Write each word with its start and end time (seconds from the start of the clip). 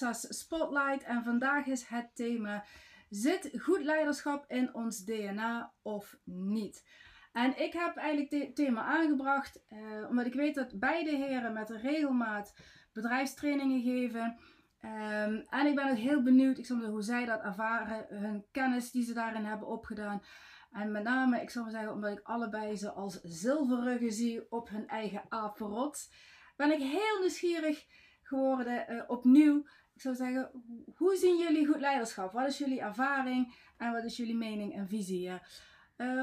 Larissa's 0.00 0.38
Spotlight 0.38 1.02
en 1.02 1.24
vandaag 1.24 1.66
is 1.66 1.84
het 1.84 2.10
thema 2.14 2.64
Zit 3.10 3.50
goed 3.58 3.82
leiderschap 3.82 4.44
in 4.48 4.74
ons 4.74 5.04
DNA 5.04 5.72
of 5.82 6.16
niet? 6.24 6.84
En 7.32 7.62
ik 7.62 7.72
heb 7.72 7.96
eigenlijk 7.96 8.30
dit 8.30 8.56
thema 8.56 8.82
aangebracht 8.82 9.62
uh, 9.70 10.08
omdat 10.08 10.26
ik 10.26 10.34
weet 10.34 10.54
dat 10.54 10.78
beide 10.78 11.10
heren 11.10 11.52
met 11.52 11.70
regelmaat 11.70 12.54
bedrijfstrainingen 12.92 13.82
geven. 13.82 14.36
Um, 14.84 15.44
en 15.48 15.66
ik 15.66 15.74
ben 15.74 15.90
ook 15.90 15.96
heel 15.96 16.22
benieuwd 16.22 16.58
ik 16.58 16.66
zal 16.66 16.84
hoe 16.84 17.02
zij 17.02 17.24
dat 17.24 17.42
ervaren, 17.42 18.06
hun 18.08 18.44
kennis 18.50 18.90
die 18.90 19.04
ze 19.04 19.12
daarin 19.12 19.44
hebben 19.44 19.68
opgedaan. 19.68 20.22
En 20.70 20.90
met 20.90 21.02
name, 21.02 21.40
ik 21.40 21.50
zal 21.50 21.62
maar 21.62 21.70
zeggen, 21.70 21.92
omdat 21.92 22.18
ik 22.18 22.20
allebei 22.22 22.76
ze 22.76 22.92
als 22.92 23.20
zilverruggen 23.22 24.12
zie 24.12 24.50
op 24.50 24.68
hun 24.68 24.88
eigen 24.88 25.22
apenrot, 25.28 26.08
ben 26.56 26.72
ik 26.72 26.80
heel 26.80 27.20
nieuwsgierig 27.20 27.86
geworden 28.22 28.92
uh, 28.92 29.02
opnieuw. 29.06 29.64
Zou 30.02 30.14
zeggen, 30.14 30.50
hoe 30.96 31.16
zien 31.16 31.38
jullie 31.38 31.66
goed 31.66 31.80
leiderschap? 31.80 32.32
Wat 32.32 32.46
is 32.46 32.58
jullie 32.58 32.80
ervaring 32.80 33.54
en 33.76 33.92
wat 33.92 34.04
is 34.04 34.16
jullie 34.16 34.34
mening 34.34 34.74
en 34.74 34.88
visie? 34.88 35.28
Uh, 35.28 35.38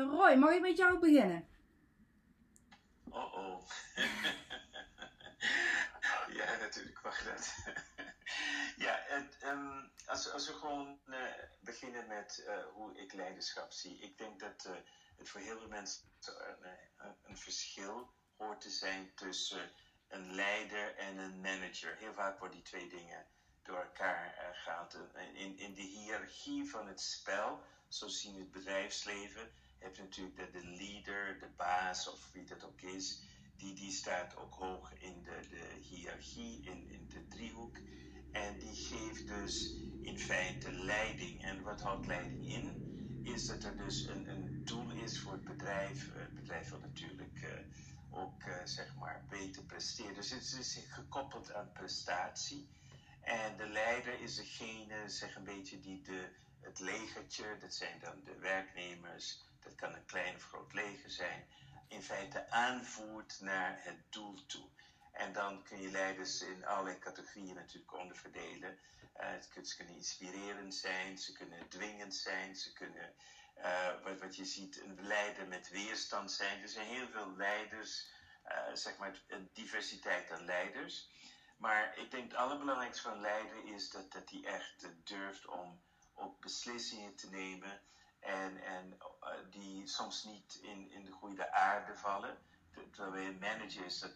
Roy, 0.02 0.36
mag 0.36 0.52
ik 0.52 0.62
met 0.62 0.78
jou 0.78 1.00
beginnen? 1.00 1.48
Oh 3.10 3.34
oh. 3.34 3.68
ja, 6.40 6.58
natuurlijk 6.60 7.04
mag 7.04 7.23
dat. 7.23 7.56
ja, 8.86 9.00
het, 9.02 9.38
um, 9.46 9.92
als, 10.06 10.32
als 10.32 10.48
we 10.48 10.54
gewoon 10.54 11.00
uh, 11.06 11.18
beginnen 11.59 12.08
met 12.08 12.44
uh, 12.48 12.66
hoe 12.73 12.98
ik 12.98 13.14
leiderschap 13.14 13.72
zie. 13.72 14.00
Ik 14.00 14.18
denk 14.18 14.40
dat 14.40 14.70
het 15.18 15.30
voor 15.30 15.42
heel 15.42 15.58
veel 15.58 15.68
mensen 15.68 16.03
een, 16.22 17.14
een, 17.23 17.38
verschil 17.38 18.14
hoort 18.38 18.62
te 18.62 18.70
zijn 18.70 19.12
tussen 19.16 19.72
een 20.08 20.36
leider 20.36 20.96
en 20.96 21.18
een 21.18 21.42
manager. 21.42 21.96
Heel 21.96 22.14
vaak 22.14 22.40
worden 22.40 22.58
die 22.58 22.66
twee 22.66 22.90
dingen 22.90 23.28
door 23.70 23.84
elkaar 23.84 24.52
gehaald. 24.53 24.98
In, 25.34 25.58
in 25.58 25.73
de 25.73 25.81
hiërarchie 25.81 26.70
van 26.70 26.88
het 26.88 27.02
spel, 27.02 27.59
zo 27.88 28.08
zien 28.08 28.36
het 28.36 28.52
bedrijfsleven, 28.52 29.52
heb 29.78 29.95
je 29.95 30.02
natuurlijk 30.02 30.36
de, 30.36 30.50
de 30.52 30.66
leader, 30.66 31.39
de 31.39 31.50
baas 31.56 32.08
of 32.08 32.30
wie 32.34 32.45
dat 32.45 32.64
ook 32.64 32.81
is. 32.81 33.22
Die, 33.58 33.73
die 33.73 33.92
staat 33.92 34.36
ook 34.36 34.53
hoog 34.53 34.94
in 34.94 35.23
de, 35.23 35.47
de 35.50 35.80
hiërarchie, 35.90 36.62
in, 36.62 36.90
in 36.90 37.08
de 37.09 37.28
driehoek. 37.28 37.78
En 38.31 38.59
die 38.59 38.75
geeft 38.75 39.28
dus 39.28 39.75
in 40.02 40.20
feite 40.20 40.72
leiding. 40.72 41.44
En 41.44 41.62
wat 41.62 41.81
houdt 41.81 42.06
leiding 42.06 42.45
in? 42.45 42.88
Is 43.23 43.47
dat 43.47 43.64
er 43.64 43.78
dus 43.78 44.08
een, 44.08 44.28
een 44.28 44.66
doel 44.66 44.92
is 44.92 45.20
voor 45.20 45.31
het 45.31 45.44
bedrijf. 45.44 46.14
Het 46.14 46.34
bedrijf 46.34 46.70
wil 46.70 46.80
natuurlijk 46.80 47.42
uh, 47.42 47.52
ook 48.09 48.44
zeg 48.64 48.95
maar 48.95 49.25
beter 49.30 49.64
presteren. 49.64 50.14
Dus 50.14 50.30
het 50.30 50.56
is 50.59 50.80
gekoppeld 50.90 51.53
aan 51.53 51.72
prestatie. 51.72 52.70
En 53.22 53.58
de 53.58 53.67
leider 53.67 54.20
is 54.20 54.36
degene, 54.36 55.09
zeg 55.09 55.36
een 55.36 55.44
beetje, 55.44 55.80
die 55.80 56.02
de, 56.02 56.30
het 56.62 56.80
legertje, 56.80 57.58
dat 57.59 57.73
zijn 57.73 58.00
dan 58.00 58.23
de 58.23 58.36
werknemers, 58.36 59.42
dat 59.59 59.75
kan 59.75 59.94
een 59.94 60.06
klein 60.06 60.36
of 60.36 60.44
groot 60.44 60.73
leger 60.73 61.09
zijn, 61.09 61.45
in 61.88 62.03
feite 62.03 62.50
aanvoert 62.50 63.38
naar 63.42 63.80
het 63.84 64.12
doel 64.12 64.45
toe. 64.45 64.67
En 65.12 65.34
dan 65.34 65.64
kun 65.64 65.81
je 65.81 65.92
leiders 65.92 66.42
in 66.42 66.66
allerlei 66.66 67.00
categorieën 67.00 67.56
natuurlijk 67.56 67.94
onderverdelen. 67.94 68.78
Uh, 69.22 69.30
ze 69.64 69.75
kunnen 69.75 69.95
inspirerend 69.95 70.75
zijn, 70.75 71.17
ze 71.17 71.34
kunnen 71.34 71.67
dwingend 71.70 72.16
zijn, 72.16 72.56
ze 72.56 72.73
kunnen, 72.73 73.14
uh, 73.58 74.03
wat, 74.03 74.20
wat 74.20 74.36
je 74.36 74.45
ziet, 74.45 74.81
een 74.81 74.97
leider 75.02 75.47
met 75.47 75.69
weerstand 75.69 76.31
zijn. 76.31 76.62
Er 76.62 76.68
zijn 76.68 76.88
heel 76.88 77.07
veel 77.07 77.36
leiders, 77.36 78.07
uh, 78.46 78.75
zeg 78.75 78.97
maar, 78.97 79.22
een 79.28 79.50
diversiteit 79.53 80.31
aan 80.31 80.46
leiders. 80.46 81.09
Maar 81.59 81.97
ik 81.97 82.12
denk 82.12 82.31
het 82.31 82.40
allerbelangrijkste 82.40 83.02
van 83.02 83.12
een 83.12 83.22
leider 83.22 83.66
is 83.66 83.90
dat, 83.90 84.12
dat 84.12 84.30
hij 84.30 84.44
echt 84.44 84.88
durft 85.03 85.46
om 85.47 85.81
ook 86.14 86.40
beslissingen 86.40 87.16
te 87.16 87.30
nemen. 87.30 87.81
En, 88.20 88.64
en 88.64 88.97
die 89.50 89.88
soms 89.88 90.24
niet 90.24 90.56
in, 90.62 90.92
in 90.92 91.06
de 91.06 91.12
goede 91.12 91.52
aarde 91.52 91.96
vallen. 91.96 92.38
Terwijl 92.92 93.28
een 93.28 93.40
manager 93.40 93.86
is 93.86 94.00
dat 94.00 94.14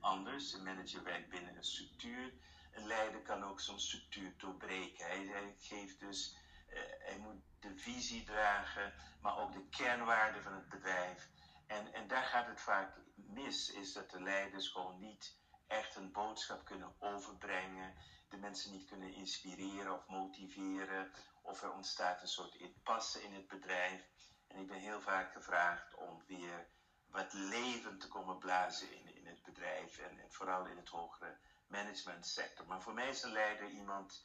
anders. 0.00 0.52
Een 0.52 0.62
manager 0.62 1.02
werkt 1.02 1.28
binnen 1.28 1.56
een 1.56 1.64
structuur. 1.64 2.32
Een 2.72 2.86
leider 2.86 3.22
kan 3.22 3.44
ook 3.44 3.60
zo'n 3.60 3.80
structuur 3.80 4.34
doorbreken. 4.36 5.06
Hij, 5.06 5.26
hij 5.26 5.54
geeft 5.58 6.00
dus, 6.00 6.36
uh, 6.68 6.80
hij 6.98 7.18
moet 7.18 7.42
de 7.60 7.76
visie 7.76 8.24
dragen, 8.24 8.94
maar 9.20 9.38
ook 9.38 9.52
de 9.52 9.68
kernwaarden 9.68 10.42
van 10.42 10.52
het 10.52 10.68
bedrijf. 10.68 11.28
En, 11.66 11.92
en 11.92 12.08
daar 12.08 12.24
gaat 12.24 12.46
het 12.46 12.60
vaak 12.60 12.96
mis, 13.14 13.70
is 13.70 13.92
dat 13.92 14.10
de 14.10 14.22
leiders 14.22 14.68
gewoon 14.68 14.98
niet 14.98 15.36
echt 15.66 15.96
een 15.96 16.12
boodschap 16.12 16.64
kunnen 16.64 16.94
overbrengen. 16.98 17.94
De 18.28 18.36
mensen 18.36 18.70
niet 18.72 18.86
kunnen 18.88 19.12
inspireren 19.12 19.92
of 19.92 20.06
motiveren. 20.06 21.10
Of 21.42 21.62
er 21.62 21.72
ontstaat 21.72 22.22
een 22.22 22.28
soort 22.28 22.54
impasse 22.54 23.22
in 23.22 23.34
het 23.34 23.48
bedrijf. 23.48 24.08
En 24.46 24.56
ik 24.58 24.66
ben 24.66 24.78
heel 24.78 25.00
vaak 25.00 25.32
gevraagd 25.32 25.94
om 25.94 26.22
weer 26.26 26.66
wat 27.06 27.32
leven 27.32 27.98
te 27.98 28.08
komen 28.08 28.38
blazen 28.38 28.92
in, 28.92 29.14
in 29.14 29.26
het 29.26 29.42
bedrijf 29.42 29.98
en, 29.98 30.18
en 30.18 30.32
vooral 30.32 30.66
in 30.66 30.76
het 30.76 30.88
hogere 30.88 31.36
managementsector. 31.66 32.66
Maar 32.66 32.82
voor 32.82 32.94
mij 32.94 33.08
is 33.08 33.22
een 33.22 33.32
leider 33.32 33.68
iemand 33.68 34.24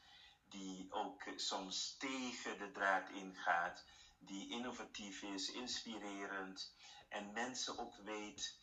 die 0.50 0.92
ook 0.92 1.24
soms 1.36 1.96
tegen 1.98 2.58
de 2.58 2.72
draad 2.72 3.10
ingaat, 3.10 3.84
die 4.20 4.50
innovatief 4.50 5.22
is, 5.22 5.52
inspirerend 5.52 6.74
en 7.10 7.32
mensen 7.32 7.78
ook 7.78 7.96
weet. 7.96 8.60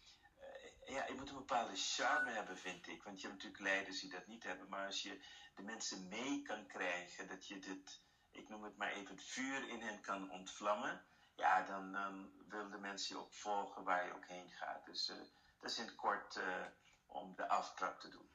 Ja, 0.89 1.07
je 1.07 1.15
moet 1.15 1.29
een 1.29 1.35
bepaalde 1.35 1.77
charme 1.77 2.31
hebben, 2.31 2.59
vind 2.59 2.87
ik. 2.87 3.03
Want 3.03 3.21
je 3.21 3.27
hebt 3.27 3.43
natuurlijk 3.43 3.71
leiders 3.71 4.01
die 4.01 4.11
dat 4.11 4.27
niet 4.27 4.45
hebben. 4.45 4.69
Maar 4.69 4.87
als 4.87 5.03
je 5.03 5.25
de 5.55 5.63
mensen 5.63 6.09
mee 6.09 6.43
kan 6.43 6.67
krijgen, 6.67 7.29
dat 7.29 7.47
je 7.47 7.59
dit, 7.59 8.03
ik 8.31 8.49
noem 8.49 8.63
het 8.63 8.77
maar 8.77 8.93
even, 8.93 9.15
het 9.15 9.25
vuur 9.25 9.69
in 9.69 9.83
hen 9.83 10.01
kan 10.01 10.31
ontvlammen 10.31 11.07
ja, 11.39 11.63
dan, 11.63 11.93
dan 11.93 12.33
wil 12.49 12.71
de 12.71 12.79
mensen 12.79 13.17
je 13.17 13.23
ook 13.23 13.35
volgen 13.35 13.85
waar 13.85 14.07
je 14.07 14.15
ook 14.15 14.27
heen 14.27 14.51
gaat. 14.51 14.85
Dus 14.85 15.09
uh, 15.09 15.17
dat 15.61 15.71
is 15.71 15.79
in 15.79 15.87
het 15.87 15.95
kort 15.95 16.37
uh, 16.37 16.67
om 17.07 17.35
de 17.35 17.49
aftrap 17.49 18.01
te 18.01 18.09
doen. 18.09 18.31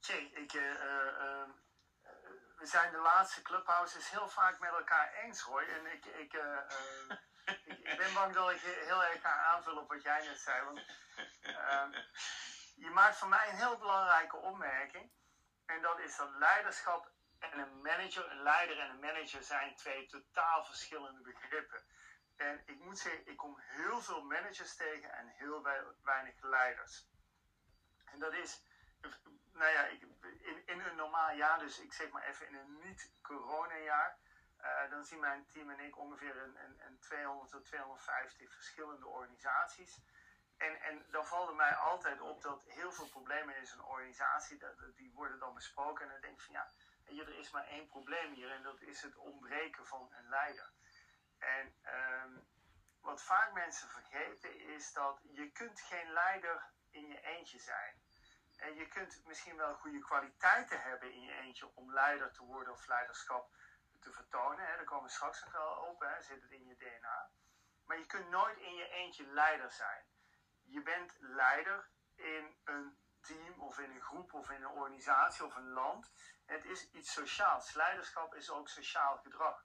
Jay, 0.00 0.18
ik, 0.18 0.52
uh, 0.52 0.62
we 2.56 2.66
zijn 2.66 2.92
de 2.92 2.98
laatste 2.98 3.42
clubhouses 3.42 4.10
heel 4.10 4.28
vaak 4.28 4.58
met 4.60 4.70
elkaar 4.70 5.12
eens 5.12 5.40
hoor. 5.40 5.62
En 5.62 5.86
ik, 5.92 6.04
ik, 6.04 6.32
ik, 7.64 7.96
ben 7.96 8.14
bang 8.14 8.34
dat 8.34 8.50
ik 8.50 8.60
heel 8.60 9.04
erg 9.04 9.20
ga 9.20 9.44
aanvullen 9.44 9.82
op 9.82 9.88
wat 9.88 10.02
jij 10.02 10.24
net 10.24 10.38
zei. 10.38 10.64
Want 10.64 10.80
je 12.76 12.90
maakt 12.90 13.16
voor 13.16 13.28
mij 13.28 13.48
een 13.48 13.56
heel 13.56 13.78
belangrijke 13.78 14.36
opmerking. 14.36 15.10
En 15.66 15.82
dat 15.82 15.98
is 15.98 16.16
dat 16.16 16.30
leiderschap 16.30 17.12
en 17.38 17.58
een 17.58 17.80
manager, 17.80 18.30
een 18.30 18.42
leider 18.42 18.78
en 18.78 18.90
een 18.90 19.00
manager 19.00 19.42
zijn 19.42 19.74
twee 19.76 20.06
totaal 20.06 20.64
verschillende 20.64 21.20
begrippen. 21.20 21.82
En 22.36 22.62
ik 22.66 22.78
moet 22.78 22.98
zeggen, 22.98 23.26
ik 23.26 23.36
kom 23.36 23.58
heel 23.58 24.00
veel 24.00 24.22
managers 24.22 24.76
tegen 24.76 25.12
en 25.12 25.28
heel 25.28 25.62
weinig 26.02 26.42
leiders. 26.42 27.06
En 28.04 28.18
dat 28.18 28.32
is, 28.32 28.62
nou 29.52 29.72
ja, 29.72 29.84
in, 29.84 30.62
in 30.66 30.80
een 30.80 30.96
normaal 30.96 31.32
jaar, 31.32 31.58
dus 31.58 31.78
ik 31.78 31.92
zeg 31.92 32.10
maar 32.10 32.22
even 32.22 32.46
in 32.46 32.54
een 32.54 32.78
niet-corona-jaar, 32.78 34.18
uh, 34.60 34.90
dan 34.90 35.04
zien 35.04 35.20
mijn 35.20 35.46
team 35.46 35.70
en 35.70 35.80
ik 35.80 35.98
ongeveer 35.98 36.36
een, 36.36 36.56
een, 36.64 36.80
een 36.86 36.98
200 36.98 37.50
tot 37.50 37.64
250 37.64 38.52
verschillende 38.54 39.06
organisaties. 39.06 40.00
En, 40.56 40.80
en 40.80 41.06
dan 41.10 41.26
valt 41.26 41.56
mij 41.56 41.74
altijd 41.74 42.20
op 42.20 42.42
dat 42.42 42.64
heel 42.66 42.92
veel 42.92 43.08
problemen 43.08 43.56
in 43.56 43.66
zo'n 43.66 43.84
organisatie, 43.84 44.58
dat, 44.58 44.74
die 44.96 45.12
worden 45.12 45.38
dan 45.38 45.54
besproken. 45.54 46.04
En 46.04 46.12
dan 46.12 46.20
denk 46.20 46.34
ik 46.34 46.40
van 46.40 46.54
ja, 46.54 46.72
je, 47.08 47.22
er 47.22 47.38
is 47.38 47.50
maar 47.50 47.66
één 47.66 47.86
probleem 47.86 48.32
hier 48.32 48.50
en 48.50 48.62
dat 48.62 48.80
is 48.80 49.02
het 49.02 49.16
ontbreken 49.16 49.86
van 49.86 50.08
een 50.12 50.28
leider. 50.28 50.72
En 51.38 51.74
um, 51.94 52.46
wat 53.00 53.22
vaak 53.22 53.52
mensen 53.52 53.88
vergeten 53.88 54.58
is 54.58 54.92
dat 54.92 55.20
je 55.30 55.50
kunt 55.50 55.80
geen 55.80 56.12
leider 56.12 56.70
in 56.90 57.06
je 57.06 57.20
eentje 57.20 57.58
zijn. 57.58 58.02
En 58.56 58.74
je 58.74 58.88
kunt 58.88 59.22
misschien 59.24 59.56
wel 59.56 59.74
goede 59.74 59.98
kwaliteiten 59.98 60.82
hebben 60.82 61.12
in 61.12 61.22
je 61.22 61.32
eentje 61.32 61.74
om 61.74 61.92
leider 61.92 62.32
te 62.32 62.44
worden 62.44 62.72
of 62.72 62.86
leiderschap 62.86 63.50
te 64.00 64.12
vertonen. 64.12 64.66
Hè. 64.66 64.76
Daar 64.76 64.84
komen 64.84 65.04
we 65.04 65.10
straks 65.10 65.44
nog 65.44 65.52
wel 65.52 65.72
op, 65.72 66.00
hè. 66.00 66.22
zit 66.22 66.42
het 66.42 66.50
in 66.50 66.66
je 66.66 66.76
DNA. 66.76 67.30
Maar 67.86 67.98
je 67.98 68.06
kunt 68.06 68.28
nooit 68.28 68.58
in 68.58 68.74
je 68.74 68.88
eentje 68.88 69.26
leider 69.26 69.70
zijn. 69.70 70.04
Je 70.64 70.82
bent 70.82 71.16
leider 71.18 71.88
in 72.14 72.56
een 72.64 72.98
team 73.20 73.60
of 73.60 73.78
in 73.78 73.90
een 73.90 74.02
groep 74.02 74.32
of 74.32 74.50
in 74.50 74.62
een 74.62 74.70
organisatie 74.70 75.44
of 75.44 75.54
een 75.54 75.68
land. 75.70 76.12
Het 76.46 76.64
is 76.64 76.90
iets 76.90 77.12
sociaals. 77.12 77.74
Leiderschap 77.74 78.34
is 78.34 78.50
ook 78.50 78.68
sociaal 78.68 79.16
gedrag. 79.16 79.64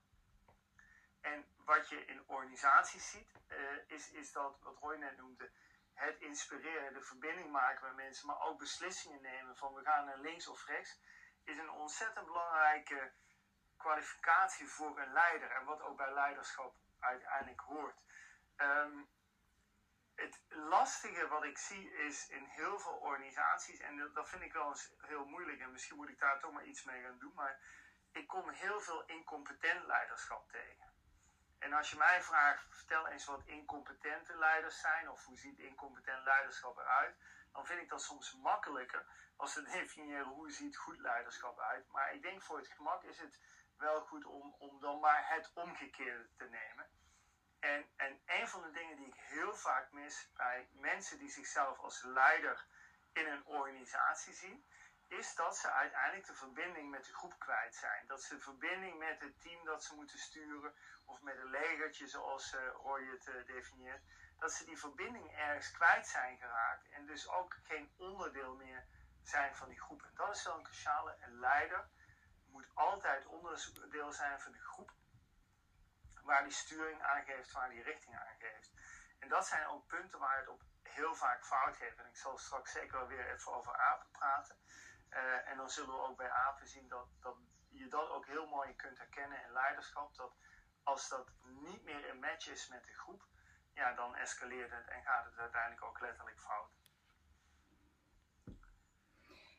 En 1.21 1.45
wat 1.57 1.89
je 1.89 2.05
in 2.05 2.27
organisaties 2.27 3.09
ziet, 3.09 3.31
uh, 3.47 3.57
is, 3.87 4.11
is 4.11 4.31
dat, 4.31 4.59
wat 4.61 4.77
Roy 4.77 4.95
net 4.95 5.17
noemde, 5.17 5.51
het 5.93 6.19
inspireren, 6.19 6.93
de 6.93 7.01
verbinding 7.01 7.51
maken 7.51 7.85
met 7.87 7.95
mensen, 7.95 8.27
maar 8.27 8.41
ook 8.41 8.59
beslissingen 8.59 9.21
nemen 9.21 9.57
van 9.57 9.73
we 9.73 9.81
gaan 9.83 10.05
naar 10.05 10.19
links 10.19 10.47
of 10.47 10.65
rechts, 10.65 10.99
is 11.43 11.57
een 11.57 11.71
ontzettend 11.71 12.25
belangrijke 12.25 13.13
kwalificatie 13.83 14.67
voor 14.67 14.99
een 14.99 15.13
leider. 15.13 15.51
En 15.51 15.65
wat 15.65 15.81
ook 15.81 15.97
bij 15.97 16.13
leiderschap 16.13 16.75
uiteindelijk 16.99 17.61
hoort. 17.61 17.97
Um, 18.57 19.09
het 20.15 20.41
lastige 20.49 21.27
wat 21.27 21.43
ik 21.43 21.57
zie 21.57 21.91
is 21.93 22.29
in 22.29 22.45
heel 22.45 22.79
veel 22.79 22.97
organisaties, 23.09 23.79
en 23.79 24.11
dat 24.13 24.29
vind 24.29 24.41
ik 24.41 24.53
wel 24.53 24.69
eens 24.69 24.93
heel 24.97 25.25
moeilijk, 25.25 25.59
en 25.59 25.71
misschien 25.71 25.95
moet 25.95 26.09
ik 26.09 26.19
daar 26.19 26.39
toch 26.39 26.51
maar 26.51 26.65
iets 26.65 26.83
mee 26.83 27.01
gaan 27.03 27.19
doen, 27.19 27.33
maar 27.35 27.59
ik 28.11 28.27
kom 28.27 28.49
heel 28.49 28.79
veel 28.81 29.05
incompetent 29.05 29.85
leiderschap 29.85 30.49
tegen. 30.49 30.91
En 31.59 31.73
als 31.73 31.89
je 31.89 31.97
mij 31.97 32.23
vraagt, 32.23 32.65
vertel 32.69 33.07
eens 33.07 33.25
wat 33.25 33.45
incompetente 33.45 34.37
leiders 34.37 34.79
zijn, 34.79 35.09
of 35.09 35.25
hoe 35.25 35.37
ziet 35.37 35.59
incompetent 35.59 36.23
leiderschap 36.23 36.77
eruit, 36.77 37.15
dan 37.51 37.65
vind 37.65 37.81
ik 37.81 37.89
dat 37.89 38.01
soms 38.01 38.33
makkelijker 38.33 39.05
als 39.35 39.53
te 39.53 39.63
definiëren 39.63 40.27
hoe 40.37 40.51
ziet 40.51 40.77
goed 40.77 40.97
leiderschap 40.97 41.59
uit. 41.59 41.87
Maar 41.91 42.13
ik 42.13 42.21
denk 42.21 42.41
voor 42.41 42.57
het 42.57 42.67
gemak 42.67 43.03
is 43.03 43.19
het 43.19 43.39
wel 43.83 44.01
goed 44.01 44.25
om, 44.25 44.55
om 44.59 44.79
dan 44.79 44.99
maar 44.99 45.29
het 45.29 45.51
omgekeerde 45.53 46.27
te 46.37 46.43
nemen. 46.43 46.87
En, 47.59 47.85
en 47.95 48.21
een 48.25 48.47
van 48.47 48.61
de 48.61 48.71
dingen 48.71 48.95
die 48.95 49.07
ik 49.07 49.15
heel 49.15 49.55
vaak 49.55 49.91
mis 49.91 50.29
bij 50.35 50.67
mensen 50.71 51.17
die 51.17 51.29
zichzelf 51.29 51.79
als 51.79 52.03
leider 52.03 52.65
in 53.13 53.27
een 53.27 53.45
organisatie 53.45 54.33
zien, 54.33 54.65
is 55.07 55.35
dat 55.35 55.57
ze 55.57 55.71
uiteindelijk 55.71 56.25
de 56.25 56.33
verbinding 56.33 56.89
met 56.89 57.05
de 57.05 57.13
groep 57.13 57.39
kwijt 57.39 57.75
zijn. 57.75 58.07
Dat 58.07 58.23
ze 58.23 58.35
de 58.35 58.41
verbinding 58.41 58.97
met 58.97 59.19
het 59.19 59.41
team 59.41 59.65
dat 59.65 59.83
ze 59.83 59.95
moeten 59.95 60.19
sturen, 60.19 60.73
of 61.05 61.21
met 61.21 61.37
een 61.37 61.49
legertje 61.49 62.07
zoals 62.07 62.53
uh, 62.53 62.67
Roy 62.67 63.05
het 63.05 63.27
uh, 63.27 63.45
definieert, 63.45 64.03
dat 64.39 64.51
ze 64.51 64.65
die 64.65 64.77
verbinding 64.77 65.35
ergens 65.35 65.71
kwijt 65.71 66.07
zijn 66.07 66.37
geraakt 66.37 66.89
en 66.89 67.05
dus 67.05 67.29
ook 67.29 67.57
geen 67.63 67.93
onderdeel 67.97 68.55
meer 68.55 68.85
zijn 69.23 69.55
van 69.55 69.69
die 69.69 69.81
groep. 69.81 70.01
En 70.03 70.13
dat 70.15 70.35
is 70.35 70.43
wel 70.43 70.57
een 70.57 70.63
cruciale. 70.63 71.17
Leider 71.27 71.89
moet 72.53 72.71
altijd 72.73 73.25
onderdeel 73.25 74.11
zijn 74.11 74.39
van 74.39 74.51
de 74.51 74.61
groep 74.61 74.91
waar 76.23 76.43
die 76.43 76.51
sturing 76.51 77.01
aangeeft, 77.01 77.51
waar 77.51 77.69
die 77.69 77.83
richting 77.83 78.15
aangeeft. 78.17 78.71
En 79.19 79.29
dat 79.29 79.47
zijn 79.47 79.67
ook 79.67 79.87
punten 79.87 80.19
waar 80.19 80.37
het 80.37 80.47
op 80.47 80.61
heel 80.81 81.15
vaak 81.15 81.45
fout 81.45 81.77
heeft. 81.77 81.97
En 81.97 82.05
ik 82.05 82.17
zal 82.17 82.37
straks 82.37 82.71
zeker 82.71 83.07
weer 83.07 83.33
even 83.33 83.53
over 83.53 83.77
apen 83.77 84.11
praten. 84.11 84.57
Uh, 85.09 85.49
en 85.49 85.57
dan 85.57 85.69
zullen 85.69 85.95
we 85.95 86.01
ook 86.01 86.17
bij 86.17 86.31
apen 86.31 86.67
zien 86.67 86.87
dat, 86.87 87.07
dat 87.19 87.37
je 87.69 87.87
dat 87.87 88.09
ook 88.09 88.25
heel 88.25 88.47
mooi 88.47 88.75
kunt 88.75 88.97
herkennen 88.97 89.43
in 89.43 89.51
leiderschap. 89.51 90.15
Dat 90.15 90.35
als 90.83 91.09
dat 91.09 91.31
niet 91.41 91.83
meer 91.83 92.09
een 92.09 92.19
match 92.19 92.47
is 92.49 92.67
met 92.67 92.83
de 92.83 92.93
groep, 92.93 93.23
ja, 93.73 93.93
dan 93.93 94.15
escaleert 94.15 94.71
het 94.71 94.87
en 94.87 95.03
gaat 95.03 95.25
het 95.25 95.37
uiteindelijk 95.37 95.83
ook 95.83 95.99
letterlijk 95.99 96.39
fout. 96.39 96.71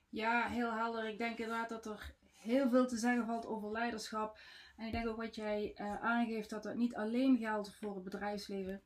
Ja, 0.08 0.46
heel 0.46 0.72
helder. 0.72 1.04
Ik 1.04 1.18
denk 1.18 1.38
inderdaad 1.38 1.68
dat 1.68 1.86
er 1.86 2.14
heel 2.44 2.68
veel 2.68 2.86
te 2.86 2.96
zeggen 2.96 3.26
valt 3.26 3.46
over 3.46 3.70
leiderschap. 3.70 4.38
En 4.76 4.86
ik 4.86 4.92
denk 4.92 5.08
ook 5.08 5.16
wat 5.16 5.34
jij 5.34 5.74
uh, 5.76 6.02
aangeeft, 6.02 6.50
dat 6.50 6.62
dat 6.62 6.74
niet 6.74 6.94
alleen 6.94 7.38
geldt 7.38 7.74
voor 7.74 7.94
het 7.94 8.04
bedrijfsleven. 8.04 8.82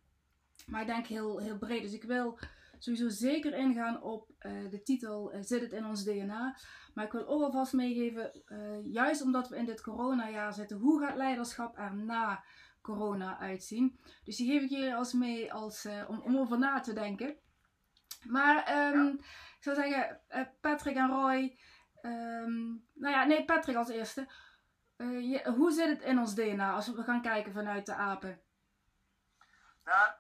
Maar 0.67 0.81
ik 0.81 0.87
denk 0.87 1.07
heel, 1.07 1.39
heel 1.39 1.59
breed. 1.59 1.83
Dus 1.83 1.93
ik 1.93 2.03
wil 2.03 2.39
sowieso 2.79 3.09
zeker 3.09 3.55
ingaan 3.55 4.03
op 4.03 4.31
uh, 4.41 4.71
de 4.71 4.83
titel 4.83 5.35
uh, 5.35 5.41
Zit 5.43 5.61
het 5.61 5.73
in 5.73 5.85
ons 5.85 6.05
DNA? 6.05 6.59
Maar 6.95 7.05
ik 7.05 7.13
wil 7.13 7.27
ook 7.27 7.43
alvast 7.43 7.73
meegeven, 7.73 8.43
juist 8.85 9.23
omdat 9.23 9.49
we 9.49 9.57
in 9.57 9.65
dit 9.65 9.81
coronajaar 9.81 10.53
zitten, 10.53 10.79
hoe 10.79 11.01
gaat 11.01 11.17
leiderschap 11.17 11.79
er 11.79 11.95
na 11.97 12.45
corona 12.83 13.39
uitzien? 13.39 14.01
Dus 14.25 14.37
die 14.37 14.51
geef 14.51 14.63
ik 14.63 14.71
jullie 14.71 14.95
als 14.95 15.13
mee 15.13 15.53
als, 15.53 15.89
om, 16.09 16.21
om 16.21 16.37
over 16.37 16.59
na 16.59 16.81
te 16.81 16.93
denken. 16.93 17.37
Maar 18.27 18.93
um, 18.95 19.09
ik 19.59 19.65
zou 19.65 19.77
zeggen, 19.77 20.21
Patrick 20.61 20.97
en 20.97 21.09
Roy, 21.09 21.59
um, 22.03 22.89
nou 22.95 23.15
ja, 23.15 23.25
nee, 23.25 23.45
Patrick 23.45 23.77
als 23.77 23.89
eerste. 23.89 24.29
Je, 24.97 25.53
hoe 25.57 25.71
zit 25.71 25.89
het 25.89 26.03
in 26.03 26.19
ons 26.19 26.35
DNA 26.35 26.73
als 26.73 26.89
we 26.89 27.03
gaan 27.03 27.23
kijken 27.23 27.53
vanuit 27.53 27.87
de 27.87 27.95
apen? 27.95 28.43
Nou, 29.85 30.13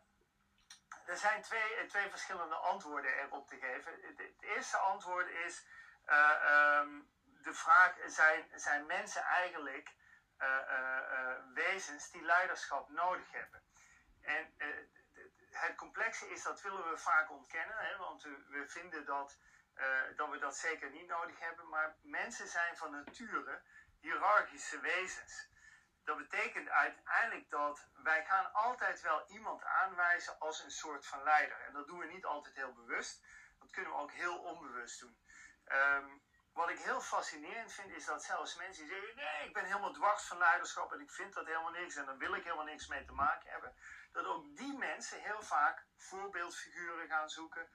er 1.06 1.16
zijn 1.16 1.42
twee, 1.42 1.74
eh, 1.74 1.88
twee 1.88 2.08
verschillende 2.10 2.54
antwoorden 2.54 3.10
erop 3.18 3.48
te 3.48 3.56
geven. 3.56 3.92
Het, 4.02 4.32
eerste 4.40 4.76
antwoord 4.76 5.28
is 5.28 5.66
uh, 6.06 6.80
um, 6.80 7.10
de 7.22 7.52
vraag: 7.52 7.94
zijn, 8.06 8.50
zijn 8.54 8.86
mensen 8.86 9.22
eigenlijk 9.22 9.94
uh, 10.38 11.32
wezens 11.54 12.10
die 12.10 12.22
leiderschap 12.22 12.88
nodig 12.88 13.32
hebben? 13.32 13.62
En 14.20 14.54
het 15.50 15.76
complexe 15.76 16.30
is 16.30 16.42
dat 16.42 16.62
willen 16.62 16.90
we 16.90 16.96
vaak 16.96 17.30
ontkennen, 17.30 17.76
hè, 17.78 17.96
want 17.96 18.22
we 18.22 18.64
vinden 18.66 19.04
dat, 19.04 19.38
dat 20.16 20.30
we 20.30 20.38
dat 20.38 20.56
zeker 20.56 20.90
niet 20.90 21.06
nodig 21.06 21.38
hebben. 21.38 21.68
Maar 21.68 21.96
mensen 22.02 22.48
zijn 22.48 22.76
van 22.76 22.90
nature 22.90 23.62
hiërarchische 24.00 24.80
wezens. 24.80 25.48
Dat 26.04 26.16
betekent 26.16 26.68
uiteindelijk 26.68 27.50
dat 27.50 27.88
wij 28.02 28.24
gaan 28.24 28.52
altijd 28.52 29.00
wel 29.00 29.26
iemand 29.28 29.64
aanwijzen 29.64 30.38
als 30.38 30.62
een 30.62 30.70
soort 30.70 31.06
van 31.06 31.22
leider. 31.22 31.60
En 31.60 31.72
dat 31.72 31.86
doen 31.86 31.98
we 31.98 32.06
niet 32.06 32.24
altijd 32.24 32.54
heel 32.54 32.72
bewust. 32.72 33.24
Dat 33.58 33.70
kunnen 33.70 33.92
we 33.92 33.98
ook 33.98 34.12
heel 34.12 34.38
onbewust 34.38 35.00
doen. 35.00 35.18
Um, 35.72 36.22
wat 36.58 36.70
ik 36.70 36.78
heel 36.78 37.00
fascinerend 37.00 37.72
vind 37.72 37.90
is 37.90 38.04
dat 38.04 38.24
zelfs 38.24 38.56
mensen 38.56 38.84
die 38.84 38.92
zeggen: 38.92 39.16
nee, 39.16 39.46
ik 39.46 39.52
ben 39.52 39.64
helemaal 39.64 39.92
dwars 39.92 40.22
van 40.22 40.38
leiderschap 40.38 40.92
en 40.92 41.00
ik 41.00 41.10
vind 41.10 41.34
dat 41.34 41.46
helemaal 41.46 41.70
niks 41.70 41.96
en 41.96 42.06
daar 42.06 42.16
wil 42.16 42.34
ik 42.34 42.44
helemaal 42.44 42.64
niks 42.64 42.86
mee 42.86 43.04
te 43.04 43.12
maken 43.12 43.50
hebben. 43.50 43.74
Dat 44.12 44.24
ook 44.24 44.56
die 44.56 44.78
mensen 44.78 45.20
heel 45.20 45.42
vaak 45.42 45.86
voorbeeldfiguren 45.96 47.08
gaan 47.08 47.30
zoeken, 47.30 47.68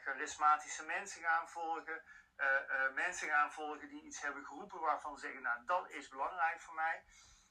charismatische 0.00 0.84
mensen 0.84 1.22
gaan 1.22 1.48
volgen, 1.48 2.02
uh, 2.36 2.46
uh, 2.46 2.92
mensen 2.92 3.28
gaan 3.28 3.52
volgen 3.52 3.88
die 3.88 4.02
iets 4.02 4.20
hebben 4.20 4.44
geroepen 4.44 4.80
waarvan 4.80 5.14
ze 5.14 5.20
zeggen, 5.20 5.42
nou 5.42 5.64
dat 5.64 5.90
is 5.90 6.08
belangrijk 6.08 6.60
voor 6.60 6.74
mij. 6.74 7.04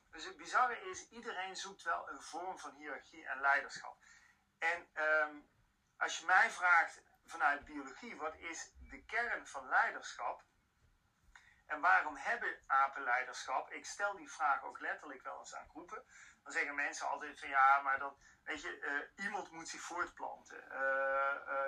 Dus 0.09 0.25
het 0.25 0.37
bizarre 0.37 0.89
is, 0.89 1.09
iedereen 1.09 1.55
zoekt 1.55 1.81
wel 1.81 2.09
een 2.09 2.21
vorm 2.21 2.59
van 2.59 2.75
hiërarchie 2.75 3.27
en 3.27 3.39
leiderschap. 3.39 3.97
En 4.57 4.89
um, 5.03 5.49
als 5.97 6.19
je 6.19 6.25
mij 6.25 6.49
vraagt 6.49 7.01
vanuit 7.25 7.65
biologie, 7.65 8.15
wat 8.15 8.35
is 8.35 8.71
de 8.89 9.05
kern 9.05 9.47
van 9.47 9.67
leiderschap? 9.69 10.43
En 11.65 11.81
waarom 11.81 12.15
hebben 12.15 12.59
apen 12.67 13.03
leiderschap? 13.03 13.71
Ik 13.71 13.85
stel 13.85 14.15
die 14.15 14.31
vraag 14.31 14.63
ook 14.63 14.79
letterlijk 14.79 15.23
wel 15.23 15.39
eens 15.39 15.55
aan 15.55 15.69
groepen. 15.69 16.05
Dan 16.43 16.51
zeggen 16.51 16.75
mensen 16.75 17.07
altijd 17.07 17.39
van 17.39 17.49
ja, 17.49 17.81
maar 17.81 17.99
dan, 17.99 18.17
weet 18.43 18.61
je, 18.61 18.79
uh, 19.17 19.25
iemand 19.25 19.51
moet 19.51 19.67
zich 19.67 19.81
voortplanten. 19.81 20.63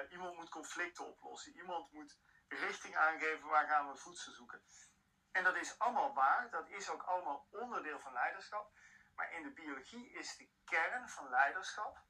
iemand 0.10 0.36
moet 0.36 0.50
conflicten 0.50 1.06
oplossen. 1.06 1.56
Iemand 1.56 1.92
moet 1.92 2.18
richting 2.48 2.98
aangeven 2.98 3.48
waar 3.48 3.68
gaan 3.68 3.92
we 3.92 3.98
voedsel 3.98 4.34
zoeken. 4.34 4.62
En 5.32 5.44
dat 5.44 5.56
is 5.56 5.80
allemaal 5.80 6.14
waar, 6.14 6.50
dat 6.50 6.70
is 6.70 6.90
ook 6.90 7.04
allemaal 7.04 7.48
onderdeel 7.52 8.00
van 8.00 8.14
leiderschap. 8.14 8.72
Maar 9.16 9.32
in 9.32 9.44
de 9.44 9.52
biologie 9.52 10.12
is 10.12 10.38
de 10.38 10.50
kern 10.66 11.10
van 11.10 11.30
leiderschap 11.30 12.06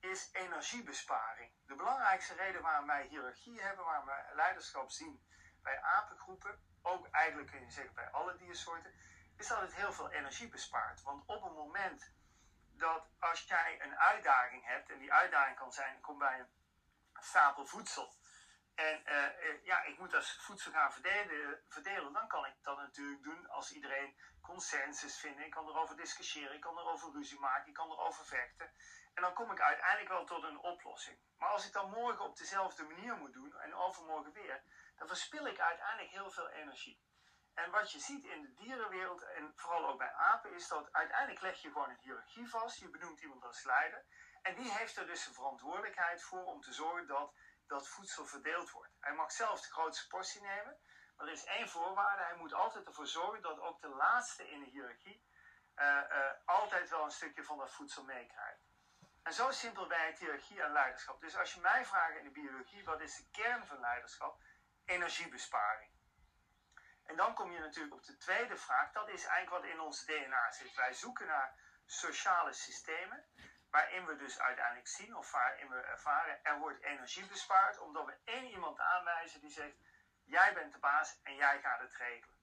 is 0.00 0.28
energiebesparing. 0.32 1.52
De 1.66 1.74
belangrijkste 1.74 2.34
reden 2.34 2.62
waarom 2.62 2.86
wij 2.86 3.06
hiërarchie 3.06 3.62
hebben, 3.62 3.84
waarom 3.84 4.06
wij 4.06 4.24
leiderschap 4.32 4.90
zien 4.90 5.26
bij 5.62 5.80
apengroepen, 5.82 6.62
ook 6.88 7.08
eigenlijk 7.10 7.50
kun 7.50 7.60
je 7.60 7.70
zeggen 7.70 7.94
bij 7.94 8.10
alle 8.10 8.36
diersoorten, 8.36 8.94
is 9.36 9.46
dat 9.46 9.60
het 9.60 9.74
heel 9.74 9.92
veel 9.92 10.10
energie 10.10 10.48
bespaart. 10.48 11.02
Want 11.02 11.22
op 11.26 11.42
het 11.42 11.54
moment 11.54 12.12
dat 12.72 13.06
als 13.18 13.42
jij 13.42 13.82
een 13.82 13.98
uitdaging 13.98 14.66
hebt, 14.66 14.90
en 14.90 14.98
die 14.98 15.12
uitdaging 15.12 15.56
kan 15.56 15.72
zijn, 15.72 16.00
kom 16.00 16.18
bij 16.18 16.38
een 16.38 16.48
stapel 17.22 17.66
voedsel 17.66 18.16
en 18.78 19.02
uh, 19.06 19.64
ja, 19.64 19.82
ik 19.84 19.98
moet 19.98 20.14
als 20.14 20.38
voedsel 20.40 20.72
gaan 20.72 20.92
verdelen, 20.92 21.62
verdelen, 21.68 22.12
dan 22.12 22.28
kan 22.28 22.46
ik 22.46 22.54
dat 22.62 22.76
natuurlijk 22.76 23.22
doen 23.22 23.48
als 23.48 23.72
iedereen 23.72 24.16
consensus 24.40 25.18
vindt. 25.18 25.40
Ik 25.40 25.50
kan 25.50 25.68
erover 25.68 25.96
discussiëren, 25.96 26.54
ik 26.54 26.60
kan 26.60 26.78
erover 26.78 27.12
ruzie 27.12 27.38
maken, 27.38 27.68
ik 27.68 27.74
kan 27.74 27.90
erover 27.90 28.26
vechten. 28.26 28.70
En 29.14 29.22
dan 29.22 29.34
kom 29.34 29.50
ik 29.50 29.60
uiteindelijk 29.60 30.08
wel 30.08 30.24
tot 30.24 30.42
een 30.42 30.58
oplossing. 30.58 31.18
Maar 31.38 31.48
als 31.48 31.66
ik 31.66 31.72
dan 31.72 31.90
morgen 31.90 32.24
op 32.24 32.36
dezelfde 32.36 32.84
manier 32.84 33.16
moet 33.16 33.32
doen 33.32 33.56
en 33.56 33.74
overmorgen 33.74 34.32
weer, 34.32 34.62
dan 34.98 35.08
verspil 35.08 35.46
ik 35.46 35.60
uiteindelijk 35.60 36.10
heel 36.10 36.30
veel 36.30 36.48
energie. 36.48 37.00
En 37.54 37.70
wat 37.70 37.92
je 37.92 37.98
ziet 37.98 38.24
in 38.24 38.42
de 38.42 38.54
dierenwereld 38.54 39.22
en 39.22 39.52
vooral 39.56 39.88
ook 39.88 39.98
bij 39.98 40.12
apen, 40.12 40.52
is 40.52 40.68
dat 40.68 40.92
uiteindelijk 40.92 41.40
leg 41.40 41.62
je 41.62 41.72
gewoon 41.72 41.90
een 41.90 41.98
hiërarchie 42.00 42.48
vast. 42.48 42.78
Je 42.78 42.90
benoemt 42.90 43.20
iemand 43.20 43.44
als 43.44 43.64
leider. 43.64 44.04
En 44.42 44.54
die 44.54 44.72
heeft 44.72 44.96
er 44.96 45.06
dus 45.06 45.24
de 45.24 45.32
verantwoordelijkheid 45.32 46.22
voor 46.22 46.44
om 46.44 46.60
te 46.60 46.72
zorgen 46.72 47.06
dat 47.06 47.34
dat 47.66 47.88
voedsel 47.88 48.26
verdeeld 48.26 48.70
wordt. 48.70 48.96
Hij 49.00 49.14
mag 49.14 49.32
zelf 49.32 49.60
de 49.60 49.72
grootste 49.72 50.06
portie 50.06 50.40
nemen, 50.40 50.78
maar 51.16 51.26
er 51.26 51.32
is 51.32 51.44
één 51.44 51.68
voorwaarde. 51.68 52.22
Hij 52.22 52.36
moet 52.36 52.52
altijd 52.52 52.86
ervoor 52.86 53.06
zorgen 53.06 53.42
dat 53.42 53.60
ook 53.60 53.80
de 53.80 53.88
laatste 53.88 54.50
in 54.50 54.60
de 54.60 54.66
hiërarchie 54.66 55.24
uh, 55.76 55.84
uh, 55.84 56.30
altijd 56.44 56.90
wel 56.90 57.04
een 57.04 57.10
stukje 57.10 57.44
van 57.44 57.58
dat 57.58 57.72
voedsel 57.72 58.04
meekrijgt. 58.04 58.60
En 59.22 59.32
zo 59.32 59.50
simpel 59.50 59.88
het 59.88 60.18
hiërarchie 60.18 60.62
en 60.62 60.72
leiderschap. 60.72 61.20
Dus 61.20 61.36
als 61.36 61.54
je 61.54 61.60
mij 61.60 61.84
vraagt 61.84 62.16
in 62.16 62.24
de 62.24 62.30
biologie, 62.30 62.84
wat 62.84 63.00
is 63.00 63.16
de 63.16 63.30
kern 63.30 63.66
van 63.66 63.80
leiderschap? 63.80 64.42
Energiebesparing. 64.88 65.90
En 67.04 67.16
dan 67.16 67.34
kom 67.34 67.52
je 67.52 67.58
natuurlijk 67.58 67.94
op 67.94 68.04
de 68.04 68.16
tweede 68.16 68.56
vraag. 68.56 68.92
Dat 68.92 69.08
is 69.08 69.24
eigenlijk 69.24 69.62
wat 69.62 69.72
in 69.72 69.80
ons 69.80 70.04
DNA 70.04 70.50
zit. 70.50 70.74
Wij 70.74 70.94
zoeken 70.94 71.26
naar 71.26 71.54
sociale 71.86 72.52
systemen 72.52 73.24
waarin 73.70 74.06
we 74.06 74.16
dus 74.16 74.38
uiteindelijk 74.40 74.88
zien 74.88 75.16
of 75.16 75.30
waarin 75.32 75.68
we 75.68 75.76
ervaren, 75.76 76.44
er 76.44 76.58
wordt 76.58 76.82
energie 76.82 77.26
bespaard 77.26 77.78
omdat 77.78 78.06
we 78.06 78.18
één 78.24 78.44
iemand 78.44 78.80
aanwijzen 78.80 79.40
die 79.40 79.50
zegt, 79.50 79.76
jij 80.24 80.54
bent 80.54 80.72
de 80.72 80.78
baas 80.78 81.20
en 81.22 81.34
jij 81.34 81.60
gaat 81.60 81.80
het 81.80 81.94
regelen. 81.94 82.36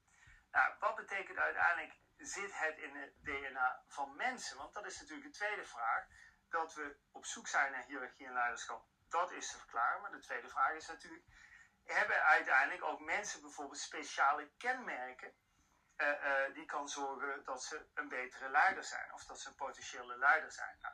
Nou, 0.51 0.73
wat 0.79 0.95
betekent 0.95 1.37
uiteindelijk, 1.37 1.93
zit 2.17 2.59
het 2.59 2.77
in 2.77 2.95
het 2.95 3.13
DNA 3.23 3.83
van 3.87 4.15
mensen? 4.15 4.57
Want 4.57 4.73
dat 4.73 4.85
is 4.85 4.99
natuurlijk 4.99 5.27
de 5.27 5.37
tweede 5.37 5.65
vraag. 5.65 6.05
dat 6.49 6.73
we 6.73 6.97
op 7.11 7.25
zoek 7.25 7.47
zijn 7.47 7.71
naar 7.71 7.85
hiërarchie 7.85 8.27
en 8.27 8.33
leiderschap, 8.33 8.85
dat 9.09 9.31
is 9.31 9.51
te 9.51 9.57
verklaren. 9.57 10.01
Maar 10.01 10.11
de 10.11 10.19
tweede 10.19 10.49
vraag 10.49 10.71
is 10.71 10.87
natuurlijk, 10.87 11.23
hebben 11.85 12.23
uiteindelijk 12.23 12.83
ook 12.83 12.99
mensen 12.99 13.41
bijvoorbeeld 13.41 13.79
speciale 13.79 14.49
kenmerken 14.57 15.33
uh, 15.97 16.07
uh, 16.07 16.53
die 16.53 16.65
kan 16.65 16.89
zorgen 16.89 17.43
dat 17.43 17.63
ze 17.63 17.85
een 17.93 18.07
betere 18.07 18.49
leider 18.49 18.83
zijn 18.83 19.13
of 19.13 19.25
dat 19.25 19.39
ze 19.39 19.47
een 19.47 19.55
potentiële 19.55 20.17
leider 20.17 20.51
zijn? 20.51 20.77
Nou, 20.81 20.93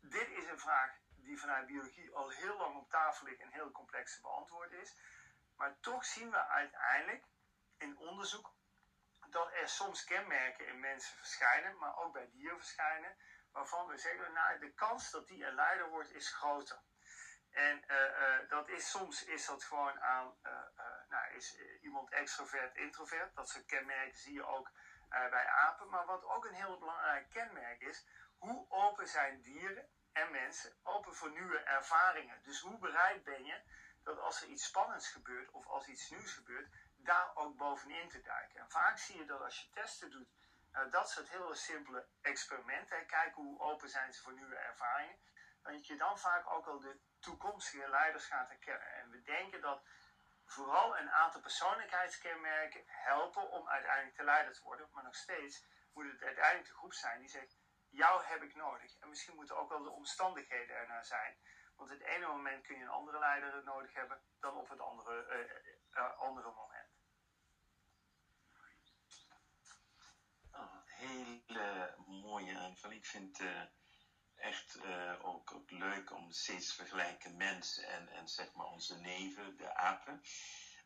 dit 0.00 0.28
is 0.28 0.46
een 0.46 0.58
vraag 0.58 0.90
die 1.08 1.40
vanuit 1.40 1.66
biologie 1.66 2.14
al 2.14 2.30
heel 2.30 2.56
lang 2.56 2.76
op 2.76 2.90
tafel 2.90 3.26
ligt 3.26 3.40
en 3.40 3.52
heel 3.52 3.70
complex 3.70 4.14
te 4.14 4.20
beantwoorden 4.20 4.80
is. 4.80 4.94
Maar 5.56 5.80
toch 5.80 6.04
zien 6.04 6.30
we 6.30 6.46
uiteindelijk 6.46 7.24
in 7.78 7.98
onderzoek 7.98 8.54
dat 9.30 9.52
er 9.52 9.68
soms 9.68 10.04
kenmerken 10.04 10.66
in 10.66 10.80
mensen 10.80 11.16
verschijnen, 11.16 11.78
maar 11.78 11.96
ook 11.96 12.12
bij 12.12 12.30
dieren 12.30 12.58
verschijnen, 12.58 13.16
waarvan 13.52 13.86
we 13.86 13.98
zeggen, 13.98 14.32
nou, 14.32 14.58
de 14.58 14.74
kans 14.74 15.10
dat 15.10 15.28
die 15.28 15.44
een 15.44 15.54
leider 15.54 15.88
wordt 15.88 16.12
is 16.12 16.30
groter. 16.30 16.78
En 17.56 17.84
uh, 17.88 17.96
uh, 17.96 18.48
dat 18.48 18.68
is, 18.68 18.90
soms 18.90 19.24
is 19.24 19.46
dat 19.46 19.64
gewoon 19.64 20.00
aan, 20.00 20.34
uh, 20.42 20.50
nou, 21.08 21.34
is 21.34 21.56
iemand 21.80 22.10
extrovert, 22.10 22.76
introvert. 22.76 23.34
Dat 23.34 23.48
soort 23.48 23.64
kenmerken 23.64 24.18
zie 24.18 24.32
je 24.32 24.46
ook 24.46 24.70
bij 25.08 25.46
apen. 25.46 25.88
Maar 25.88 26.06
wat 26.06 26.24
ook 26.24 26.44
een 26.44 26.54
heel 26.54 26.78
belangrijk 26.78 27.30
kenmerk 27.30 27.80
is, 27.80 28.06
hoe 28.38 28.66
open 28.68 29.08
zijn 29.08 29.40
dieren 29.40 29.88
en 30.12 30.30
mensen 30.30 30.76
open 30.82 31.14
voor 31.14 31.30
nieuwe 31.30 31.58
ervaringen. 31.58 32.42
Dus 32.42 32.60
hoe 32.60 32.78
bereid 32.78 33.24
ben 33.24 33.44
je 33.44 33.60
dat 34.02 34.18
als 34.18 34.42
er 34.42 34.48
iets 34.48 34.64
spannends 34.64 35.08
gebeurt 35.08 35.50
of 35.50 35.66
als 35.66 35.86
iets 35.86 36.10
nieuws 36.10 36.32
gebeurt, 36.32 36.68
daar 36.96 37.30
ook 37.34 37.56
bovenin 37.56 38.08
te 38.08 38.20
duiken. 38.20 38.60
En 38.60 38.70
vaak 38.70 38.98
zie 38.98 39.18
je 39.18 39.24
dat 39.24 39.40
als 39.40 39.60
je 39.60 39.70
testen 39.70 40.10
doet, 40.10 40.28
dat 40.90 41.10
soort 41.10 41.28
hele 41.28 41.54
simpele 41.54 42.06
experimenten, 42.20 43.06
kijken 43.06 43.42
hoe 43.42 43.60
open 43.60 43.88
zijn 43.88 44.12
ze 44.12 44.22
voor 44.22 44.32
nieuwe 44.32 44.56
ervaringen, 44.56 45.18
dat 45.62 45.86
je 45.86 45.96
dan 45.96 46.18
vaak 46.18 46.50
ook 46.50 46.66
al 46.66 46.80
de 46.80 46.98
toekomstige 47.26 47.88
leiders 47.88 48.26
gaat 48.26 48.48
herkennen. 48.48 48.92
En 48.92 49.10
we 49.10 49.22
denken 49.22 49.60
dat 49.60 49.82
vooral 50.44 50.98
een 50.98 51.10
aantal 51.10 51.40
persoonlijkheidskenmerken 51.40 52.82
helpen 52.86 53.50
om 53.50 53.68
uiteindelijk 53.68 54.16
te 54.16 54.24
leider 54.24 54.52
te 54.52 54.62
worden, 54.62 54.88
maar 54.92 55.04
nog 55.04 55.14
steeds 55.14 55.64
moet 55.92 56.12
het 56.12 56.22
uiteindelijk 56.22 56.68
de 56.68 56.74
groep 56.74 56.92
zijn 56.92 57.20
die 57.20 57.28
zegt, 57.28 57.56
jou 57.88 58.24
heb 58.24 58.42
ik 58.42 58.54
nodig. 58.54 58.98
En 58.98 59.08
misschien 59.08 59.34
moeten 59.34 59.56
ook 59.56 59.68
wel 59.68 59.82
de 59.82 59.90
omstandigheden 59.90 60.76
ernaar 60.76 61.04
zijn. 61.04 61.36
Want 61.76 61.90
het 61.90 62.02
ene 62.02 62.26
moment 62.26 62.66
kun 62.66 62.76
je 62.76 62.82
een 62.82 62.98
andere 63.00 63.18
leider 63.18 63.64
nodig 63.64 63.94
hebben 63.94 64.22
dan 64.40 64.56
op 64.56 64.68
het 64.68 64.80
andere, 64.80 65.14
uh, 65.28 66.02
uh, 66.02 66.18
andere 66.18 66.52
moment. 66.52 66.90
Oh, 70.52 70.86
hele 70.86 71.94
mooie 72.06 72.58
aanvulling. 72.58 73.00
Ik 73.00 73.06
vind 73.06 73.40
echt 74.36 74.78
ook, 75.22 75.52
ook, 75.54 75.70
leuk 75.70 76.12
om 76.12 76.30
steeds 76.32 76.68
te 76.68 76.74
vergelijken 76.74 77.36
mensen 77.36 77.88
en, 77.88 78.08
en 78.08 78.28
zeg 78.28 78.52
maar 78.54 78.66
onze 78.66 79.00
neven, 79.00 79.56
de 79.56 79.74
apen. 79.74 80.22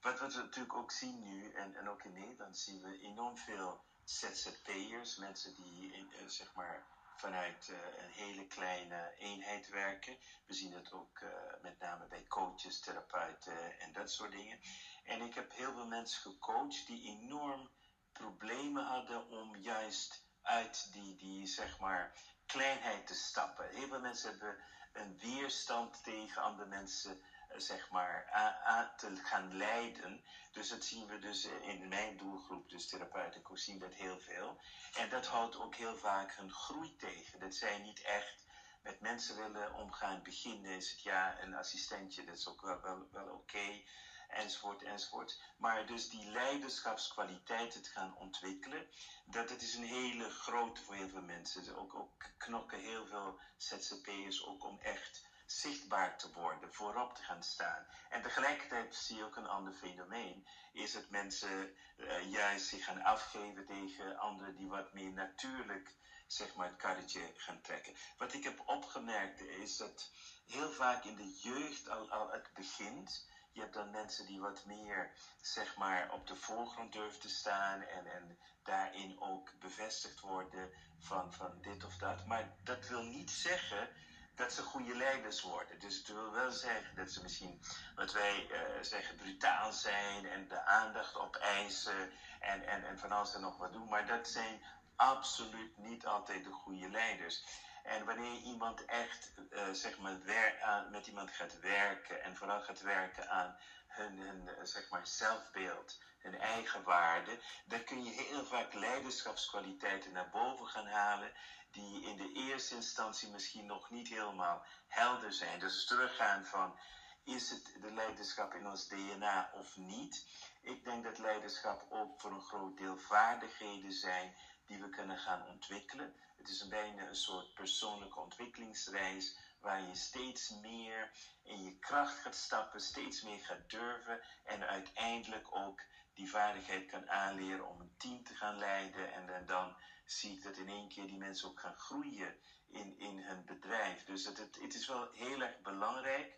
Wat, 0.01 0.19
we 0.19 0.27
natuurlijk 0.27 0.75
ook 0.75 0.91
zien 0.91 1.23
nu, 1.23 1.53
en, 1.53 1.75
en 1.75 1.89
ook 1.89 2.05
in 2.05 2.13
Nederland 2.13 2.59
zien 2.59 2.81
we 2.81 3.01
enorm 3.01 3.37
veel 3.37 3.85
ZZP'ers, 4.05 5.17
mensen 5.17 5.55
die 5.55 5.93
in, 5.93 6.31
zeg 6.31 6.55
maar 6.55 6.87
vanuit 7.17 7.73
een 7.97 8.11
hele 8.11 8.47
kleine 8.47 9.15
eenheid 9.19 9.69
werken. 9.69 10.19
We 10.47 10.55
zien 10.55 10.73
het 10.73 10.93
ook 10.93 11.21
met 11.63 11.79
name 11.79 12.07
bij 12.07 12.27
coaches, 12.27 12.81
therapeuten 12.81 13.79
en 13.81 13.93
dat 13.93 14.11
soort 14.11 14.33
dingen. 14.33 14.61
En 15.05 15.21
ik 15.21 15.35
heb 15.35 15.53
heel 15.53 15.73
veel 15.73 15.87
mensen 15.87 16.21
gecoacht 16.21 16.87
die 16.87 17.09
enorm 17.09 17.71
problemen 18.13 18.85
hadden 18.85 19.29
om 19.29 19.57
juist 19.57 20.29
uit 20.43 20.93
die, 20.93 21.17
die 21.17 21.47
zeg 21.47 21.79
maar, 21.79 22.13
kleinheid 22.53 23.07
te 23.07 23.15
stappen. 23.15 23.69
Heel 23.69 23.89
veel 23.89 24.01
mensen 24.01 24.31
hebben 24.31 24.57
een 24.93 25.19
weerstand 25.19 26.03
tegen 26.03 26.43
andere 26.43 26.69
mensen 26.69 27.21
zeg 27.57 27.91
maar, 27.91 28.31
aan 28.65 28.93
te 28.97 29.17
gaan 29.17 29.57
leiden. 29.57 30.25
Dus 30.51 30.69
dat 30.69 30.85
zien 30.85 31.07
we 31.07 31.19
dus 31.19 31.45
in 31.45 31.89
mijn 31.89 32.17
doelgroep, 32.17 32.69
dus 32.69 32.89
therapeuten, 32.89 33.59
zien 33.59 33.79
dat 33.79 33.95
heel 33.95 34.19
veel. 34.19 34.61
En 34.97 35.09
dat 35.09 35.27
houdt 35.27 35.57
ook 35.57 35.75
heel 35.75 35.97
vaak 35.97 36.35
hun 36.35 36.53
groei 36.53 36.97
tegen. 36.97 37.39
Dat 37.39 37.55
zij 37.55 37.79
niet 37.79 38.01
echt 38.01 38.45
met 38.83 39.01
mensen 39.01 39.37
willen 39.37 39.75
omgaan. 39.75 40.23
Beginnen 40.23 40.71
is 40.71 40.91
het 40.91 41.03
ja, 41.03 41.41
een 41.41 41.55
assistentje, 41.55 42.25
dat 42.25 42.37
is 42.37 42.49
ook 42.49 42.61
wel, 42.61 43.07
wel, 43.11 43.27
oké. 43.27 43.83
Enzovoort, 44.31 44.83
enzovoort. 44.83 45.41
Maar 45.57 45.87
dus 45.87 46.09
die 46.09 46.25
leiderschapskwaliteiten 46.31 47.83
te 47.83 47.91
gaan 47.91 48.17
ontwikkelen, 48.17 48.87
dat, 49.25 49.49
dat 49.49 49.61
is 49.61 49.75
een 49.75 49.85
hele 49.85 50.31
grote 50.31 50.83
voor 50.83 50.95
heel 50.95 51.09
veel 51.09 51.23
mensen. 51.23 51.77
Ook, 51.77 51.95
ook 51.95 52.25
knokken 52.37 52.79
heel 52.79 53.07
veel 53.07 53.39
ZZP'ers 53.57 54.45
ook 54.45 54.65
om 54.65 54.79
echt 54.81 55.29
zichtbaar 55.47 56.19
te 56.19 56.33
worden, 56.33 56.75
voorop 56.75 57.15
te 57.15 57.23
gaan 57.23 57.43
staan. 57.43 57.87
En 58.09 58.23
tegelijkertijd 58.23 58.95
zie 58.95 59.17
je 59.17 59.25
ook 59.25 59.37
een 59.37 59.49
ander 59.49 59.73
fenomeen, 59.73 60.47
is 60.73 60.93
dat 60.93 61.11
mensen 61.11 61.75
uh, 61.97 62.31
juist 62.31 62.67
zich 62.67 62.85
gaan 62.85 63.03
afgeven 63.03 63.67
tegen 63.67 64.19
anderen 64.19 64.57
die 64.57 64.69
wat 64.69 64.93
meer 64.93 65.13
natuurlijk 65.13 65.95
zeg 66.33 66.55
maar, 66.55 66.67
het 66.67 66.77
karretje 66.77 67.33
gaan 67.37 67.61
trekken. 67.61 67.95
Wat 68.19 68.33
ik 68.33 68.45
heb 68.45 68.63
opgemerkt 68.67 69.41
is 69.41 69.77
dat 69.77 70.11
heel 70.47 70.73
vaak 70.73 71.05
in 71.05 71.17
de 71.17 71.39
jeugd 71.43 71.89
al, 71.89 72.11
al 72.11 72.31
het 72.31 72.51
begint. 72.55 73.29
Je 73.53 73.61
hebt 73.61 73.75
dan 73.75 73.91
mensen 73.91 74.27
die 74.27 74.41
wat 74.41 74.65
meer 74.65 75.11
zeg 75.41 75.77
maar, 75.77 76.13
op 76.13 76.27
de 76.27 76.37
voorgrond 76.37 76.93
durven 76.93 77.21
te 77.21 77.29
staan 77.29 77.81
en, 77.83 78.07
en 78.07 78.39
daarin 78.63 79.21
ook 79.21 79.59
bevestigd 79.59 80.21
worden 80.21 80.71
van, 80.99 81.33
van 81.33 81.59
dit 81.61 81.85
of 81.85 81.97
dat. 81.97 82.27
Maar 82.27 82.53
dat 82.65 82.89
wil 82.89 83.03
niet 83.03 83.31
zeggen 83.31 83.89
dat 84.35 84.53
ze 84.53 84.63
goede 84.63 84.97
leiders 84.97 85.43
worden. 85.43 85.79
Dus 85.79 85.97
het 85.97 86.07
wil 86.07 86.33
wel 86.33 86.51
zeggen 86.51 86.95
dat 86.95 87.11
ze 87.11 87.23
misschien, 87.23 87.63
wat 87.95 88.13
wij 88.13 88.47
uh, 88.51 88.83
zeggen, 88.83 89.17
brutaal 89.17 89.73
zijn 89.73 90.27
en 90.27 90.49
de 90.49 90.65
aandacht 90.65 91.17
opeisen 91.17 92.13
en, 92.41 92.67
en, 92.67 92.85
en 92.85 92.99
van 92.99 93.13
alles 93.13 93.35
en 93.35 93.41
nog 93.41 93.57
wat 93.57 93.73
doen. 93.73 93.89
Maar 93.89 94.07
dat 94.07 94.29
zijn 94.29 94.63
absoluut 94.97 95.79
niet 95.79 96.07
altijd 96.07 96.45
de 96.45 96.51
goede 96.51 96.91
leiders. 96.91 97.45
En 97.83 98.05
wanneer 98.05 98.41
iemand 98.41 98.85
echt 98.85 99.33
uh, 99.51 99.71
zeg 99.73 99.99
maar, 99.99 100.61
aan, 100.63 100.91
met 100.91 101.07
iemand 101.07 101.31
gaat 101.31 101.61
werken 101.61 102.23
en 102.23 102.37
vooral 102.37 102.61
gaat 102.61 102.81
werken 102.81 103.29
aan 103.29 103.57
hun, 103.87 104.19
hun 104.19 104.47
uh, 104.47 104.65
zeg 104.65 104.91
maar, 104.91 105.07
zelfbeeld, 105.07 105.99
hun 106.19 106.39
eigen 106.39 106.83
waarde, 106.83 107.39
dan 107.65 107.85
kun 107.85 108.05
je 108.05 108.11
heel 108.11 108.45
vaak 108.45 108.73
leiderschapskwaliteiten 108.73 110.13
naar 110.13 110.31
boven 110.31 110.67
gaan 110.67 110.87
halen 110.87 111.33
die 111.71 112.03
in 112.03 112.17
de 112.17 112.33
eerste 112.33 112.75
instantie 112.75 113.29
misschien 113.29 113.67
nog 113.67 113.91
niet 113.91 114.09
helemaal 114.09 114.65
helder 114.87 115.33
zijn. 115.33 115.59
Dus 115.59 115.85
teruggaan 115.85 116.45
van 116.45 116.79
is 117.25 117.51
het 117.51 117.73
de 117.81 117.93
leiderschap 117.93 118.55
in 118.55 118.67
ons 118.67 118.89
DNA 118.89 119.51
of 119.53 119.77
niet? 119.77 120.27
Ik 120.61 120.85
denk 120.85 121.05
dat 121.05 121.19
leiderschap 121.19 121.87
ook 121.89 122.21
voor 122.21 122.33
een 122.33 122.41
groot 122.41 122.77
deel 122.77 122.97
vaardigheden 122.97 123.93
zijn 123.93 124.35
die 124.71 124.81
we 124.81 124.89
kunnen 124.89 125.19
gaan 125.19 125.47
ontwikkelen. 125.47 126.15
Het 126.37 126.49
is 126.49 126.69
bijna 126.69 127.07
een 127.07 127.17
soort 127.17 127.55
persoonlijke 127.55 128.21
ontwikkelingsreis 128.21 129.37
waar 129.61 129.83
je 129.83 129.95
steeds 129.95 130.49
meer 130.51 131.11
in 131.43 131.63
je 131.63 131.79
kracht 131.79 132.19
gaat 132.19 132.35
stappen, 132.35 132.81
steeds 132.81 133.23
meer 133.23 133.39
gaat 133.39 133.71
durven 133.71 134.21
en 134.45 134.67
uiteindelijk 134.67 135.55
ook 135.57 135.83
die 136.15 136.31
vaardigheid 136.31 136.87
kan 136.87 137.09
aanleren 137.09 137.69
om 137.69 137.81
een 137.81 137.95
team 137.97 138.25
te 138.25 138.35
gaan 138.35 138.59
leiden 138.59 139.13
en, 139.13 139.47
dan 139.47 139.77
zie 140.05 140.33
ik 140.33 140.43
dat 140.43 140.57
in 140.57 140.69
één 140.69 140.89
keer 140.89 141.07
die 141.07 141.19
mensen 141.19 141.49
ook 141.49 141.61
gaan 141.61 141.79
groeien 141.79 142.37
in, 142.69 142.99
in 142.99 143.19
hun 143.19 143.45
bedrijf. 143.45 144.05
Dus 144.05 144.25
het, 144.25 144.39
het, 144.39 144.59
het 144.61 144.75
is 144.75 144.87
wel 144.87 145.11
heel 145.13 145.41
erg 145.41 145.61
belangrijk, 145.61 146.35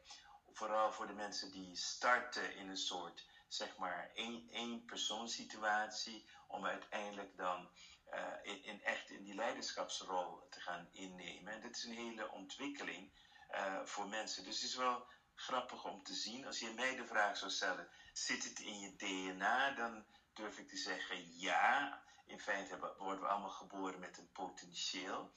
vooral 0.53 0.93
voor 0.93 1.07
de 1.07 1.13
mensen 1.13 1.51
die 1.51 1.77
starten 1.77 2.55
in 2.57 2.69
een 2.69 2.77
soort, 2.77 3.27
zeg 3.49 3.77
maar, 3.77 4.11
één, 4.15 4.49
één 4.51 4.85
persoonssituatie, 4.85 6.25
om 6.53 6.67
uiteindelijk 6.67 7.37
dan 7.37 7.69
in, 8.43 8.65
in, 8.65 8.83
echt 8.83 9.11
in 9.11 9.23
die 9.23 9.35
leiderschapsrol 9.35 10.47
te 10.51 10.61
gaan 10.61 10.89
innemen. 10.93 11.53
En 11.53 11.61
dit 11.61 11.77
is 11.77 11.85
een 11.85 11.97
hele 11.97 12.31
ontwikkeling 12.31 13.13
uh, 13.51 13.85
voor 13.85 14.09
mensen. 14.09 14.45
Dus 14.45 14.61
het 14.61 14.71
is 14.71 14.77
wel 14.77 15.07
grappig 15.35 15.85
om 15.85 16.03
te 16.03 16.15
zien. 16.15 16.47
Als 16.47 16.59
je 16.59 16.73
mij 16.75 16.97
de 16.97 17.07
vraag 17.07 17.37
zou 17.37 17.51
stellen, 17.51 17.89
zit 18.13 18.45
het 18.45 18.59
in 18.59 18.79
je 18.79 18.97
DNA? 18.97 19.71
Dan 19.71 20.07
durf 20.33 20.59
ik 20.59 20.69
te 20.69 20.77
zeggen 20.77 21.39
ja 21.39 22.03
in 22.27 22.41
feite 22.41 22.95
worden 22.99 23.21
we 23.21 23.29
allemaal 23.29 23.51
geboren 23.51 24.01
met 24.01 24.19
een 24.19 24.33
potentieel. 24.33 25.33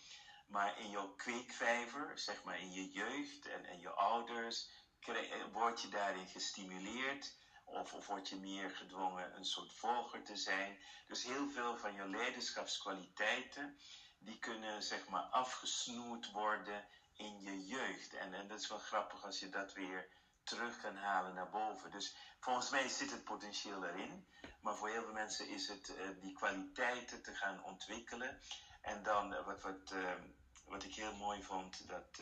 Maar 0.48 0.80
in 0.80 0.90
jouw 0.90 1.16
kweekvijver, 1.16 2.20
zeg 2.20 2.44
maar 2.44 2.60
in 2.60 2.72
je 2.72 2.92
jeugd 2.92 3.46
en, 3.46 3.66
en 3.66 3.80
je 3.80 3.90
ouders, 3.90 4.70
word 5.52 5.82
je 5.82 5.88
daarin 5.88 6.28
gestimuleerd. 6.28 7.38
Of, 7.66 7.94
of 7.94 8.08
word 8.08 8.30
je 8.30 8.36
meer 8.36 8.70
gedwongen 8.70 9.36
een 9.36 9.46
soort 9.46 9.74
volger 9.74 10.24
te 10.24 10.36
zijn. 10.36 10.78
Dus 11.08 11.24
heel 11.24 11.50
veel 11.50 11.78
van 11.78 11.94
je 11.94 12.08
leiderschapskwaliteiten, 12.08 13.78
die 14.18 14.40
kunnen 14.40 14.84
zeg 14.84 15.08
maar 15.08 15.22
afgesnoerd 15.22 16.32
worden 16.32 16.86
in 17.14 17.42
je 17.42 17.66
jeugd. 17.66 18.14
En, 18.14 18.34
en 18.34 18.48
dat 18.48 18.60
is 18.60 18.68
wel 18.68 18.80
grappig 18.80 19.24
als 19.26 19.40
je 19.40 19.50
dat 19.50 19.74
weer 19.74 20.10
terug 20.44 20.82
kan 20.82 20.96
halen 20.96 21.34
naar 21.34 21.50
boven. 21.50 21.92
Dus 21.92 22.16
volgens 22.40 22.70
mij 22.70 22.90
zit 22.90 23.12
het 23.12 23.24
potentieel 23.24 23.86
erin. 23.86 24.28
Maar 24.62 24.76
voor 24.76 24.90
heel 24.90 25.04
veel 25.04 25.14
mensen 25.14 25.50
is 25.50 25.68
het 25.68 25.90
uh, 25.90 26.22
die 26.22 26.34
kwaliteiten 26.34 27.24
te 27.24 27.36
gaan 27.36 27.64
ontwikkelen. 27.64 28.40
En 28.82 29.04
dan 29.04 29.34
uh, 29.34 29.46
wat, 29.46 29.62
wat 29.62 29.92
uh, 29.92 30.14
wat 30.66 30.84
ik 30.84 30.96
heel 30.96 31.16
mooi 31.16 31.44
vond, 31.44 31.88
dat, 31.88 32.20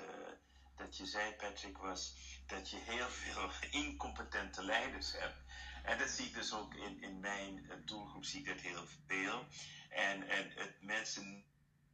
dat 0.75 0.97
je 0.97 1.05
zei, 1.05 1.35
Patrick, 1.35 1.77
was 1.77 2.15
dat 2.47 2.69
je 2.69 2.77
heel 2.77 3.09
veel 3.09 3.49
incompetente 3.81 4.63
leiders 4.63 5.11
hebt. 5.11 5.41
En 5.83 5.97
dat 5.97 6.09
zie 6.09 6.27
ik 6.27 6.33
dus 6.33 6.53
ook 6.53 6.73
in, 6.73 7.01
in 7.01 7.19
mijn 7.19 7.81
doelgroep, 7.85 8.25
zie 8.25 8.39
ik 8.39 8.45
dat 8.45 8.59
heel 8.59 8.85
veel. 9.07 9.45
En, 9.89 10.27
en 10.29 10.51
het 10.55 10.81
mensen 10.81 11.45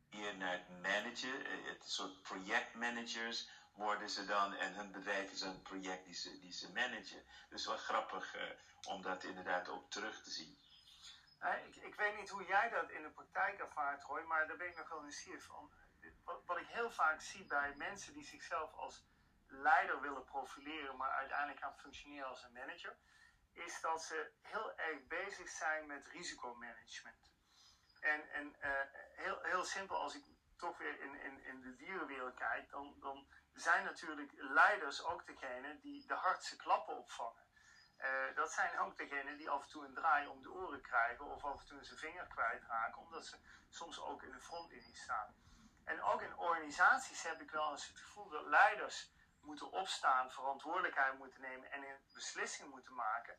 hier 0.09 0.37
naar 0.37 0.51
het 0.51 0.69
managen, 0.81 1.45
het 1.65 1.89
soort 1.89 2.21
projectmanagers 2.21 3.49
worden 3.73 4.09
ze 4.09 4.25
dan 4.25 4.53
en 4.53 4.73
hun 4.73 4.91
bedrijf 4.91 5.31
is 5.31 5.41
een 5.41 5.61
project 5.61 6.05
die 6.05 6.13
ze, 6.13 6.39
die 6.39 6.51
ze 6.51 6.71
managen. 6.71 7.23
Dus 7.49 7.65
wel 7.65 7.77
grappig 7.77 8.35
uh, 8.35 8.41
om 8.87 9.01
dat 9.01 9.23
inderdaad 9.23 9.67
ook 9.69 9.91
terug 9.91 10.23
te 10.23 10.29
zien. 10.29 10.57
ik, 11.67 11.75
ik, 11.75 11.95
weet 11.95 12.17
niet 12.19 12.29
hoe 12.29 12.45
jij 12.45 12.69
dat 12.69 12.89
in 12.89 13.03
de 13.03 13.09
praktijk 13.09 13.59
ervaart, 13.59 14.03
Roy, 14.03 14.21
maar 14.21 14.47
daar 14.47 14.57
ben 14.57 14.67
ik 14.67 14.77
nog 14.77 14.89
wel 14.89 15.01
nieuwsgierig 15.01 15.43
van. 15.43 15.71
Wat, 16.45 16.57
ik 16.57 16.67
heel 16.67 16.91
vaak 16.91 17.21
zie 17.21 17.45
bij 17.45 17.75
mensen 17.75 18.13
die 18.13 18.25
zichzelf 18.25 18.73
als 18.73 19.05
leider 19.47 20.01
willen 20.01 20.23
profileren, 20.23 20.97
maar 20.97 21.11
uiteindelijk 21.11 21.59
gaan 21.59 21.77
functioneren 21.77 22.27
als 22.27 22.43
een 22.43 22.53
manager, 22.53 22.97
is 23.51 23.81
dat 23.81 24.03
ze 24.03 24.31
heel 24.41 24.77
erg 24.77 25.07
bezig 25.07 25.49
zijn 25.49 25.87
met 25.87 26.07
risicomanagement. 26.07 27.31
En, 27.99 28.29
en 28.29 28.55
uh, 28.61 28.71
heel, 29.13 29.39
heel 29.41 29.63
simpel, 29.63 29.95
als 29.95 30.15
ik 30.15 30.25
toch 30.57 30.77
weer 30.77 30.99
in, 30.99 31.15
in, 31.15 31.43
in 31.43 31.61
de 31.61 31.75
dierenwereld 31.75 32.35
kijk, 32.35 32.69
dan, 32.69 32.95
dan 32.99 33.27
zijn 33.53 33.83
natuurlijk 33.83 34.31
leiders 34.35 35.03
ook 35.03 35.25
degene 35.25 35.79
die 35.79 36.07
de 36.07 36.13
hardste 36.13 36.55
klappen 36.55 36.97
opvangen. 36.97 37.47
Uh, 37.97 38.35
dat 38.35 38.51
zijn 38.51 38.79
ook 38.79 38.97
degenen 38.97 39.37
die 39.37 39.49
af 39.49 39.63
en 39.63 39.69
toe 39.69 39.85
een 39.85 39.93
draai 39.93 40.27
om 40.27 40.41
de 40.41 40.51
oren 40.51 40.81
krijgen 40.81 41.25
of 41.25 41.43
af 41.43 41.59
en 41.59 41.65
toe 41.65 41.83
zijn 41.83 41.99
vinger 41.99 42.27
kwijtraken, 42.27 43.01
omdat 43.01 43.25
ze 43.25 43.37
soms 43.69 43.99
ook 43.99 44.23
in 44.23 44.31
de 44.31 44.39
frontlinie 44.39 44.95
staan. 44.95 45.35
En 45.89 46.01
ook 46.01 46.21
in 46.21 46.37
organisaties 46.37 47.23
heb 47.23 47.41
ik 47.41 47.51
wel 47.51 47.71
eens 47.71 47.87
het 47.87 47.99
gevoel 47.99 48.29
dat 48.29 48.45
leiders 48.45 49.11
moeten 49.41 49.71
opstaan, 49.71 50.31
verantwoordelijkheid 50.31 51.17
moeten 51.17 51.41
nemen 51.41 51.71
en 51.71 51.83
een 51.83 51.99
beslissing 52.13 52.69
moeten 52.69 52.95
maken. 52.95 53.37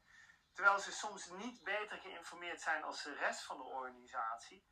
Terwijl 0.52 0.78
ze 0.78 0.92
soms 0.92 1.26
niet 1.26 1.62
beter 1.64 1.99
geïnformeerd 1.99 2.61
zijn 2.61 2.83
als 2.83 3.02
de 3.02 3.14
rest 3.14 3.42
van 3.42 3.57
de 3.57 3.62
organisatie. 3.62 4.64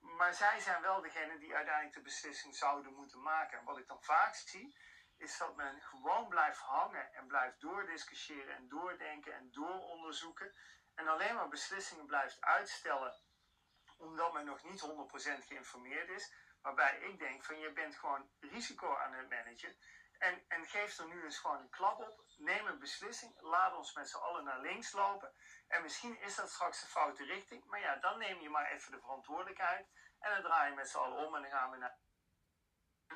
Maar 0.00 0.34
zij 0.34 0.60
zijn 0.60 0.82
wel 0.82 1.00
degene 1.00 1.38
die 1.38 1.54
uiteindelijk 1.54 1.94
de 1.94 2.02
beslissing 2.02 2.56
zouden 2.56 2.94
moeten 2.94 3.22
maken. 3.22 3.58
En 3.58 3.64
wat 3.64 3.78
ik 3.78 3.86
dan 3.86 4.02
vaak 4.02 4.34
zie, 4.34 4.76
is 5.16 5.38
dat 5.38 5.56
men 5.56 5.82
gewoon 5.82 6.28
blijft 6.28 6.58
hangen 6.58 7.12
en 7.12 7.26
blijft 7.26 7.60
doordiscussiëren 7.60 8.56
en 8.56 8.68
doordenken 8.68 9.34
en 9.34 9.50
dooronderzoeken. 9.52 10.54
En 10.94 11.08
alleen 11.08 11.34
maar 11.34 11.48
beslissingen 11.48 12.06
blijft 12.06 12.40
uitstellen 12.40 13.14
omdat 13.96 14.32
men 14.32 14.44
nog 14.44 14.62
niet 14.62 14.80
100% 14.80 15.46
geïnformeerd 15.46 16.08
is. 16.08 16.32
Waarbij 16.62 16.98
ik 16.98 17.18
denk 17.18 17.44
van 17.44 17.58
je 17.58 17.72
bent 17.72 17.96
gewoon 17.96 18.30
risico 18.40 18.96
aan 18.96 19.12
het 19.12 19.28
managen. 19.28 19.76
En, 20.18 20.44
en 20.48 20.66
geef 20.66 20.98
er 20.98 21.06
nu 21.06 21.24
eens 21.24 21.38
gewoon 21.38 21.60
een 21.60 21.70
klap 21.70 22.00
op. 22.00 22.24
Neem 22.36 22.66
een 22.66 22.78
beslissing. 22.78 23.40
Laat 23.40 23.76
ons 23.76 23.92
met 23.92 24.08
z'n 24.08 24.16
allen 24.16 24.44
naar 24.44 24.60
links 24.60 24.92
lopen. 24.92 25.32
En 25.68 25.82
misschien 25.82 26.20
is 26.20 26.34
dat 26.34 26.50
straks 26.50 26.80
de 26.80 26.86
foute 26.86 27.24
richting. 27.24 27.64
Maar 27.64 27.80
ja, 27.80 27.96
dan 27.96 28.18
neem 28.18 28.40
je 28.40 28.50
maar 28.50 28.70
even 28.70 28.92
de 28.92 29.00
verantwoordelijkheid. 29.00 29.86
En 30.18 30.30
dan 30.30 30.42
draai 30.42 30.70
je 30.70 30.76
met 30.76 30.88
z'n 30.88 30.96
allen 30.96 31.26
om 31.26 31.34
en 31.34 31.42
dan 31.42 31.50
gaan 31.50 31.70
we 31.70 31.76
naar. 31.76 31.98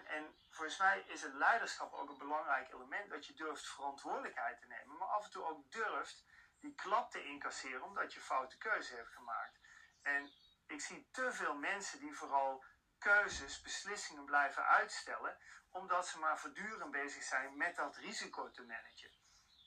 En 0.05 0.37
volgens 0.51 0.79
mij 0.79 1.01
is 1.01 1.23
het 1.23 1.35
leiderschap 1.35 1.93
ook 1.93 2.09
een 2.09 2.19
belangrijk 2.19 2.73
element. 2.73 3.11
Dat 3.11 3.27
je 3.27 3.35
durft 3.35 3.67
verantwoordelijkheid 3.67 4.61
te 4.61 4.67
nemen. 4.67 4.97
Maar 4.97 5.09
af 5.09 5.25
en 5.25 5.31
toe 5.31 5.45
ook 5.45 5.71
durft 5.71 6.25
die 6.61 6.75
klap 6.75 7.11
te 7.11 7.25
incasseren. 7.25 7.83
Omdat 7.83 8.13
je 8.13 8.21
foute 8.21 8.59
keuze 8.59 8.95
hebt 8.95 9.13
gemaakt. 9.13 9.61
En 10.03 10.33
ik 10.67 10.81
zie 10.81 11.09
te 11.11 11.33
veel 11.33 11.55
mensen 11.55 11.99
die 11.99 12.15
vooral 12.15 12.65
keuzes, 13.03 13.61
beslissingen 13.61 14.25
blijven 14.25 14.67
uitstellen 14.67 15.37
omdat 15.71 16.09
ze 16.09 16.19
maar 16.19 16.39
voortdurend 16.39 16.91
bezig 16.91 17.23
zijn 17.23 17.57
met 17.57 17.77
dat 17.77 17.97
risico 17.97 18.51
te 18.51 18.63
managen. 18.63 19.11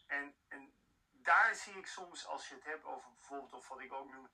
En, 0.08 0.36
en 0.48 0.74
daar 1.12 1.56
zie 1.56 1.78
ik 1.78 1.88
soms, 1.88 2.26
als 2.26 2.48
je 2.48 2.56
het 2.56 2.64
hebt 2.64 2.84
over 2.84 3.12
bijvoorbeeld, 3.14 3.54
of 3.54 3.68
wat 3.68 3.80
ik 3.80 3.94
ook 3.94 4.12
noem, 4.12 4.30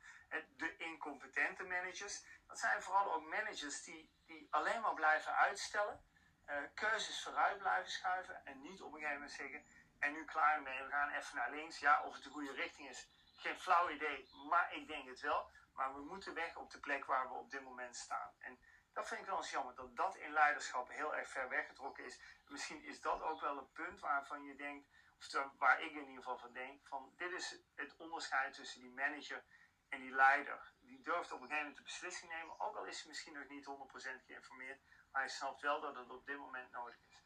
de 0.58 0.78
incompetente 0.78 1.64
managers. 1.64 2.24
Dat 2.48 2.60
zijn 2.60 2.82
vooral 2.82 3.14
ook 3.14 3.24
managers 3.24 3.84
die, 3.84 4.12
die 4.26 4.48
alleen 4.52 4.82
maar 4.82 4.94
blijven 4.94 5.36
uitstellen, 5.36 6.04
uh, 6.48 6.58
keuzes 6.74 7.24
vooruit 7.24 7.58
blijven 7.58 7.92
schuiven 7.92 8.46
en 8.46 8.62
niet 8.62 8.82
op 8.82 8.94
een 8.94 9.00
gegeven 9.00 9.14
moment 9.14 9.32
zeggen: 9.32 9.66
en 10.00 10.12
nu 10.12 10.26
klaar 10.26 10.62
mee, 10.62 10.84
we 10.84 10.90
gaan 10.90 11.10
even 11.10 11.36
naar 11.36 11.52
links. 11.52 11.80
Ja, 11.80 12.04
of 12.04 12.14
het 12.14 12.24
de 12.24 12.30
goede 12.30 12.52
richting 12.52 12.90
is, 12.90 13.08
geen 13.36 13.60
flauw 13.60 13.90
idee, 13.90 14.30
maar 14.50 14.74
ik 14.74 14.88
denk 14.88 15.08
het 15.08 15.20
wel. 15.20 15.50
Maar 15.74 15.94
we 15.94 16.02
moeten 16.02 16.34
weg 16.34 16.56
op 16.56 16.72
de 16.72 16.80
plek 16.80 17.06
waar 17.06 17.28
we 17.28 17.34
op 17.34 17.52
dit 17.52 17.64
moment 17.64 17.96
staan. 17.96 18.32
En 18.40 18.60
dat 18.94 19.08
vind 19.08 19.20
ik 19.20 19.26
wel 19.26 19.38
eens 19.38 19.52
jammer, 19.52 19.76
dat 19.76 19.96
dat 19.96 20.16
in 20.16 20.32
leiderschap 20.32 20.90
heel 20.90 21.16
erg 21.16 21.30
ver 21.30 21.50
weggetrokken 21.50 22.06
is. 22.06 22.20
Misschien 22.48 22.84
is 22.84 23.02
dat 23.02 23.22
ook 23.22 23.42
wel 23.42 23.58
een 23.58 23.72
punt 23.72 24.00
waarvan 24.00 24.44
je 24.44 24.56
denkt, 24.56 24.88
of 25.18 25.52
waar 25.58 25.82
ik 25.82 25.92
in 25.92 26.08
ieder 26.08 26.24
geval 26.24 26.38
van 26.38 26.54
denk, 26.54 26.88
van 26.88 27.14
dit 27.16 27.32
is 27.32 27.60
het 27.76 27.96
onderscheid 27.98 28.54
tussen 28.54 28.82
die 28.82 28.92
manager 28.92 29.44
en 29.90 30.02
die 30.02 30.12
leider. 30.12 30.72
Die 30.80 31.02
durft 31.02 31.32
op 31.32 31.42
een 31.42 31.48
gegeven 31.48 31.58
moment 31.58 31.78
de 31.78 31.84
beslissing 31.84 32.32
nemen, 32.32 32.60
ook 32.60 32.76
al 32.76 32.86
is 32.86 33.00
hij 33.00 33.08
misschien 33.08 33.34
nog 33.34 33.48
niet 33.48 33.66
100% 33.66 34.26
geïnformeerd, 34.26 34.80
maar 35.12 35.22
hij 35.22 35.32
snapt 35.32 35.62
wel 35.62 35.82
dat 35.82 35.96
het 35.96 36.10
op 36.10 36.26
dit 36.26 36.38
moment 36.38 36.72
nodig 36.72 36.96
is. 37.10 37.20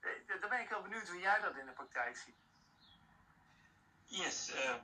Eh, 0.00 0.40
daar 0.40 0.48
ben 0.48 0.60
ik 0.60 0.68
heel 0.68 0.82
benieuwd 0.82 1.08
hoe 1.08 1.20
jij 1.20 1.40
dat 1.40 1.56
in 1.56 1.66
de 1.66 1.72
praktijk 1.72 2.16
ziet. 2.16 2.36
Yes, 4.04 4.54
uh, 4.54 4.74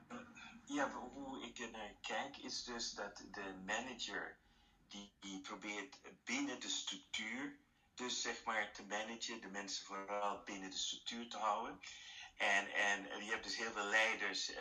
ja, 0.65 0.91
hoe 0.91 1.43
ik 1.43 1.57
er 1.57 1.95
kijk 2.01 2.37
is 2.37 2.63
dus 2.63 2.91
dat 2.91 3.25
de 3.31 3.61
manager 3.65 4.37
die, 5.19 5.39
probeert 5.41 5.99
binnen 6.23 6.59
de 6.59 6.69
structuur, 6.69 7.57
dus 7.95 8.21
zeg 8.21 8.43
maar 8.43 8.71
te 8.71 8.83
managen, 8.83 9.41
de 9.41 9.47
mensen 9.47 9.85
vooral 9.85 10.43
binnen 10.43 10.69
de 10.69 10.77
structuur 10.77 11.29
te 11.29 11.37
houden. 11.37 11.79
En, 12.35 12.73
en 12.73 13.25
je 13.25 13.31
hebt 13.31 13.43
dus 13.43 13.57
heel 13.57 13.71
veel 13.71 13.85
leiders, 13.85 14.51
uh, 14.51 14.57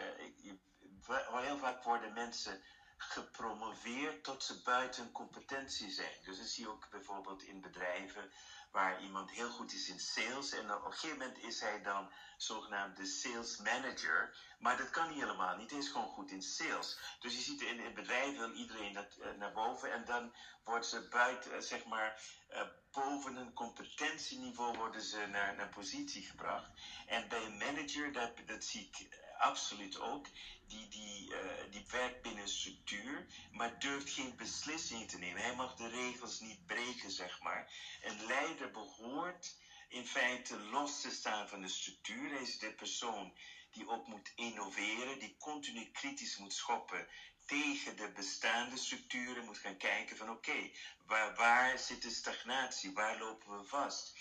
heel 1.43 1.59
vaak 1.59 1.83
worden 1.83 2.13
mensen 2.13 2.63
gepromoveerd 2.97 4.25
tot 4.25 4.45
ze 4.45 4.63
buiten 4.63 5.13
competentie 5.13 5.91
zijn. 5.91 6.23
Dus 6.23 6.39
dat 6.39 6.47
zie 6.47 6.65
je 6.65 6.71
ook 6.71 6.91
bijvoorbeeld 6.91 7.43
in 7.43 7.61
bedrijven 7.61 8.33
waar 8.75 9.03
iemand 9.03 9.31
heel 9.31 9.51
goed 9.51 9.73
is 9.73 9.89
in 9.89 10.01
sales 10.01 10.53
en 10.53 10.75
op 10.75 10.85
een 10.85 10.93
gegeven 10.93 11.19
moment 11.19 11.39
is 11.39 11.61
hij 11.61 11.83
dan 11.83 12.11
zogenaamd 12.37 12.97
de 12.97 13.07
sales 13.07 13.57
manager. 13.57 14.37
Maar 14.59 14.77
dat 14.77 14.91
kan 14.91 15.09
niet 15.09 15.21
helemaal 15.21 15.57
niet. 15.57 15.71
Hij 15.71 15.79
is 15.79 15.89
gewoon 15.89 16.09
goed 16.09 16.31
in 16.31 16.43
sales. 16.43 16.99
Dus 17.19 17.35
je 17.35 17.41
ziet 17.41 17.61
in, 17.61 17.81
in 17.81 17.95
bedrijven 17.95 18.39
wil 18.39 18.53
iedereen 18.53 18.93
dat, 18.93 19.17
uh, 19.19 19.31
naar 19.31 19.53
boven 19.53 19.93
en 19.93 20.05
dan 20.05 20.35
wordt 20.65 20.87
ze 20.87 21.09
buiten, 21.09 21.55
uh, 21.55 21.61
zeg 21.61 21.85
maar, 21.85 22.21
uh, 22.51 22.63
boven 22.91 23.37
een 23.37 23.53
competentieniveau 23.53 24.77
worden 24.77 25.03
ze 25.03 25.27
naar 25.27 25.59
een 25.59 25.71
positie 25.71 26.23
gebracht. 26.23 26.71
En 27.07 27.29
bij 27.29 27.45
een 27.45 27.57
manager, 27.57 28.13
dat, 28.13 28.33
dat 28.47 28.65
zie 28.65 28.91
ik 28.93 29.09
absoluut 29.39 29.99
ook, 29.99 30.27
die, 30.67 30.89
die, 30.89 31.33
die 31.71 31.85
werkt 31.91 32.23
binnen 32.23 32.43
een 32.43 32.49
structuur, 32.49 33.27
maar 33.51 33.79
durft 33.79 34.11
geen 34.11 34.37
beslissingen 34.37 35.07
te 35.07 35.19
nemen. 35.19 35.43
Hij 35.43 35.55
mag 35.55 35.75
de 35.75 35.89
regels 35.89 36.41
niet 36.41 36.67
breken, 36.67 37.11
zeg 37.11 37.41
maar. 37.41 37.73
Een 38.01 38.27
leider 38.27 38.71
behoort 38.71 39.57
in 39.89 40.07
feite 40.07 40.59
los 40.59 41.01
te 41.01 41.11
staan 41.11 41.49
van 41.49 41.61
de 41.61 41.69
structuur. 41.69 42.31
Hij 42.31 42.43
is 42.43 42.59
de 42.59 42.75
persoon 42.75 43.33
die 43.71 43.87
ook 43.87 44.07
moet 44.07 44.33
innoveren, 44.35 45.19
die 45.19 45.37
continu 45.39 45.91
kritisch 45.91 46.37
moet 46.37 46.53
schoppen 46.53 47.07
tegen 47.47 47.97
de 47.97 48.13
bestaande 48.13 48.77
structuren, 48.77 49.45
moet 49.45 49.59
gaan 49.59 49.77
kijken 49.77 50.17
van 50.17 50.31
oké, 50.31 50.71
waar, 51.07 51.35
waar 51.35 51.79
zit 51.79 52.03
de 52.03 52.11
stagnatie, 52.11 52.93
waar 52.93 53.19
lopen 53.19 53.59
we 53.59 53.65
vast? 53.65 54.13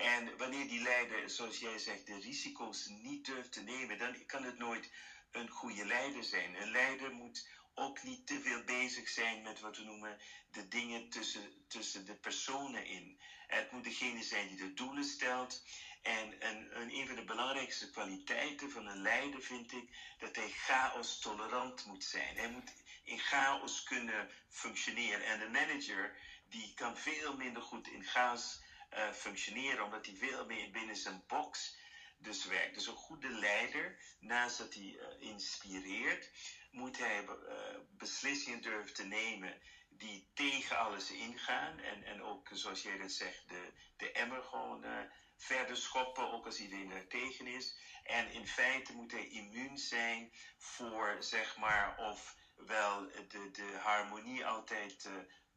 En 0.00 0.36
wanneer 0.36 0.66
die 0.66 0.80
leider, 0.80 1.30
zoals 1.30 1.58
jij 1.58 1.78
zegt, 1.78 2.06
de 2.06 2.18
risico's 2.18 2.86
niet 2.86 3.24
durft 3.24 3.52
te 3.52 3.60
nemen, 3.60 3.98
dan 3.98 4.26
kan 4.26 4.42
het 4.42 4.56
nooit 4.56 4.90
een 5.30 5.48
goede 5.48 5.84
leider 5.84 6.24
zijn. 6.24 6.54
Een 6.54 6.70
leider 6.70 7.12
moet 7.12 7.48
ook 7.74 8.02
niet 8.02 8.26
te 8.26 8.40
veel 8.40 8.64
bezig 8.64 9.08
zijn 9.08 9.42
met 9.42 9.60
wat 9.60 9.76
we 9.76 9.82
noemen 9.82 10.16
de 10.50 10.68
dingen 10.68 11.08
tussen, 11.08 11.64
tussen 11.68 12.04
de 12.04 12.14
personen 12.14 12.84
in. 12.84 13.16
Het 13.46 13.70
moet 13.70 13.84
degene 13.84 14.22
zijn 14.22 14.46
die 14.46 14.56
de 14.56 14.74
doelen 14.74 15.04
stelt. 15.04 15.62
En 16.02 16.46
een, 16.48 16.80
een, 16.80 16.94
een 16.94 17.06
van 17.06 17.14
de 17.16 17.24
belangrijkste 17.24 17.90
kwaliteiten 17.90 18.70
van 18.70 18.86
een 18.86 19.00
leider 19.00 19.42
vind 19.42 19.72
ik 19.72 19.96
dat 20.18 20.36
hij 20.36 20.48
chaos 20.48 21.18
tolerant 21.18 21.84
moet 21.84 22.04
zijn. 22.04 22.36
Hij 22.36 22.48
moet 22.48 22.72
in 23.02 23.18
chaos 23.18 23.82
kunnen 23.82 24.30
functioneren. 24.48 25.24
En 25.24 25.40
een 25.40 25.50
manager 25.50 26.16
die 26.44 26.74
kan 26.74 26.96
veel 26.96 27.36
minder 27.36 27.62
goed 27.62 27.88
in 27.88 28.04
chaos 28.04 28.60
uh, 28.94 29.12
functioneren, 29.12 29.84
omdat 29.84 30.06
hij 30.06 30.14
veel 30.14 30.46
meer 30.46 30.70
binnen 30.70 30.96
zijn 30.96 31.24
box 31.26 31.78
dus 32.16 32.44
werkt. 32.44 32.74
Dus 32.74 32.86
een 32.86 32.94
goede 32.94 33.28
leider, 33.28 33.98
naast 34.18 34.58
dat 34.58 34.74
hij 34.74 34.82
uh, 34.82 35.28
inspireert, 35.28 36.30
moet 36.70 36.98
hij 36.98 37.24
uh, 37.24 37.34
beslissingen 37.88 38.62
durven 38.62 38.94
te 38.94 39.04
nemen 39.04 39.60
die 39.88 40.30
tegen 40.34 40.78
alles 40.78 41.10
ingaan. 41.10 41.78
En, 41.78 42.02
en 42.04 42.22
ook, 42.22 42.48
zoals 42.52 42.82
jij 42.82 42.98
dat 42.98 43.12
zegt, 43.12 43.48
de, 43.48 43.72
de 43.96 44.12
emmer 44.12 44.42
gewoon 44.42 44.84
verder 45.36 45.76
schoppen, 45.76 46.30
ook 46.32 46.46
als 46.46 46.60
iedereen 46.60 46.90
er 46.90 47.08
tegen 47.08 47.46
is. 47.46 47.78
En 48.02 48.32
in 48.32 48.46
feite 48.46 48.92
moet 48.92 49.10
hij 49.10 49.28
immuun 49.28 49.78
zijn 49.78 50.32
voor, 50.56 51.16
zeg 51.20 51.56
maar, 51.56 51.98
of 51.98 52.36
wel 52.56 53.08
de, 53.28 53.50
de 53.50 53.78
harmonie 53.82 54.46
altijd 54.46 55.08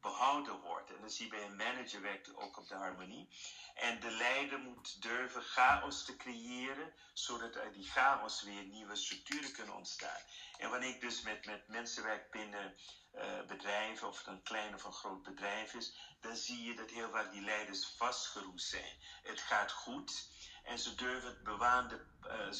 behouden 0.03 0.59
wordt. 0.59 0.89
En 0.89 1.01
dan 1.01 1.11
je 1.17 1.27
bij 1.27 1.43
een 1.43 1.55
manager 1.55 2.01
werkt 2.01 2.35
ook 2.35 2.57
op 2.57 2.67
de 2.67 2.75
harmonie. 2.75 3.29
En 3.73 3.99
de 3.99 4.11
leider 4.11 4.59
moet 4.59 5.01
durven 5.01 5.41
chaos 5.41 6.05
te 6.05 6.15
creëren, 6.15 6.93
zodat 7.13 7.57
uit 7.57 7.73
die 7.73 7.89
chaos 7.89 8.43
weer 8.43 8.63
nieuwe 8.63 8.95
structuren 8.95 9.51
kunnen 9.51 9.75
ontstaan. 9.75 10.21
En 10.57 10.69
wanneer 10.69 10.89
ik 10.89 11.01
dus 11.01 11.21
met, 11.21 11.45
met 11.45 11.67
mensen 11.67 12.03
werk 12.03 12.31
binnen 12.31 12.75
uh, 13.15 13.45
bedrijven, 13.47 14.07
of 14.07 14.17
het 14.17 14.27
een 14.27 14.43
klein 14.43 14.73
of 14.73 14.83
een 14.83 14.93
groot 14.93 15.23
bedrijf 15.23 15.73
is, 15.73 15.93
dan 16.21 16.35
zie 16.35 16.63
je 16.63 16.75
dat 16.75 16.89
heel 16.89 17.09
vaak 17.09 17.31
die 17.31 17.41
leiders 17.41 17.93
vastgeroest 17.97 18.69
zijn. 18.69 18.97
Het 19.23 19.39
gaat 19.39 19.71
goed 19.71 20.29
en 20.63 20.79
ze 20.79 20.95
durven 20.95 21.29
het 21.29 21.43
bewaande, 21.43 22.05
uh, 22.21 22.51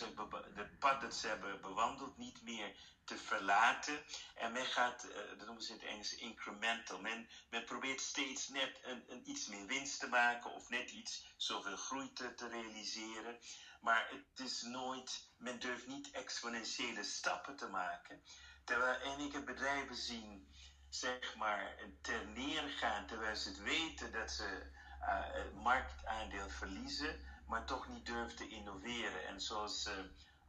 de 0.56 0.70
pad 0.80 1.02
dat 1.02 1.16
ze 1.16 1.28
hebben 1.28 1.62
bewandeld 1.62 2.18
niet 2.18 2.44
meer 2.44 2.76
te 3.06 3.18
verlaten. 3.18 4.04
En 4.36 4.52
men 4.52 4.66
gaat, 4.66 5.06
uh, 5.06 5.16
dat 5.38 5.46
noemen 5.46 5.64
ze 5.64 5.72
in 5.72 5.80
het 5.80 5.88
Engels 5.88 6.16
incremental. 6.16 7.00
Men, 7.00 7.30
men 7.50 7.66
probeert 7.66 8.02
steeds 8.02 8.48
net 8.48 8.80
een, 8.84 9.04
een, 9.08 9.30
iets 9.30 9.48
meer 9.48 9.66
winst 9.66 10.00
te 10.00 10.08
maken 10.08 10.52
of 10.52 10.70
net 10.70 10.92
iets 10.92 11.34
zoveel 11.38 11.78
groei 11.78 12.14
te, 12.14 12.48
realiseren. 12.50 13.40
Maar 13.82 14.10
het 14.10 14.40
is 14.40 14.62
nooit, 14.62 15.30
men 15.38 15.60
durft 15.60 15.88
niet 15.88 16.12
exponentiële 16.12 17.04
stappen 17.04 17.56
te 17.56 17.68
maken. 17.68 18.22
Terwijl, 18.64 19.00
en 19.00 19.20
ik 19.20 19.32
heb 19.32 19.46
bedrijven 19.46 19.96
zien, 19.96 20.48
zeg 20.90 21.36
maar, 21.36 21.76
ter 22.02 22.28
neergaan 22.28 23.08
terwijl 23.08 23.36
ze 23.36 23.50
het 23.50 23.62
weten 23.62 24.12
dat 24.12 24.32
ze 24.32 24.72
het 25.06 25.54
marktaandeel 25.54 26.50
verliezen, 26.50 27.20
maar 27.48 27.66
toch 27.66 27.88
niet 27.88 28.06
durven 28.06 28.36
te 28.36 28.48
innoveren. 28.48 29.28
En 29.28 29.42
zoals 29.42 29.86
uh, 29.86 29.94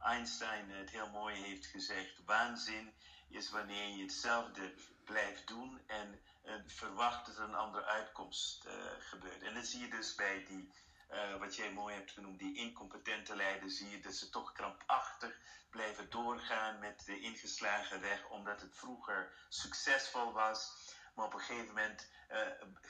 Einstein 0.05 0.69
het 0.69 0.89
heel 0.89 1.09
mooi 1.09 1.35
heeft 1.35 1.65
gezegd, 1.65 2.21
waanzin 2.25 2.93
is 3.29 3.49
wanneer 3.49 3.87
je 3.95 4.01
hetzelfde 4.01 4.73
blijft 5.03 5.47
doen 5.47 5.81
en 5.87 6.19
uh, 6.45 6.53
verwacht 6.65 7.25
dat 7.25 7.37
er 7.37 7.43
een 7.43 7.55
andere 7.55 7.85
uitkomst 7.85 8.67
gebeurt. 8.99 9.41
En 9.41 9.53
dat 9.53 9.65
zie 9.65 9.81
je 9.81 9.89
dus 9.89 10.15
bij 10.15 10.45
die 10.45 10.73
uh, 11.11 11.39
wat 11.39 11.55
jij 11.55 11.71
mooi 11.71 11.95
hebt 11.95 12.11
genoemd, 12.11 12.39
die 12.39 12.55
incompetente 12.55 13.35
leiders, 13.35 13.77
zie 13.77 13.89
je 13.89 13.99
dat 13.99 14.13
ze 14.13 14.29
toch 14.29 14.51
krampachtig 14.51 15.37
blijven 15.69 16.09
doorgaan 16.09 16.79
met 16.79 17.05
de 17.05 17.19
ingeslagen 17.19 18.01
weg, 18.01 18.27
omdat 18.27 18.61
het 18.61 18.75
vroeger 18.75 19.31
succesvol 19.49 20.33
was. 20.33 20.71
Maar 21.15 21.25
op 21.25 21.33
een 21.33 21.39
gegeven 21.39 21.67
moment 21.67 22.07
uh, 22.31 22.37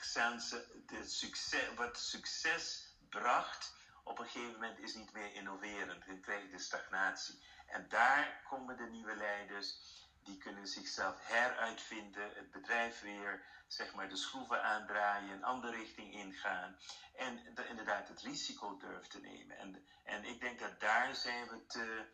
zijn 0.00 0.40
ze 0.40 0.84
succes, 1.04 1.74
wat 1.74 1.98
succes 1.98 2.94
bracht, 3.08 3.75
op 4.06 4.18
een 4.18 4.26
gegeven 4.26 4.52
moment 4.52 4.78
is 4.78 4.94
niet 4.94 5.12
meer 5.12 5.34
innoverend. 5.34 6.06
Dan 6.06 6.20
krijg 6.20 6.50
de 6.50 6.58
stagnatie. 6.58 7.42
En 7.66 7.88
daar 7.88 8.42
komen 8.48 8.76
de 8.76 8.86
nieuwe 8.86 9.16
leiders 9.16 9.78
die 10.22 10.38
kunnen 10.38 10.66
zichzelf 10.66 11.26
heruitvinden, 11.26 12.34
het 12.34 12.50
bedrijf 12.50 13.00
weer, 13.00 13.44
zeg 13.66 13.94
maar, 13.94 14.08
de 14.08 14.16
schroeven 14.16 14.62
aandraaien, 14.62 15.30
een 15.30 15.44
andere 15.44 15.76
richting 15.76 16.12
ingaan 16.12 16.76
en 17.16 17.54
de, 17.54 17.68
inderdaad 17.68 18.08
het 18.08 18.20
risico 18.20 18.76
durven 18.76 19.08
te 19.08 19.20
nemen. 19.20 19.58
En, 19.58 19.86
en 20.04 20.24
ik 20.24 20.40
denk 20.40 20.58
dat 20.58 20.80
daar 20.80 21.14
zijn 21.14 21.48
we 21.48 21.66
te, 21.66 22.06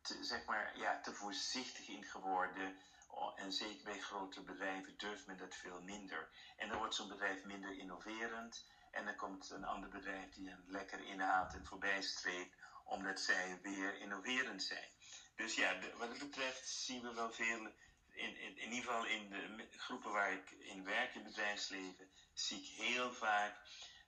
te, 0.00 0.24
zeg 0.24 0.44
maar, 0.44 0.78
ja, 0.78 1.00
te 1.00 1.12
voorzichtig 1.12 1.88
in 1.88 2.04
geworden. 2.04 2.76
Oh, 3.08 3.40
en 3.40 3.52
zeker 3.52 3.84
bij 3.84 4.00
grote 4.00 4.42
bedrijven 4.42 4.96
durft 4.96 5.26
men 5.26 5.36
dat 5.36 5.54
veel 5.54 5.82
minder. 5.82 6.28
En 6.56 6.68
dan 6.68 6.78
wordt 6.78 6.94
zo'n 6.94 7.08
bedrijf 7.08 7.44
minder 7.44 7.78
innoverend. 7.78 8.64
En 8.92 9.04
dan 9.04 9.16
komt 9.16 9.50
een 9.50 9.64
ander 9.64 9.88
bedrijf 9.88 10.30
die 10.32 10.48
hem 10.48 10.62
lekker 10.66 11.00
inhaalt 11.00 11.54
en 11.54 11.66
voorbij 11.66 12.02
streeft, 12.02 12.56
omdat 12.84 13.20
zij 13.20 13.58
weer 13.62 14.00
innoverend 14.00 14.62
zijn. 14.62 14.88
Dus 15.34 15.54
ja, 15.54 15.78
wat 15.96 16.08
het 16.08 16.18
betreft 16.18 16.68
zien 16.68 17.02
we 17.02 17.14
wel 17.14 17.32
veel, 17.32 17.66
in, 18.12 18.36
in, 18.36 18.56
in 18.56 18.72
ieder 18.72 18.90
geval 18.90 19.04
in 19.04 19.28
de 19.28 19.66
groepen 19.70 20.12
waar 20.12 20.32
ik 20.32 20.50
in 20.50 20.84
werk, 20.84 21.14
in 21.14 21.22
bedrijfsleven, 21.22 22.08
zie 22.32 22.58
ik 22.58 22.66
heel 22.66 23.12
vaak 23.12 23.56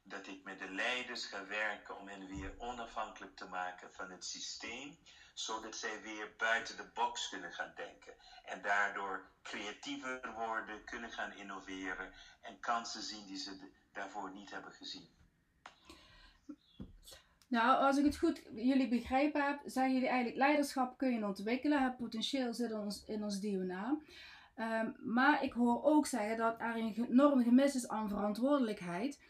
dat 0.03 0.27
ik 0.27 0.43
met 0.43 0.59
de 0.59 0.71
leiders 0.71 1.25
ga 1.25 1.47
werken 1.47 1.99
om 1.99 2.09
hen 2.09 2.27
weer 2.27 2.55
onafhankelijk 2.59 3.37
te 3.37 3.47
maken 3.47 3.93
van 3.93 4.11
het 4.11 4.25
systeem, 4.25 4.99
zodat 5.35 5.77
zij 5.77 6.01
weer 6.01 6.35
buiten 6.37 6.77
de 6.77 6.91
box 6.95 7.29
kunnen 7.29 7.53
gaan 7.53 7.73
denken 7.75 8.15
en 8.45 8.63
daardoor 8.63 9.31
creatiever 9.43 10.33
worden, 10.33 10.85
kunnen 10.85 11.11
gaan 11.11 11.33
innoveren 11.33 12.13
en 12.41 12.61
kansen 12.61 13.03
zien 13.03 13.27
die 13.27 13.37
ze 13.37 13.71
daarvoor 13.95 14.33
niet 14.33 14.51
hebben 14.51 14.73
gezien. 14.73 15.09
Nou, 17.49 17.85
als 17.85 17.99
ik 17.99 18.05
het 18.05 18.17
goed 18.17 18.43
jullie 18.55 18.89
begrepen 18.89 19.45
heb, 19.45 19.61
zeggen 19.65 19.95
jullie 19.95 20.09
eigenlijk 20.09 20.39
leiderschap 20.39 20.99
kun 20.99 21.15
je 21.15 21.27
ontwikkelen. 21.27 21.83
Het 21.83 21.97
potentieel 21.97 22.55
zit 22.55 22.71
in 22.71 22.77
ons, 22.77 23.05
in 23.05 23.23
ons 23.23 23.41
DNA. 23.41 23.99
Um, 24.57 24.97
maar 24.99 25.43
ik 25.43 25.53
hoor 25.53 25.85
ook 25.85 26.07
zeggen 26.07 26.37
dat 26.37 26.61
er 26.61 26.77
een 26.77 27.07
enorm 27.09 27.43
gemis 27.43 27.75
is 27.75 27.89
aan 27.89 28.09
verantwoordelijkheid. 28.09 29.21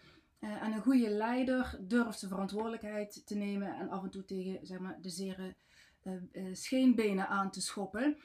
Uh, 0.40 0.62
en 0.62 0.72
een 0.72 0.82
goede 0.82 1.08
leider 1.08 1.78
durft 1.80 2.18
zijn 2.18 2.30
verantwoordelijkheid 2.30 3.26
te 3.26 3.34
nemen 3.34 3.74
en 3.78 3.90
af 3.90 4.02
en 4.02 4.10
toe 4.10 4.24
tegen 4.24 4.66
zeg 4.66 4.78
maar, 4.78 4.98
de 5.00 5.10
zere 5.10 5.54
uh, 6.02 6.54
scheenbenen 6.54 7.28
aan 7.28 7.50
te 7.50 7.60
schoppen. 7.60 8.18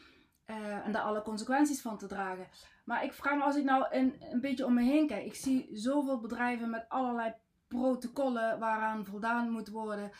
en 0.45 0.91
daar 0.91 1.01
alle 1.01 1.21
consequenties 1.21 1.81
van 1.81 1.97
te 1.97 2.07
dragen. 2.07 2.47
Maar 2.89 3.03
ik 3.03 3.13
vraag 3.13 3.37
me 3.37 3.43
als 3.43 3.55
ik 3.55 3.63
nou 3.63 3.85
een, 3.89 4.15
een 4.19 4.41
beetje 4.41 4.65
om 4.65 4.73
me 4.73 4.83
heen 4.83 5.07
kijk. 5.07 5.25
Ik 5.25 5.35
zie 5.35 5.69
zoveel 5.71 6.19
bedrijven 6.19 6.69
met 6.69 6.85
allerlei 6.87 7.33
protocollen 7.67 8.59
waaraan 8.59 9.05
voldaan 9.05 9.51
moet 9.51 9.69
worden. 9.69 10.11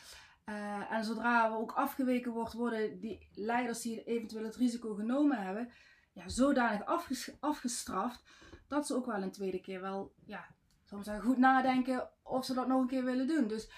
Uh, 0.46 0.92
en 0.92 1.04
zodra 1.04 1.52
we 1.52 1.58
ook 1.58 1.72
afgeweken 1.72 2.32
wordt, 2.32 2.54
worden 2.54 3.00
die 3.00 3.30
leiders 3.34 3.82
die 3.82 4.04
eventueel 4.04 4.44
het 4.44 4.56
risico 4.56 4.94
genomen 4.94 5.38
hebben, 5.38 5.72
ja, 6.14 6.28
zodanig 6.28 6.86
afges 6.86 7.32
afgestraft 7.40 8.24
dat 8.68 8.88
ze 8.88 8.96
ook 8.96 9.06
wel 9.06 9.22
een 9.22 9.32
tweede 9.32 9.62
keer 9.62 9.82
wel, 9.82 10.14
ja, 10.26 10.48
soms 10.84 11.10
goed 11.20 11.38
nadenken 11.38 12.10
of 12.24 12.46
ze 12.46 12.54
dat 12.54 12.68
nog 12.68 12.82
een 12.82 12.88
keer 12.88 13.06
willen 13.06 13.28
doen. 13.28 13.48
Dus 13.48 13.72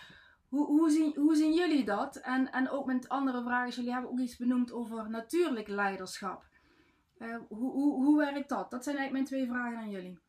hoe, 0.48 0.66
hoe, 0.66 0.90
zien, 0.90 1.16
hoe 1.16 1.36
zien 1.36 1.54
jullie 1.54 1.86
dat? 1.86 2.16
En, 2.16 2.52
en 2.52 2.70
ook 2.70 2.86
met 2.86 3.10
andere 3.10 3.44
vragen, 3.44 3.74
jullie 3.74 3.92
hebben 3.92 4.12
ook 4.12 4.20
iets 4.20 4.38
benoemd 4.38 4.72
over 4.72 5.10
natuurlijk 5.10 5.68
leiderschap. 5.68 6.50
Uh, 7.22 7.38
hoe, 7.48 7.72
hoe, 7.72 8.04
hoe 8.04 8.18
werkt 8.18 8.50
dat? 8.50 8.72
Dat 8.72 8.84
zijn 8.84 8.98
eigenlijk 8.98 9.12
mijn 9.12 9.26
twee 9.26 9.48
vragen 9.48 9.78
aan 9.78 9.90
jullie. 9.90 10.20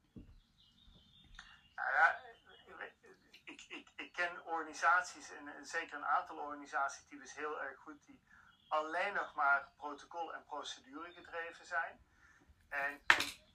organisaties, 4.63 5.31
en 5.31 5.67
zeker 5.67 5.97
een 5.97 6.07
aantal 6.07 6.37
organisatietypes 6.37 7.35
heel 7.35 7.63
erg 7.63 7.79
goed, 7.79 8.05
die 8.05 8.21
alleen 8.69 9.15
nog 9.15 9.35
maar 9.35 9.69
protocol 9.77 10.35
en 10.35 10.45
procedure 10.45 11.13
gedreven 11.13 11.67
zijn. 11.67 12.01
En, 12.69 13.03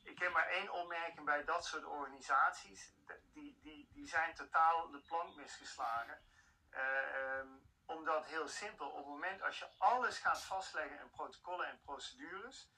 ik 0.03 0.19
heb 0.19 0.33
maar 0.33 0.47
één 0.47 0.73
opmerking 0.73 1.25
bij 1.25 1.43
dat 1.43 1.65
soort 1.65 1.85
organisaties. 1.85 2.93
Die, 3.33 3.59
die, 3.61 3.89
die 3.93 4.07
zijn 4.07 4.33
totaal 4.33 4.91
de 4.91 5.01
plank 5.01 5.35
misgeslagen. 5.35 6.19
Uh, 6.71 7.39
um, 7.39 7.61
omdat 7.85 8.25
heel 8.25 8.47
simpel, 8.47 8.87
op 8.87 8.97
het 8.97 9.05
moment 9.05 9.41
als 9.41 9.59
je 9.59 9.67
alles 9.77 10.17
gaat 10.17 10.43
vastleggen 10.43 10.99
in 10.99 11.09
protocollen 11.09 11.67
en 11.67 11.79
procedures, 11.85 12.69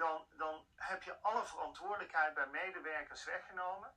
dan, 0.00 0.26
dan 0.36 0.66
heb 0.76 1.02
je 1.02 1.20
alle 1.20 1.44
verantwoordelijkheid 1.44 2.34
bij 2.34 2.46
medewerkers 2.46 3.24
weggenomen. 3.24 3.94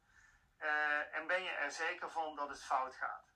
Uh, 0.59 1.15
en 1.15 1.27
ben 1.27 1.43
je 1.43 1.49
er 1.49 1.71
zeker 1.71 2.09
van 2.11 2.35
dat 2.35 2.49
het 2.49 2.63
fout 2.63 2.95
gaat 2.95 3.33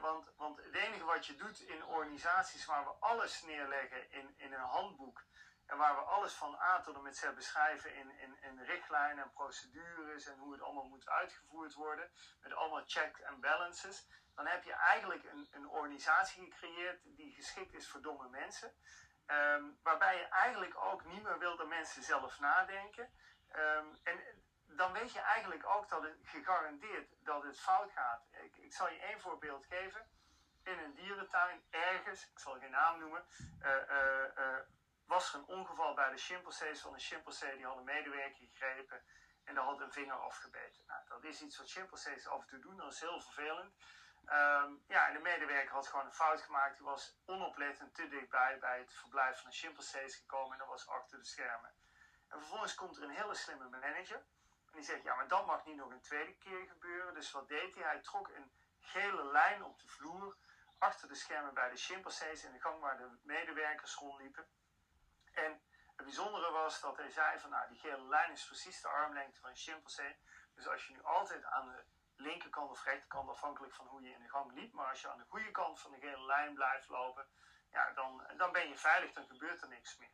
want, 0.00 0.32
want 0.36 0.56
het 0.56 0.74
enige 0.74 1.04
wat 1.04 1.26
je 1.26 1.34
doet 1.34 1.60
in 1.60 1.84
organisaties 1.84 2.64
waar 2.64 2.84
we 2.84 2.90
alles 2.90 3.42
neerleggen 3.42 4.10
in, 4.10 4.34
in 4.36 4.52
een 4.52 4.60
handboek 4.60 5.24
en 5.66 5.76
waar 5.76 5.94
we 5.94 6.00
alles 6.00 6.32
van 6.32 6.54
A 6.54 6.80
tot 6.80 6.96
en 6.96 7.02
met 7.02 7.16
Z 7.16 7.34
beschrijven 7.34 7.94
in, 7.94 8.18
in, 8.18 8.36
in 8.40 8.60
richtlijnen 8.62 9.24
en 9.24 9.32
procedures 9.32 10.26
en 10.26 10.38
hoe 10.38 10.52
het 10.52 10.62
allemaal 10.62 10.88
moet 10.88 11.08
uitgevoerd 11.08 11.74
worden, 11.74 12.10
met 12.40 12.52
allemaal 12.52 12.82
checks 12.86 13.20
en 13.20 13.40
balances, 13.40 14.06
dan 14.34 14.46
heb 14.46 14.64
je 14.64 14.72
eigenlijk 14.72 15.24
een, 15.24 15.48
een 15.50 15.68
organisatie 15.68 16.42
gecreëerd 16.42 17.00
die 17.04 17.32
geschikt 17.32 17.74
is 17.74 17.88
voor 17.88 18.02
domme 18.02 18.28
mensen. 18.28 18.76
Um, 19.26 19.78
waarbij 19.82 20.16
je 20.16 20.24
eigenlijk 20.24 20.76
ook 20.76 21.04
niet 21.04 21.22
meer 21.22 21.38
wil 21.38 21.56
dat 21.56 21.68
mensen 21.68 22.02
zelf 22.02 22.40
nadenken. 22.40 23.10
Um, 23.56 23.98
en 24.02 24.20
dan 24.66 24.92
weet 24.92 25.12
je 25.12 25.20
eigenlijk 25.20 25.66
ook 25.66 25.88
dat 25.88 26.02
het 26.02 26.16
gegarandeerd 26.22 27.08
dat 27.24 27.42
het 27.42 27.60
fout 27.60 27.92
gaat. 27.92 28.22
Ik, 28.30 28.56
ik 28.56 28.72
zal 28.72 28.90
je 28.90 28.98
één 28.98 29.20
voorbeeld 29.20 29.66
geven. 29.66 30.06
In 30.62 30.78
een 30.78 30.94
dierentuin, 30.94 31.64
ergens, 31.70 32.30
ik 32.30 32.38
zal 32.38 32.58
geen 32.58 32.70
naam 32.70 32.98
noemen, 32.98 33.26
uh, 33.62 33.70
uh, 33.90 34.24
uh, 34.38 34.58
was 35.06 35.32
er 35.32 35.38
een 35.38 35.46
ongeval 35.46 35.94
bij 35.94 36.10
de 36.10 36.16
chimpansees 36.16 36.80
van 36.80 36.92
een 36.92 37.00
chimpansee 37.00 37.56
die 37.56 37.66
had 37.66 37.76
een 37.76 37.84
medewerker 37.84 38.46
gegrepen 38.46 39.02
en 39.44 39.54
daar 39.54 39.64
had 39.64 39.80
een 39.80 39.92
vinger 39.92 40.16
afgebeten. 40.16 40.84
Nou, 40.86 41.00
dat 41.08 41.24
is 41.24 41.42
iets 41.42 41.58
wat 41.58 41.70
chimpansees 41.70 42.28
af 42.28 42.40
en 42.40 42.46
toe 42.46 42.58
doen, 42.58 42.76
dat 42.76 42.92
is 42.92 43.00
heel 43.00 43.20
vervelend. 43.20 43.74
Um, 44.28 44.84
ja, 44.88 45.08
en 45.08 45.12
de 45.12 45.20
medewerker 45.20 45.74
had 45.74 45.88
gewoon 45.88 46.06
een 46.06 46.12
fout 46.12 46.42
gemaakt. 46.42 46.76
Die 46.76 46.86
was 46.86 47.16
onoplettend 47.26 47.94
te 47.94 48.08
dichtbij 48.08 48.58
bij 48.58 48.78
het 48.78 48.92
verblijf 48.94 49.40
van 49.40 49.50
de 49.50 49.56
chimpansees 49.56 50.16
gekomen 50.16 50.52
en 50.52 50.58
dat 50.58 50.68
was 50.68 50.88
achter 50.88 51.18
de 51.18 51.24
schermen. 51.24 51.74
En 52.28 52.38
vervolgens 52.38 52.74
komt 52.74 52.96
er 52.96 53.02
een 53.02 53.10
hele 53.10 53.34
slimme 53.34 53.68
manager 53.68 54.16
en 54.66 54.72
die 54.72 54.82
zegt, 54.82 55.02
ja, 55.02 55.14
maar 55.14 55.28
dat 55.28 55.46
mag 55.46 55.64
niet 55.64 55.76
nog 55.76 55.90
een 55.90 56.00
tweede 56.00 56.34
keer 56.34 56.66
gebeuren. 56.66 57.14
Dus 57.14 57.30
wat 57.30 57.48
deed 57.48 57.74
hij? 57.74 57.84
Hij 57.84 58.00
trok 58.00 58.28
een 58.28 58.52
gele 58.80 59.24
lijn 59.24 59.62
op 59.64 59.78
de 59.78 59.88
vloer 59.88 60.36
achter 60.78 61.08
de 61.08 61.14
schermen 61.14 61.54
bij 61.54 61.70
de 61.70 61.76
chimpansees 61.76 62.44
in 62.44 62.52
de 62.52 62.60
gang 62.60 62.80
waar 62.80 62.96
de 62.96 63.18
medewerkers 63.22 63.94
rondliepen. 63.94 64.46
En 65.32 65.62
Het 65.96 66.04
bijzondere 66.04 66.50
was 66.50 66.80
dat 66.80 66.96
hij 66.96 67.10
zei 67.10 67.38
van 67.38 67.50
nou 67.50 67.68
die 67.68 67.78
gele 67.78 68.08
lijn 68.08 68.32
is 68.32 68.46
precies 68.46 68.80
de 68.80 68.88
armlengte 68.88 69.40
van 69.40 69.50
een 69.50 69.56
chimpansee. 69.56 70.16
Dus 70.54 70.68
als 70.68 70.86
je 70.86 70.92
nu 70.92 71.02
altijd 71.02 71.44
aan 71.44 71.66
de 71.68 71.84
linkerkant 72.16 72.70
of 72.70 72.84
rechterkant, 72.84 73.28
afhankelijk 73.28 73.74
van 73.74 73.86
hoe 73.86 74.02
je 74.02 74.10
in 74.10 74.22
de 74.22 74.28
gang 74.28 74.52
liep, 74.52 74.72
maar 74.72 74.88
als 74.88 75.00
je 75.00 75.08
aan 75.08 75.18
de 75.18 75.28
goede 75.28 75.50
kant 75.50 75.80
van 75.80 75.90
de 75.90 75.98
gele 75.98 76.26
lijn 76.26 76.54
blijft 76.54 76.88
lopen, 76.88 77.26
ja, 77.70 77.92
dan, 77.92 78.22
dan 78.36 78.52
ben 78.52 78.68
je 78.68 78.76
veilig, 78.76 79.12
dan 79.12 79.26
gebeurt 79.26 79.62
er 79.62 79.68
niks 79.68 79.96
meer. 79.96 80.12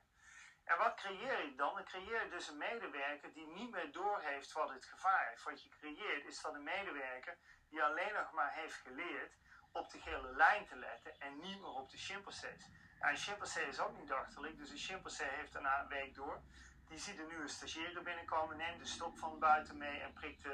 En 0.64 0.78
wat 0.78 0.94
creëer 0.94 1.44
je 1.44 1.54
dan? 1.54 1.74
Dan 1.74 1.84
creëer 1.84 2.24
je 2.24 2.30
dus 2.30 2.48
een 2.48 2.56
medewerker 2.56 3.32
die 3.32 3.46
niet 3.46 3.70
meer 3.70 3.92
doorheeft 3.92 4.52
wat 4.52 4.70
het 4.70 4.84
gevaar 4.84 5.28
heeft. 5.28 5.42
Wat 5.42 5.62
je 5.62 5.68
creëert 5.68 6.26
is 6.26 6.40
dat 6.40 6.54
een 6.54 6.62
medewerker 6.62 7.38
die 7.68 7.82
alleen 7.82 8.14
nog 8.14 8.32
maar 8.32 8.52
heeft 8.52 8.74
geleerd 8.74 9.36
op 9.72 9.90
de 9.90 10.00
gele 10.00 10.32
lijn 10.32 10.66
te 10.66 10.76
letten 10.76 11.20
en 11.20 11.40
niet 11.40 11.60
meer 11.60 11.70
op 11.70 11.90
de 11.90 11.96
chimpansees. 11.96 12.68
Ja, 13.00 13.10
een 13.10 13.16
chimpansee 13.16 13.66
is 13.66 13.80
ook 13.80 13.96
niet 13.96 14.12
achterlijk, 14.12 14.56
dus 14.56 14.70
een 14.70 14.78
chimpansee 14.78 15.28
heeft 15.28 15.52
daarna 15.52 15.80
een 15.80 15.88
week 15.88 16.14
door. 16.14 16.42
Die 16.90 16.98
ziet 16.98 17.18
een 17.18 17.28
nieuwe 17.28 17.48
stagiaire 17.48 18.02
binnenkomen, 18.02 18.56
neemt 18.56 18.78
de 18.78 18.86
stok 18.86 19.18
van 19.18 19.38
buiten 19.38 19.76
mee 19.76 20.00
en 20.00 20.12
prikt 20.12 20.42
de, 20.42 20.48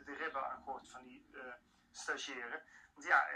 uh, 0.00 0.06
de 0.06 0.14
ribben 0.14 0.50
aan 0.50 0.64
kort 0.64 0.88
van 0.88 1.02
die 1.02 1.28
uh, 1.32 1.52
stagiaire. 1.90 2.62
Want 2.94 3.06
ja, 3.06 3.26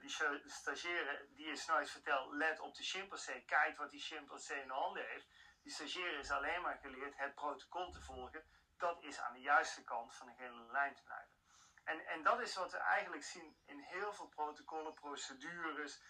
die 0.00 0.10
stagiaire 0.44 1.28
die 1.34 1.46
is 1.46 1.66
nooit 1.66 1.90
verteld, 1.90 2.32
let 2.32 2.60
op 2.60 2.74
de 2.74 2.82
chimpansee, 2.82 3.44
kijk 3.44 3.76
wat 3.76 3.90
die 3.90 4.00
chimpansee 4.00 4.60
in 4.60 4.66
de 4.66 4.74
handen 4.74 5.06
heeft. 5.06 5.26
Die 5.62 5.72
stagiaire 5.72 6.18
is 6.18 6.30
alleen 6.30 6.62
maar 6.62 6.78
geleerd 6.82 7.16
het 7.16 7.34
protocol 7.34 7.90
te 7.90 8.00
volgen. 8.00 8.44
Dat 8.76 9.02
is 9.02 9.20
aan 9.20 9.32
de 9.32 9.40
juiste 9.40 9.84
kant 9.84 10.14
van 10.14 10.26
de 10.26 10.34
gele 10.34 10.70
lijn 10.70 10.94
te 10.94 11.02
blijven. 11.02 11.36
En, 11.84 12.06
en 12.06 12.22
dat 12.22 12.40
is 12.40 12.54
wat 12.54 12.72
we 12.72 12.78
eigenlijk 12.78 13.24
zien 13.24 13.56
in 13.64 13.78
heel 13.78 14.12
veel 14.12 14.28
protocollen, 14.28 14.94
procedures, 14.94 16.02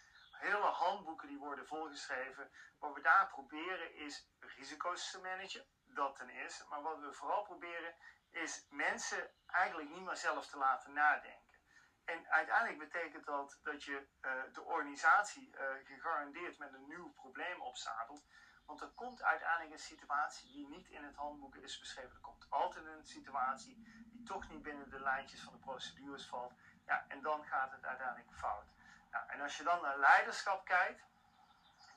hele 0.42 0.70
handboeken 0.85 1.28
die 1.28 1.38
worden 1.38 1.66
volgeschreven. 1.66 2.50
Wat 2.78 2.94
we 2.94 3.00
daar 3.00 3.28
proberen 3.28 3.94
is 3.94 4.28
risico's 4.38 5.11
te 5.11 5.20
managen, 5.20 5.66
dat 5.85 6.16
ten 6.16 6.28
eerste. 6.28 6.66
Maar 6.68 6.83
wat 6.83 7.00
we 7.00 7.12
vooral 7.12 7.42
proberen 7.42 7.94
is 8.31 8.66
mensen 8.70 9.31
eigenlijk 9.46 9.90
niet 9.90 10.05
meer 10.05 10.16
zelf 10.16 10.46
te 10.46 10.59
laten 10.59 10.92
nadenken. 10.92 11.59
En 12.05 12.31
uiteindelijk 12.31 12.78
betekent 12.78 13.24
dat 13.24 13.59
dat 13.62 13.85
je 13.85 14.07
uh, 14.20 14.42
de 14.52 14.62
organisatie 14.62 15.55
uh, 15.55 15.61
gegarandeerd 15.85 16.59
met 16.59 16.72
een 16.72 16.87
nieuw 16.87 17.12
probleem 17.12 17.61
opzadelt. 17.61 18.24
Want 18.66 18.81
er 18.81 18.90
komt 18.94 19.22
uiteindelijk 19.22 19.72
een 19.72 19.78
situatie 19.78 20.52
die 20.52 20.68
niet 20.68 20.88
in 20.88 21.05
het 21.05 21.16
handboek 21.16 21.57
is 21.57 21.78
beschreven. 21.78 22.14
Er 22.14 22.20
komt 22.20 22.46
altijd 22.50 22.87
een 22.87 23.05
situatie 23.05 24.07
die 24.12 24.22
toch 24.22 24.48
niet 24.48 24.62
binnen 24.62 24.90
de 24.90 25.00
lijntjes 25.00 25.42
van 25.42 25.52
de 25.52 25.59
procedures 25.59 26.26
valt. 26.26 26.52
Ja, 26.87 27.05
en 27.09 27.22
dan 27.22 27.44
gaat 27.44 27.72
het 27.72 27.85
uiteindelijk 27.85 28.33
fout. 28.33 28.66
Nou, 29.12 29.29
en 29.29 29.40
als 29.40 29.57
je 29.57 29.62
dan 29.62 29.83
naar 29.83 29.98
leiderschap 29.98 30.64
kijkt, 30.64 31.03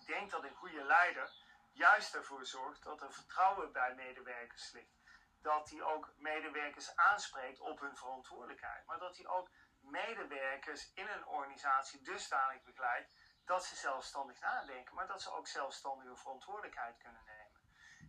denk 0.06 0.32
dat 0.32 0.44
een 0.44 0.56
goede 0.56 0.84
leider 0.84 1.32
juist 1.72 2.16
ervoor 2.16 2.46
zorgt 2.46 2.84
dat 2.84 3.02
er 3.02 3.14
vertrouwen 3.14 3.72
bij 3.72 3.94
medewerkers 3.96 4.72
ligt. 4.72 5.04
Dat 5.42 5.70
hij 5.70 5.82
ook 5.82 6.14
medewerkers 6.18 6.96
aanspreekt 6.96 7.60
op 7.60 7.80
hun 7.80 7.96
verantwoordelijkheid. 7.96 8.86
Maar 8.86 9.00
dat 9.00 9.18
hij 9.18 9.28
ook 9.28 9.50
medewerkers 9.80 10.92
in 10.94 11.08
een 11.08 11.26
organisatie 11.28 12.02
dusdanig 12.02 12.64
begeleidt 12.64 13.12
dat 13.46 13.66
ze 13.66 13.76
zelfstandig 13.76 14.40
nadenken, 14.40 14.96
maar 14.96 15.08
dat 15.08 15.22
ze 15.22 15.32
ook 15.32 15.48
zelfstandige 15.48 16.16
verantwoordelijkheid 16.16 16.98
kunnen 16.98 17.24
nemen. 17.26 17.46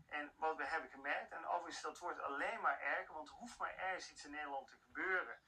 En 0.06 0.32
wat 0.36 0.56
we 0.56 0.64
hebben 0.64 0.90
gemerkt, 0.90 1.32
en 1.32 1.46
overigens 1.46 1.82
dat 1.82 1.98
wordt 1.98 2.20
alleen 2.20 2.60
maar 2.60 2.80
erger, 2.80 3.14
want 3.14 3.28
er 3.28 3.34
hoeft 3.34 3.58
maar 3.58 3.76
ergens 3.76 4.10
iets 4.10 4.24
in 4.24 4.30
Nederland 4.30 4.68
te 4.68 4.76
gebeuren. 4.76 5.38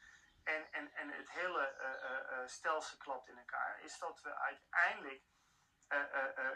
En, 0.55 0.73
en, 0.73 0.93
en 0.95 1.09
het 1.11 1.31
hele 1.31 1.75
uh, 1.81 2.39
uh, 2.39 2.47
stelsel 2.47 2.99
klapt 2.99 3.29
in 3.29 3.39
elkaar, 3.39 3.81
is 3.81 3.99
dat 3.99 4.21
we 4.21 4.35
uiteindelijk 4.35 5.23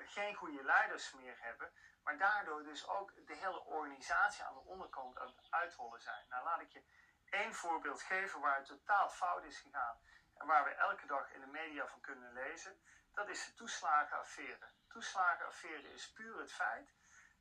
geen 0.06 0.34
goede 0.34 0.64
leiders 0.64 1.12
meer 1.12 1.36
hebben, 1.38 1.72
maar 2.02 2.18
daardoor 2.18 2.62
dus 2.62 2.88
ook 2.88 3.26
de 3.26 3.34
hele 3.34 3.64
organisatie 3.64 4.44
aan 4.44 4.54
de 4.54 4.60
onderkant 4.60 5.18
aan 5.18 5.26
het 5.26 5.46
uitrollen 5.50 6.00
zijn. 6.00 6.28
Nou, 6.28 6.44
laat 6.44 6.60
ik 6.60 6.70
je 6.70 6.84
één 7.24 7.54
voorbeeld 7.54 8.02
geven 8.02 8.40
waar 8.40 8.56
het 8.56 8.66
totaal 8.66 9.08
fout 9.08 9.44
is 9.44 9.58
gegaan 9.58 9.98
en 10.36 10.46
waar 10.46 10.64
we 10.64 10.70
elke 10.70 11.06
dag 11.06 11.32
in 11.32 11.40
de 11.40 11.46
media 11.46 11.86
van 11.86 12.00
kunnen 12.00 12.32
lezen 12.32 12.80
dat 13.14 13.28
is 13.28 13.46
de 13.46 13.54
toeslagenaffaire. 13.54 14.70
Toeslagenaffaire 14.88 15.92
is 15.92 16.12
puur 16.12 16.38
het 16.38 16.52
feit 16.52 16.94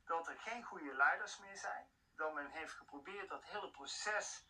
dat 0.05 0.27
er 0.27 0.37
geen 0.37 0.63
goede 0.63 0.93
leiders 0.93 1.37
meer 1.37 1.57
zijn. 1.57 1.89
Dat 2.15 2.33
men 2.33 2.49
heeft 2.49 2.73
geprobeerd 2.73 3.29
dat 3.29 3.43
hele 3.43 3.71
proces 3.71 4.45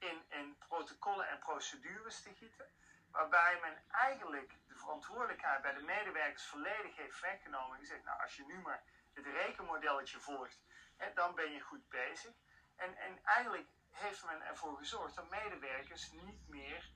in, 0.00 0.56
protocollen 0.58 1.28
en 1.28 1.38
procedures 1.38 2.22
te 2.22 2.34
gieten. 2.34 2.66
Waarbij 3.10 3.58
men 3.60 3.82
eigenlijk 3.90 4.54
de 4.66 4.74
verantwoordelijkheid 4.74 5.62
bij 5.62 5.74
de 5.74 5.82
medewerkers 5.82 6.46
volledig 6.46 6.96
heeft 6.96 7.20
weggenomen. 7.20 7.74
En 7.74 7.78
gezegd, 7.78 8.04
nou 8.04 8.22
als 8.22 8.36
je 8.36 8.44
nu 8.44 8.58
maar 8.58 8.82
het 9.12 9.26
rekenmodelletje 9.26 10.20
volgt, 10.20 10.60
hè, 10.96 11.12
dan 11.12 11.34
ben 11.34 11.52
je 11.52 11.60
goed 11.60 11.88
bezig. 11.88 12.34
En, 12.76 12.96
en 12.96 13.24
eigenlijk 13.24 13.68
heeft 13.90 14.24
men 14.24 14.42
ervoor 14.42 14.76
gezorgd 14.76 15.14
dat 15.14 15.30
medewerkers 15.30 16.10
niet 16.10 16.48
meer 16.48 16.90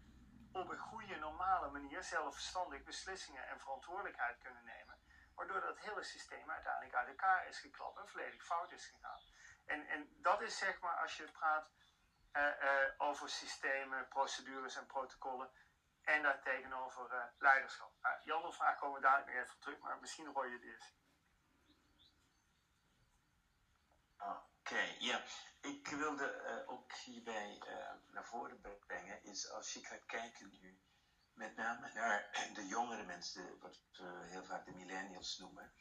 op 0.52 0.70
een 0.70 0.78
goede, 0.78 1.16
normale 1.16 1.70
manier 1.70 2.02
zelfstandig 2.02 2.82
beslissingen 2.82 3.48
en 3.48 3.60
verantwoordelijkheid 3.60 4.38
kunnen 4.38 4.64
nemen. 4.64 4.98
Waardoor 5.34 5.60
dat 5.60 5.78
hele 5.78 6.02
systeem 6.02 6.50
uiteindelijk 6.50 6.94
uit 6.94 7.08
elkaar 7.08 7.48
is 7.48 7.58
geklapt 7.58 7.98
en 7.98 8.08
volledig 8.08 8.44
fout 8.44 8.72
is 8.72 8.86
gegaan. 8.86 9.20
En, 9.66 9.86
en 9.86 10.08
dat 10.22 10.40
is 10.40 10.58
zeg 10.58 10.80
maar 10.80 10.96
als 10.96 11.16
je 11.16 11.30
praat 11.30 11.70
over 12.98 13.28
systemen, 13.28 14.08
procedures 14.08 14.76
en 14.76 14.86
protocollen. 14.86 15.50
En 16.04 16.22
daar 16.22 16.42
tegenover 16.42 17.12
uh, 17.12 17.24
leiderschap. 17.38 17.92
Uh, 18.02 18.22
die 18.22 18.32
andere 18.32 18.52
vraag 18.52 18.78
komen 18.78 19.00
we 19.00 19.06
daar 19.06 19.24
nog 19.26 19.34
even 19.34 19.58
terug, 19.58 19.78
maar 19.78 20.00
misschien 20.00 20.26
hoor 20.26 20.46
je 20.46 20.52
het 20.52 20.62
eerst. 20.62 20.92
Oké, 24.18 24.94
ja. 24.98 25.22
Ik 25.60 25.88
wilde 25.88 26.64
ook 26.66 26.92
hierbij 26.92 27.62
uh, 27.66 28.12
naar 28.12 28.24
voren 28.24 28.60
brengen, 28.86 29.22
is 29.22 29.50
als 29.50 29.72
je 29.72 29.84
gaat 29.84 30.06
kijken 30.06 30.50
nu, 30.50 30.78
met 31.32 31.56
name 31.56 31.90
naar 31.92 32.50
de 32.54 32.66
jongere 32.66 33.04
mensen, 33.04 33.58
wat 33.58 33.80
we 33.92 34.24
heel 34.24 34.44
vaak 34.44 34.64
de 34.64 34.72
millennials 34.72 35.38
noemen. 35.38 35.72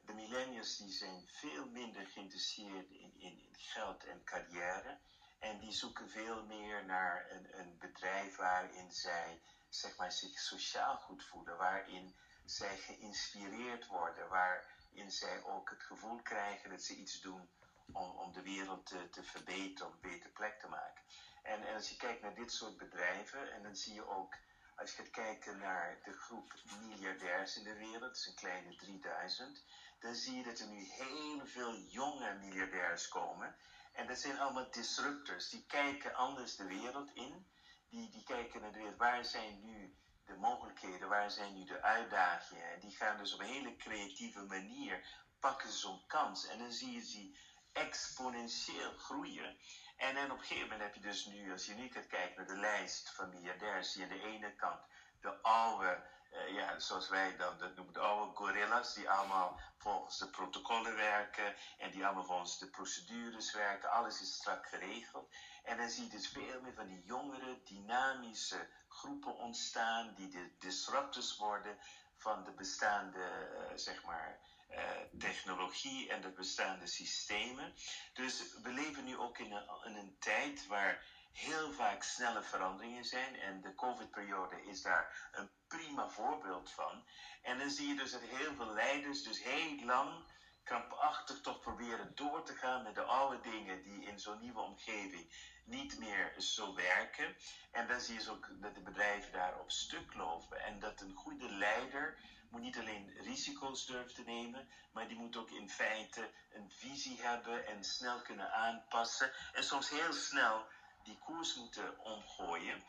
De 0.00 0.14
millennials 0.14 0.76
die 0.76 0.92
zijn 0.92 1.28
veel 1.28 1.68
minder 1.68 2.06
geïnteresseerd 2.06 2.90
in, 2.90 3.14
in, 3.14 3.38
in 3.38 3.54
geld 3.54 4.04
en 4.04 4.24
carrière. 4.24 5.00
En 5.42 5.58
die 5.58 5.72
zoeken 5.72 6.10
veel 6.10 6.44
meer 6.44 6.84
naar 6.84 7.30
een, 7.30 7.58
een 7.58 7.78
bedrijf 7.78 8.36
waarin 8.36 8.92
zij 8.92 9.40
zeg 9.68 9.96
maar, 9.96 10.12
zich 10.12 10.38
sociaal 10.38 10.96
goed 10.96 11.24
voelen, 11.24 11.56
waarin 11.56 12.14
zij 12.44 12.76
geïnspireerd 12.76 13.86
worden, 13.86 14.28
waarin 14.28 15.10
zij 15.10 15.42
ook 15.42 15.70
het 15.70 15.82
gevoel 15.82 16.22
krijgen 16.22 16.70
dat 16.70 16.82
ze 16.82 16.94
iets 16.94 17.20
doen 17.20 17.48
om, 17.92 18.10
om 18.10 18.32
de 18.32 18.42
wereld 18.42 18.86
te, 18.86 19.08
te 19.10 19.22
verbeteren, 19.22 19.86
om 19.86 19.92
een 19.92 20.10
betere 20.10 20.32
plek 20.32 20.60
te 20.60 20.68
maken. 20.68 21.04
En, 21.42 21.62
en 21.62 21.74
als 21.74 21.88
je 21.88 21.96
kijkt 21.96 22.22
naar 22.22 22.34
dit 22.34 22.52
soort 22.52 22.76
bedrijven, 22.76 23.52
en 23.52 23.62
dan 23.62 23.76
zie 23.76 23.94
je 23.94 24.06
ook, 24.06 24.36
als 24.76 24.90
je 24.90 24.96
gaat 24.96 25.10
kijken 25.10 25.58
naar 25.58 25.98
de 26.02 26.12
groep 26.12 26.54
miljardairs 26.78 27.56
in 27.56 27.64
de 27.64 27.74
wereld, 27.74 28.00
dat 28.00 28.16
is 28.16 28.26
een 28.26 28.34
kleine 28.34 28.76
3000, 28.76 29.62
dan 29.98 30.14
zie 30.14 30.36
je 30.36 30.42
dat 30.42 30.58
er 30.58 30.66
nu 30.66 30.84
heel 30.84 31.46
veel 31.46 31.74
jonge 31.74 32.34
miljardairs 32.34 33.08
komen. 33.08 33.54
En 33.92 34.06
dat 34.06 34.18
zijn 34.18 34.38
allemaal 34.38 34.70
disruptors, 34.70 35.48
die 35.48 35.66
kijken 35.66 36.14
anders 36.14 36.56
de 36.56 36.66
wereld 36.66 37.10
in. 37.14 37.50
Die, 37.88 38.10
die 38.10 38.22
kijken 38.24 38.60
naar 38.60 38.72
de 38.72 38.78
wereld, 38.78 38.98
waar 38.98 39.24
zijn 39.24 39.64
nu 39.64 39.96
de 40.24 40.34
mogelijkheden, 40.34 41.08
waar 41.08 41.30
zijn 41.30 41.54
nu 41.54 41.64
de 41.64 41.82
uitdagingen. 41.82 42.70
En 42.70 42.80
die 42.80 42.96
gaan 42.96 43.16
dus 43.16 43.32
op 43.32 43.40
een 43.40 43.46
hele 43.46 43.76
creatieve 43.76 44.42
manier, 44.42 45.06
pakken 45.40 45.70
ze 45.70 45.78
zo'n 45.78 46.06
kans. 46.06 46.46
En 46.46 46.58
dan 46.58 46.72
zie 46.72 46.92
je 46.92 47.04
ze 47.04 47.36
exponentieel 47.72 48.92
groeien. 48.92 49.58
En 49.96 50.14
dan 50.14 50.30
op 50.30 50.38
een 50.38 50.44
gegeven 50.44 50.68
moment 50.68 50.80
heb 50.80 50.94
je 50.94 51.00
dus 51.00 51.24
nu, 51.24 51.52
als 51.52 51.64
je 51.64 51.74
nu 51.74 51.90
gaat 51.90 52.36
naar 52.36 52.46
de 52.46 52.56
lijst 52.56 53.10
van 53.14 53.28
miljardairs, 53.28 53.92
zie 53.92 54.06
je 54.06 54.12
aan 54.12 54.18
de 54.18 54.26
ene 54.26 54.54
kant 54.54 54.80
de 55.22 55.42
oude, 55.42 56.02
uh, 56.32 56.54
ja, 56.54 56.78
zoals 56.78 57.08
wij 57.08 57.36
dan 57.36 57.58
dat 57.58 57.74
noemen, 57.74 57.94
de 57.94 58.00
oude 58.00 58.34
gorillas, 58.34 58.94
die 58.94 59.10
allemaal 59.10 59.60
volgens 59.76 60.18
de 60.18 60.30
protocollen 60.30 60.96
werken 60.96 61.54
en 61.78 61.90
die 61.90 62.04
allemaal 62.04 62.24
volgens 62.24 62.58
de 62.58 62.70
procedures 62.70 63.52
werken. 63.52 63.90
Alles 63.90 64.20
is 64.20 64.34
strak 64.34 64.66
geregeld. 64.66 65.34
En 65.64 65.76
dan 65.76 65.88
zie 65.90 66.04
je 66.04 66.10
dus 66.10 66.28
veel 66.28 66.60
meer 66.60 66.74
van 66.74 66.86
die 66.86 67.02
jongere, 67.04 67.62
dynamische 67.64 68.68
groepen 68.88 69.36
ontstaan, 69.36 70.14
die 70.14 70.28
de 70.28 70.50
disruptors 70.58 71.36
worden 71.36 71.78
van 72.16 72.44
de 72.44 72.52
bestaande, 72.52 73.18
uh, 73.18 73.76
zeg 73.76 74.04
maar, 74.04 74.38
uh, 74.70 74.78
technologie 75.18 76.08
en 76.08 76.20
de 76.20 76.30
bestaande 76.30 76.86
systemen. 76.86 77.74
Dus 78.12 78.54
we 78.62 78.72
leven 78.72 79.04
nu 79.04 79.18
ook 79.18 79.38
in 79.38 79.52
een, 79.52 79.66
in 79.84 79.96
een 79.96 80.16
tijd 80.18 80.66
waar 80.66 81.04
heel 81.32 81.72
vaak 81.72 82.02
snelle 82.02 82.42
veranderingen 82.42 83.04
zijn. 83.04 83.36
En 83.36 83.60
de 83.60 83.74
COVID-periode 83.74 84.62
is 84.62 84.82
daar 84.82 85.30
een 85.32 85.50
prima 85.66 86.08
voorbeeld 86.08 86.70
van. 86.70 87.04
En 87.42 87.58
dan 87.58 87.70
zie 87.70 87.88
je 87.88 87.94
dus 87.94 88.10
dat 88.10 88.20
heel 88.20 88.54
veel 88.54 88.72
leiders 88.72 89.22
dus 89.22 89.42
heel 89.42 89.84
lang 89.84 90.24
krampachtig 90.62 91.40
toch 91.40 91.60
proberen 91.60 92.12
door 92.14 92.44
te 92.44 92.54
gaan 92.54 92.82
met 92.82 92.94
de 92.94 93.02
oude 93.02 93.40
dingen 93.40 93.82
die 93.82 94.04
in 94.04 94.18
zo'n 94.18 94.40
nieuwe 94.40 94.60
omgeving 94.60 95.32
niet 95.64 95.98
meer 95.98 96.34
zo 96.40 96.74
werken. 96.74 97.36
En 97.70 97.86
dan 97.86 98.00
zie 98.00 98.20
je 98.20 98.30
ook 98.30 98.48
dat 98.60 98.74
de 98.74 98.80
bedrijven 98.80 99.32
daar 99.32 99.58
op 99.58 99.70
stuk 99.70 100.14
lopen. 100.14 100.60
En 100.60 100.78
dat 100.78 101.00
een 101.00 101.14
goede 101.14 101.48
leider 101.48 102.18
moet 102.50 102.60
niet 102.60 102.78
alleen 102.78 103.12
risico's 103.22 103.86
durven 103.86 104.14
te 104.14 104.22
nemen, 104.22 104.68
maar 104.92 105.08
die 105.08 105.16
moet 105.16 105.36
ook 105.36 105.50
in 105.50 105.70
feite 105.70 106.30
een 106.52 106.70
visie 106.70 107.22
hebben 107.22 107.66
en 107.66 107.84
snel 107.84 108.22
kunnen 108.22 108.52
aanpassen. 108.52 109.32
En 109.52 109.64
soms 109.64 109.88
heel 109.88 110.12
snel 110.12 110.66
die 111.04 111.18
koers 111.18 111.54
moeten 111.54 111.98
omgooien. 111.98 112.82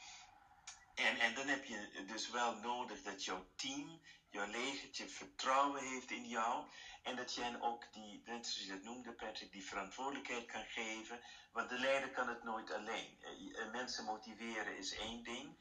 En, 0.96 1.20
en 1.20 1.34
dan 1.34 1.48
heb 1.48 1.66
je 1.66 2.04
dus 2.08 2.30
wel 2.30 2.56
nodig 2.56 3.02
dat 3.02 3.26
jouw 3.26 3.46
team, 3.56 4.02
jouw 4.30 4.48
legertje 4.48 5.10
vertrouwen 5.10 5.84
heeft 5.84 6.12
in 6.12 6.28
jou. 6.28 6.66
En 7.04 7.16
dat 7.16 7.34
jij 7.34 7.62
ook 7.62 7.94
die, 7.94 8.22
net 8.26 8.48
zoals 8.48 8.68
je 8.68 8.74
dat 8.74 8.84
noemde 8.84 9.12
Patrick, 9.14 9.52
die 9.52 9.66
verantwoordelijkheid 9.66 10.46
kan 10.46 10.66
geven. 10.66 11.20
Want 11.52 11.70
de 11.70 11.80
leider 11.80 12.12
kan 12.12 12.28
het 12.28 12.44
nooit 12.44 12.72
alleen. 12.72 13.18
Eh, 13.22 13.62
eh, 13.62 13.72
mensen 13.72 14.06
motiveren 14.06 14.78
is 14.78 14.94
één 14.94 15.24
ding. 15.24 15.56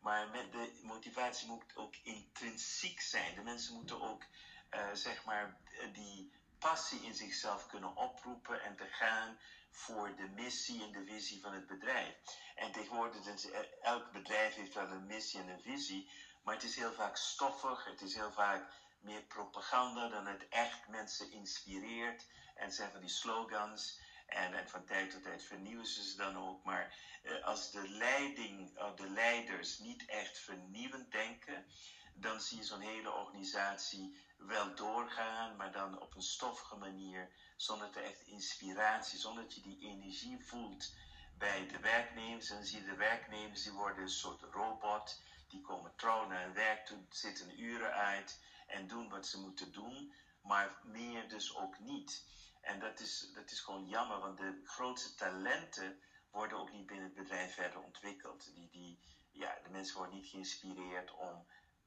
Maar 0.00 0.32
de 0.32 0.80
motivatie 0.82 1.48
moet 1.48 1.76
ook 1.76 1.96
intrinsiek 2.02 3.00
zijn. 3.00 3.34
De 3.34 3.42
mensen 3.42 3.74
moeten 3.74 4.00
ook, 4.00 4.24
uh, 4.70 4.92
zeg 4.92 5.24
maar, 5.24 5.56
die 5.92 6.32
passie 6.58 7.02
in 7.02 7.14
zichzelf 7.14 7.66
kunnen 7.66 7.96
oproepen 7.96 8.62
en 8.62 8.76
te 8.76 8.86
gaan 8.86 9.38
voor 9.76 10.16
de 10.16 10.28
missie 10.28 10.82
en 10.82 10.92
de 10.92 11.04
visie 11.04 11.40
van 11.40 11.52
het 11.52 11.66
bedrijf. 11.66 12.14
En 12.54 12.72
tegenwoordig, 12.72 13.22
dus, 13.22 13.50
elk 13.80 14.10
bedrijf 14.12 14.54
heeft 14.54 14.74
wel 14.74 14.90
een 14.90 15.06
missie 15.06 15.40
en 15.40 15.48
een 15.48 15.60
visie, 15.60 16.10
maar 16.42 16.54
het 16.54 16.62
is 16.62 16.76
heel 16.76 16.92
vaak 16.92 17.16
stoffig, 17.16 17.84
het 17.84 18.00
is 18.00 18.14
heel 18.14 18.32
vaak 18.32 18.72
meer 19.00 19.22
propaganda 19.22 20.08
dan 20.08 20.26
het 20.26 20.48
echt 20.48 20.88
mensen 20.88 21.30
inspireert. 21.30 22.26
En 22.54 22.72
zijn 22.72 22.90
van 22.90 23.00
die 23.00 23.08
slogans. 23.08 24.00
En, 24.26 24.54
en 24.54 24.68
van 24.68 24.84
tijd 24.84 25.10
tot 25.10 25.22
tijd 25.22 25.42
vernieuwen 25.44 25.86
ze 25.86 26.02
ze 26.02 26.16
dan 26.16 26.36
ook. 26.36 26.64
Maar 26.64 26.94
eh, 27.22 27.44
als 27.44 27.70
de 27.70 27.88
leiding, 27.88 28.78
of 28.78 28.94
de 28.94 29.08
leiders 29.08 29.78
niet 29.78 30.04
echt 30.04 30.38
vernieuwend 30.38 31.12
denken, 31.12 31.66
dan 32.14 32.40
zie 32.40 32.58
je 32.58 32.64
zo'n 32.64 32.80
hele 32.80 33.12
organisatie 33.12 34.16
wel 34.36 34.74
doorgaan, 34.74 35.56
maar 35.56 35.72
dan 35.72 36.00
op 36.00 36.14
een 36.14 36.22
stoffige 36.22 36.76
manier, 36.76 37.30
zonder 37.56 37.90
te 37.90 38.00
echt 38.00 38.20
inspiratie, 38.20 39.18
zonder 39.18 39.42
dat 39.42 39.54
je 39.54 39.60
die 39.60 39.80
energie 39.80 40.44
voelt 40.44 40.94
bij 41.38 41.66
de 41.68 41.78
werknemers. 41.78 42.50
En 42.50 42.56
dan 42.56 42.64
zie 42.64 42.80
je 42.80 42.86
de 42.86 42.96
werknemers, 42.96 43.62
die 43.62 43.72
worden 43.72 44.02
een 44.02 44.08
soort 44.08 44.42
robot, 44.42 45.22
die 45.48 45.60
komen 45.60 45.96
trouw 45.96 46.26
naar 46.26 46.42
hun 46.42 46.54
werk 46.54 46.86
toe, 46.86 47.06
zitten 47.08 47.60
uren 47.60 47.92
uit 47.92 48.40
en 48.66 48.86
doen 48.86 49.08
wat 49.08 49.26
ze 49.26 49.40
moeten 49.40 49.72
doen, 49.72 50.14
maar 50.42 50.80
meer 50.84 51.28
dus 51.28 51.56
ook 51.56 51.78
niet. 51.78 52.24
En 52.60 52.78
dat 52.78 53.00
is, 53.00 53.30
dat 53.34 53.50
is 53.50 53.60
gewoon 53.60 53.88
jammer, 53.88 54.18
want 54.18 54.38
de 54.38 54.60
grootste 54.64 55.14
talenten 55.14 56.00
worden 56.30 56.58
ook 56.58 56.72
niet 56.72 56.86
binnen 56.86 57.04
het 57.04 57.14
bedrijf 57.14 57.54
verder 57.54 57.82
ontwikkeld. 57.82 58.54
Die, 58.54 58.68
die, 58.70 58.98
ja, 59.30 59.58
de 59.62 59.70
mensen 59.70 59.96
worden 59.96 60.14
niet 60.14 60.28
geïnspireerd 60.28 61.14
om 61.14 61.46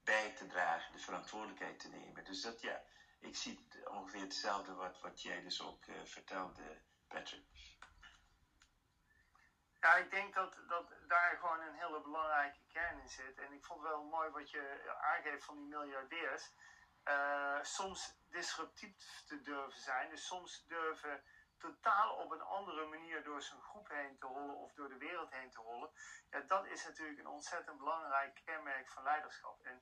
bij 0.10 0.34
te 0.36 0.48
dragen, 0.48 0.92
de 0.92 1.00
verantwoordelijkheid 1.00 1.80
te 1.80 1.90
nemen. 1.90 2.24
Dus 2.24 2.42
dat 2.42 2.62
ja, 2.62 2.82
ik 3.20 3.36
zie 3.36 3.68
ongeveer 3.90 4.22
hetzelfde 4.22 4.74
wat, 4.74 5.00
wat 5.02 5.22
jij 5.22 5.42
dus 5.42 5.62
ook 5.62 5.86
uh, 5.86 5.96
vertelde, 6.04 6.82
Patrick. 7.08 7.46
Ja, 9.80 9.96
ik 9.96 10.12
denk 10.12 10.34
dat, 10.34 10.60
dat 10.68 10.94
daar 11.08 11.38
gewoon 11.40 11.62
een 11.62 11.74
hele 11.74 12.02
belangrijke 12.02 12.60
kern 12.68 13.00
in 13.00 13.10
zit. 13.10 13.38
En 13.38 13.54
ik 13.54 13.66
vond 13.66 13.82
wel 13.82 14.04
mooi 14.04 14.30
wat 14.30 14.50
je 14.50 14.94
aangeeft 15.02 15.46
van 15.46 15.56
die 15.56 15.68
miljardairs. 15.68 16.52
Uh, 17.06 17.60
soms 17.62 18.16
disruptief 18.30 19.24
te 19.28 19.42
durven 19.42 19.82
zijn. 19.82 20.10
Dus 20.10 20.26
soms 20.26 20.66
durven 20.68 21.24
totaal 21.58 22.16
op 22.16 22.32
een 22.32 22.42
andere 22.42 22.86
manier 22.86 23.24
door 23.24 23.42
zijn 23.42 23.62
groep 23.62 23.88
heen 23.90 24.18
te 24.18 24.26
rollen 24.26 24.56
of 24.56 24.74
door 24.74 24.90
de 24.90 24.98
wereld 24.98 25.32
heen 25.32 25.52
te 25.52 25.62
rollen. 25.62 25.90
Ja, 26.30 26.40
dat 26.40 26.66
is 26.66 26.86
natuurlijk 26.86 27.20
een 27.20 27.28
ontzettend 27.28 27.78
belangrijk 27.78 28.42
kenmerk 28.46 28.90
van 28.90 29.04
leiderschap. 29.04 29.62
En 29.62 29.82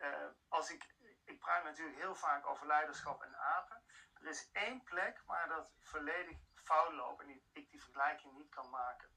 uh, 0.00 0.26
als 0.48 0.70
ik, 0.70 0.94
ik 1.24 1.38
praat 1.38 1.64
natuurlijk 1.64 1.98
heel 1.98 2.14
vaak 2.14 2.46
over 2.46 2.66
leiderschap 2.66 3.22
en 3.22 3.36
apen. 3.36 3.82
Er 4.14 4.26
is 4.26 4.50
één 4.52 4.82
plek 4.82 5.22
waar 5.26 5.48
dat 5.48 5.72
volledig 5.80 6.38
fout 6.54 6.92
loopt 6.92 7.22
en 7.22 7.42
ik 7.52 7.70
die 7.70 7.82
vergelijking 7.82 8.32
niet 8.32 8.48
kan 8.48 8.70
maken. 8.70 9.08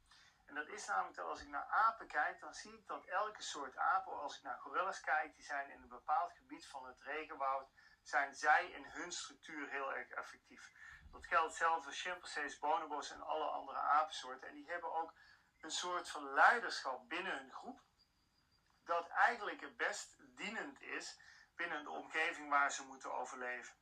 En 0.46 0.56
dat 0.56 0.68
is 0.68 0.86
namelijk 0.86 1.16
dat 1.16 1.26
als 1.26 1.42
ik 1.42 1.48
naar 1.48 1.68
apen 1.68 2.08
kijk, 2.08 2.40
dan 2.40 2.54
zie 2.54 2.74
ik 2.74 2.88
dat 2.88 3.06
elke 3.06 3.42
soort 3.42 3.78
apen, 3.78 4.20
als 4.20 4.38
ik 4.38 4.44
naar 4.44 4.60
gorillas 4.60 5.00
kijk, 5.00 5.36
die 5.36 5.44
zijn 5.44 5.70
in 5.70 5.82
een 5.82 5.90
bepaald 5.90 6.34
gebied 6.34 6.68
van 6.68 6.86
het 6.86 7.02
regenwoud, 7.02 7.70
zijn 8.02 8.36
zij 8.36 8.72
in 8.72 8.86
hun 8.86 9.12
structuur 9.12 9.70
heel 9.70 9.94
erg 9.94 10.10
effectief. 10.10 10.72
Dat 11.12 11.26
geldt 11.26 11.56
zelfs 11.56 11.84
voor 11.84 11.94
chimpansees, 11.94 12.60
bonobos 12.60 13.12
en 13.12 13.22
alle 13.22 13.46
andere 13.46 13.80
apensoorten. 13.80 14.48
En 14.48 14.56
die 14.56 14.70
hebben 14.70 14.94
ook 14.94 15.14
een 15.60 15.72
soort 15.72 16.10
van 16.10 16.34
leiderschap 16.34 17.10
binnen 17.10 17.38
hun 17.38 17.52
groep, 17.52 17.82
dat 18.90 19.10
eigenlijk 19.10 19.62
het 19.62 19.78
best 19.78 20.18
dienend 20.36 20.82
is 20.82 21.20
binnen 21.56 21.84
de 21.84 21.90
omgeving 21.90 22.50
waar 22.50 22.72
ze 22.72 22.86
moeten 22.86 23.14
overleven. 23.14 23.76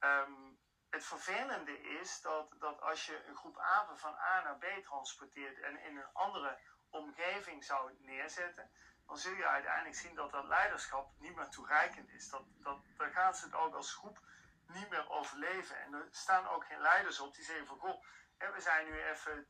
Um, 0.00 0.58
het 0.90 1.04
vervelende 1.04 1.80
is 1.80 2.20
dat, 2.20 2.54
dat 2.58 2.80
als 2.80 3.06
je 3.06 3.24
een 3.26 3.36
groep 3.36 3.58
apen 3.58 3.98
van 3.98 4.14
A 4.14 4.42
naar 4.42 4.58
B 4.58 4.64
transporteert 4.84 5.60
en 5.60 5.80
in 5.80 5.96
een 5.96 6.12
andere 6.12 6.58
omgeving 6.90 7.64
zou 7.64 7.92
neerzetten, 7.98 8.70
dan 9.06 9.18
zul 9.18 9.34
je 9.34 9.46
uiteindelijk 9.46 9.96
zien 9.96 10.14
dat 10.14 10.30
dat 10.30 10.44
leiderschap 10.44 11.10
niet 11.18 11.36
meer 11.36 11.48
toereikend 11.48 12.10
is. 12.10 12.28
Dat, 12.28 12.42
dat, 12.62 12.78
dan 12.96 13.10
gaan 13.10 13.34
ze 13.34 13.44
het 13.44 13.54
ook 13.54 13.74
als 13.74 13.94
groep 13.94 14.20
niet 14.66 14.90
meer 14.90 15.10
overleven. 15.10 15.80
En 15.80 15.92
er 15.94 16.08
staan 16.10 16.48
ook 16.48 16.64
geen 16.64 16.80
leiders 16.80 17.20
op 17.20 17.34
die 17.34 17.44
zeggen 17.44 17.66
van 17.66 17.78
goh, 17.78 18.04
we 18.38 18.60
zijn 18.60 18.86
nu 18.86 19.02
even 19.02 19.46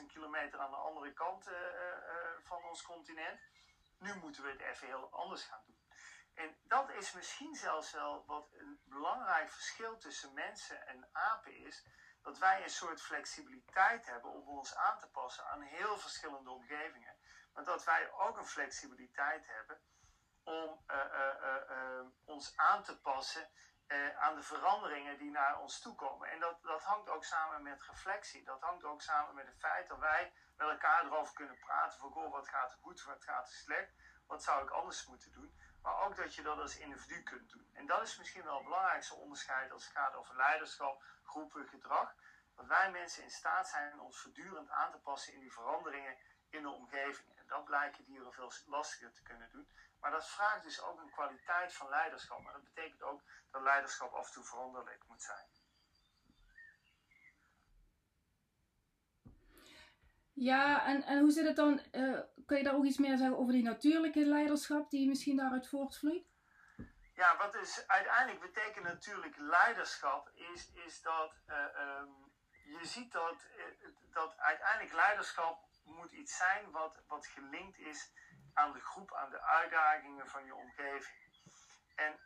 10.000 0.00 0.06
kilometer 0.06 0.58
aan 0.58 0.70
de 0.70 0.76
andere 0.76 1.12
kant 1.12 1.48
uh, 1.48 1.54
uh, 1.54 1.98
van 2.42 2.64
ons 2.64 2.82
continent. 2.82 3.40
Nu 4.04 4.14
moeten 4.14 4.42
we 4.42 4.50
het 4.50 4.60
even 4.60 4.86
heel 4.86 5.12
anders 5.12 5.44
gaan 5.44 5.62
doen. 5.66 5.82
En 6.34 6.56
dat 6.62 6.90
is 6.90 7.12
misschien 7.12 7.54
zelfs 7.54 7.92
wel 7.92 8.24
wat 8.26 8.52
een 8.52 8.80
belangrijk 8.84 9.50
verschil 9.50 9.98
tussen 9.98 10.32
mensen 10.32 10.86
en 10.86 11.08
apen 11.12 11.56
is. 11.56 11.86
Dat 12.22 12.38
wij 12.38 12.62
een 12.62 12.70
soort 12.70 13.02
flexibiliteit 13.02 14.06
hebben 14.06 14.30
om 14.30 14.48
ons 14.48 14.76
aan 14.76 14.98
te 14.98 15.08
passen 15.08 15.46
aan 15.46 15.60
heel 15.60 15.98
verschillende 15.98 16.50
omgevingen. 16.50 17.16
Maar 17.52 17.64
dat 17.64 17.84
wij 17.84 18.12
ook 18.12 18.36
een 18.36 18.46
flexibiliteit 18.46 19.46
hebben 19.46 19.80
om 20.42 20.84
uh, 20.90 20.96
uh, 20.96 21.70
uh, 21.70 22.06
ons 22.24 22.56
aan 22.56 22.82
te 22.82 23.00
passen 23.00 23.50
aan 24.18 24.34
de 24.34 24.42
veranderingen 24.42 25.18
die 25.18 25.30
naar 25.30 25.60
ons 25.60 25.80
toe 25.80 25.94
komen. 25.94 26.30
En 26.30 26.40
dat, 26.40 26.62
dat 26.62 26.82
hangt 26.82 27.08
ook 27.08 27.24
samen 27.24 27.62
met 27.62 27.82
reflectie. 27.82 28.44
Dat 28.44 28.60
hangt 28.60 28.84
ook 28.84 29.02
samen 29.02 29.34
met 29.34 29.46
het 29.46 29.58
feit 29.58 29.88
dat 29.88 29.98
wij 29.98 30.32
met 30.56 30.68
elkaar 30.68 31.04
erover 31.04 31.34
kunnen 31.34 31.58
praten 31.58 31.98
van 31.98 32.30
wat 32.30 32.48
gaat 32.48 32.72
er 32.72 32.78
goed, 32.78 33.02
wat 33.02 33.24
gaat 33.24 33.46
er 33.46 33.54
slecht, 33.54 33.92
wat 34.26 34.42
zou 34.42 34.62
ik 34.62 34.70
anders 34.70 35.06
moeten 35.06 35.32
doen 35.32 35.54
maar 35.84 36.04
ook 36.04 36.16
dat 36.16 36.34
je 36.34 36.42
dat 36.42 36.58
als 36.58 36.76
individu 36.76 37.22
kunt 37.22 37.50
doen. 37.50 37.70
En 37.72 37.86
dat 37.86 38.02
is 38.02 38.16
misschien 38.18 38.44
wel 38.44 38.54
het 38.54 38.64
belangrijkste 38.64 39.14
onderscheid 39.14 39.70
als 39.72 39.84
het 39.84 39.92
gaat 39.92 40.14
over 40.14 40.36
leiderschap, 40.36 41.04
groepen, 41.22 41.68
gedrag. 41.68 42.14
Dat 42.54 42.66
wij 42.66 42.90
mensen 42.90 43.22
in 43.22 43.30
staat 43.30 43.68
zijn 43.68 44.00
ons 44.00 44.18
voortdurend 44.18 44.70
aan 44.70 44.90
te 44.90 44.98
passen 44.98 45.32
in 45.32 45.40
die 45.40 45.52
veranderingen 45.52 46.16
in 46.48 46.62
de 46.62 46.68
omgeving. 46.68 47.36
En 47.36 47.46
dat 47.46 47.64
blijken 47.64 48.04
dieren 48.04 48.32
veel 48.32 48.52
lastiger 48.66 49.12
te 49.12 49.22
kunnen 49.22 49.50
doen. 49.50 49.68
Maar 50.04 50.12
dat 50.12 50.28
vraagt 50.28 50.62
dus 50.62 50.82
ook 50.82 51.00
een 51.00 51.10
kwaliteit 51.10 51.72
van 51.72 51.88
leiderschap. 51.88 52.42
Maar 52.42 52.52
dat 52.52 52.64
betekent 52.64 53.02
ook 53.02 53.22
dat 53.50 53.62
leiderschap 53.62 54.12
af 54.12 54.26
en 54.26 54.32
toe 54.32 54.44
veranderlijk 54.44 55.04
moet 55.08 55.22
zijn. 55.22 55.46
Ja, 60.32 60.86
en, 60.86 61.02
en 61.02 61.18
hoe 61.18 61.30
zit 61.30 61.46
het 61.46 61.56
dan? 61.56 61.80
Uh, 61.92 62.20
kun 62.46 62.56
je 62.56 62.62
daar 62.62 62.74
ook 62.74 62.84
iets 62.84 62.98
meer 62.98 63.16
zeggen 63.16 63.38
over 63.38 63.52
die 63.52 63.62
natuurlijke 63.62 64.24
leiderschap 64.24 64.90
die 64.90 65.08
misschien 65.08 65.36
daaruit 65.36 65.68
voortvloeit? 65.68 66.26
Ja, 67.14 67.36
wat 67.36 67.52
dus 67.52 67.86
uiteindelijk 67.86 68.40
betekent 68.40 68.84
natuurlijk 68.84 69.36
leiderschap, 69.36 70.30
is, 70.34 70.72
is 70.72 71.02
dat 71.02 71.32
uh, 71.46 71.56
um, 72.00 72.32
je 72.64 72.86
ziet 72.86 73.12
dat, 73.12 73.46
uh, 73.56 73.88
dat 74.12 74.38
uiteindelijk 74.38 74.94
leiderschap 74.94 75.64
moet 75.84 76.12
iets 76.12 76.36
zijn 76.36 76.70
wat, 76.70 77.02
wat 77.06 77.26
gelinkt 77.26 77.78
is 77.78 78.12
aan 78.54 78.72
de 78.72 78.80
groep, 78.80 79.14
aan 79.14 79.30
de 79.30 79.40
uitdagingen 79.40 80.28
van 80.28 80.44
je 80.44 80.54
omgeving. 80.54 81.16
En 81.94 82.20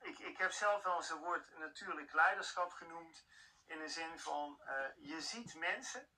ik, 0.00 0.18
ik 0.18 0.38
heb 0.38 0.52
zelf 0.52 0.82
wel 0.82 0.96
eens 0.96 1.10
een 1.10 1.18
woord 1.18 1.58
natuurlijk 1.58 2.12
leiderschap 2.12 2.72
genoemd, 2.72 3.24
in 3.66 3.78
de 3.78 3.88
zin 3.88 4.18
van 4.18 4.62
je 4.96 5.20
ziet 5.20 5.54
mensen 5.54 6.08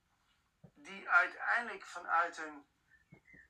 die 0.74 1.08
uiteindelijk 1.08 1.84
vanuit 1.84 2.36
hun 2.36 2.66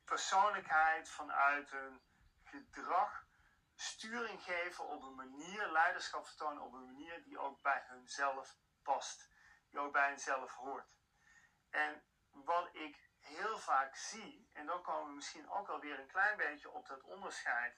persoonlijkheid, 0.05 1.09
vanuit 1.09 1.71
hun 1.71 2.03
gedrag 2.45 3.25
sturing 3.75 4.43
geven 4.43 4.89
op 4.89 5.03
een 5.03 5.15
manier, 5.15 5.73
leiderschap 5.73 6.27
vertonen 6.27 6.63
op 6.63 6.73
een 6.73 6.85
manier 6.85 7.23
die 7.23 7.39
ook 7.39 7.63
bij 7.63 7.85
hunzelf 7.87 8.57
past, 8.83 9.29
die 9.71 9.81
ook 9.81 9.93
bij 9.93 10.09
hunzelf 10.09 10.55
hoort. 10.55 10.97
En 11.71 12.03
wat 12.31 12.69
ik 12.73 13.11
heel 13.23 13.59
vaak 13.59 13.97
zie, 13.97 14.51
en 14.53 14.67
dan 14.67 14.83
komen 14.83 15.09
we 15.09 15.15
misschien 15.15 15.51
ook 15.51 15.69
alweer 15.69 15.99
een 15.99 16.07
klein 16.07 16.37
beetje 16.37 16.71
op 16.71 16.87
dat 16.87 17.03
onderscheid 17.03 17.77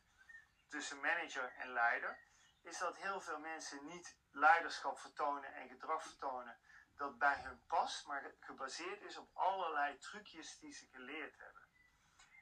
tussen 0.69 1.01
manager 1.01 1.53
en 1.57 1.73
leider, 1.73 2.19
is 2.63 2.79
dat 2.79 2.97
heel 2.97 3.21
veel 3.21 3.39
mensen 3.39 3.87
niet 3.87 4.17
leiderschap 4.31 4.99
vertonen 4.99 5.55
en 5.55 5.69
gedrag 5.69 6.03
vertonen 6.03 6.59
dat 6.97 7.19
bij 7.19 7.41
hun 7.43 7.65
past, 7.67 8.07
maar 8.07 8.35
gebaseerd 8.41 9.03
is 9.03 9.17
op 9.17 9.31
allerlei 9.33 9.99
trucjes 9.99 10.59
die 10.59 10.73
ze 10.73 10.87
geleerd 10.87 11.39
hebben. 11.39 11.63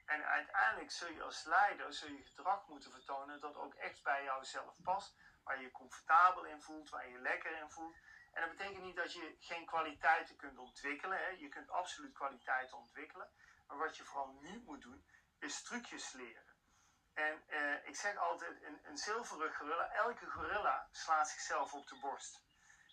En 0.05 0.25
uiteindelijk 0.25 0.91
zul 0.91 1.11
je 1.11 1.23
als 1.23 1.43
leider 1.43 1.93
zul 1.93 2.09
je 2.09 2.23
gedrag 2.23 2.67
moeten 2.67 2.91
vertonen 2.91 3.39
dat 3.39 3.55
ook 3.55 3.73
echt 3.73 4.03
bij 4.03 4.23
jouzelf 4.23 4.75
past, 4.83 5.15
waar 5.43 5.57
je 5.57 5.63
je 5.63 5.71
comfortabel 5.71 6.45
in 6.45 6.61
voelt, 6.61 6.89
waar 6.89 7.05
je 7.05 7.11
je 7.11 7.19
lekker 7.19 7.57
in 7.57 7.69
voelt. 7.69 7.97
En 8.33 8.41
dat 8.41 8.57
betekent 8.57 8.83
niet 8.83 8.95
dat 8.95 9.13
je 9.13 9.35
geen 9.39 9.65
kwaliteiten 9.65 10.35
kunt 10.35 10.57
ontwikkelen. 10.57 11.17
Hè. 11.17 11.27
Je 11.27 11.49
kunt 11.49 11.69
absoluut 11.69 12.13
kwaliteiten 12.13 12.77
ontwikkelen. 12.77 13.29
Maar 13.67 13.77
wat 13.77 13.97
je 13.97 14.03
vooral 14.03 14.37
niet 14.41 14.65
moet 14.65 14.81
doen, 14.81 15.05
is 15.39 15.63
trucjes 15.63 16.11
leren. 16.11 16.53
En 17.13 17.43
eh, 17.47 17.87
ik 17.87 17.95
zeg 17.95 18.17
altijd, 18.17 18.63
een, 18.63 18.79
een 18.83 19.25
gorilla, 19.53 19.91
elke 19.91 20.29
gorilla 20.29 20.87
slaat 20.91 21.29
zichzelf 21.29 21.73
op 21.73 21.87
de 21.87 21.99
borst. 21.99 22.43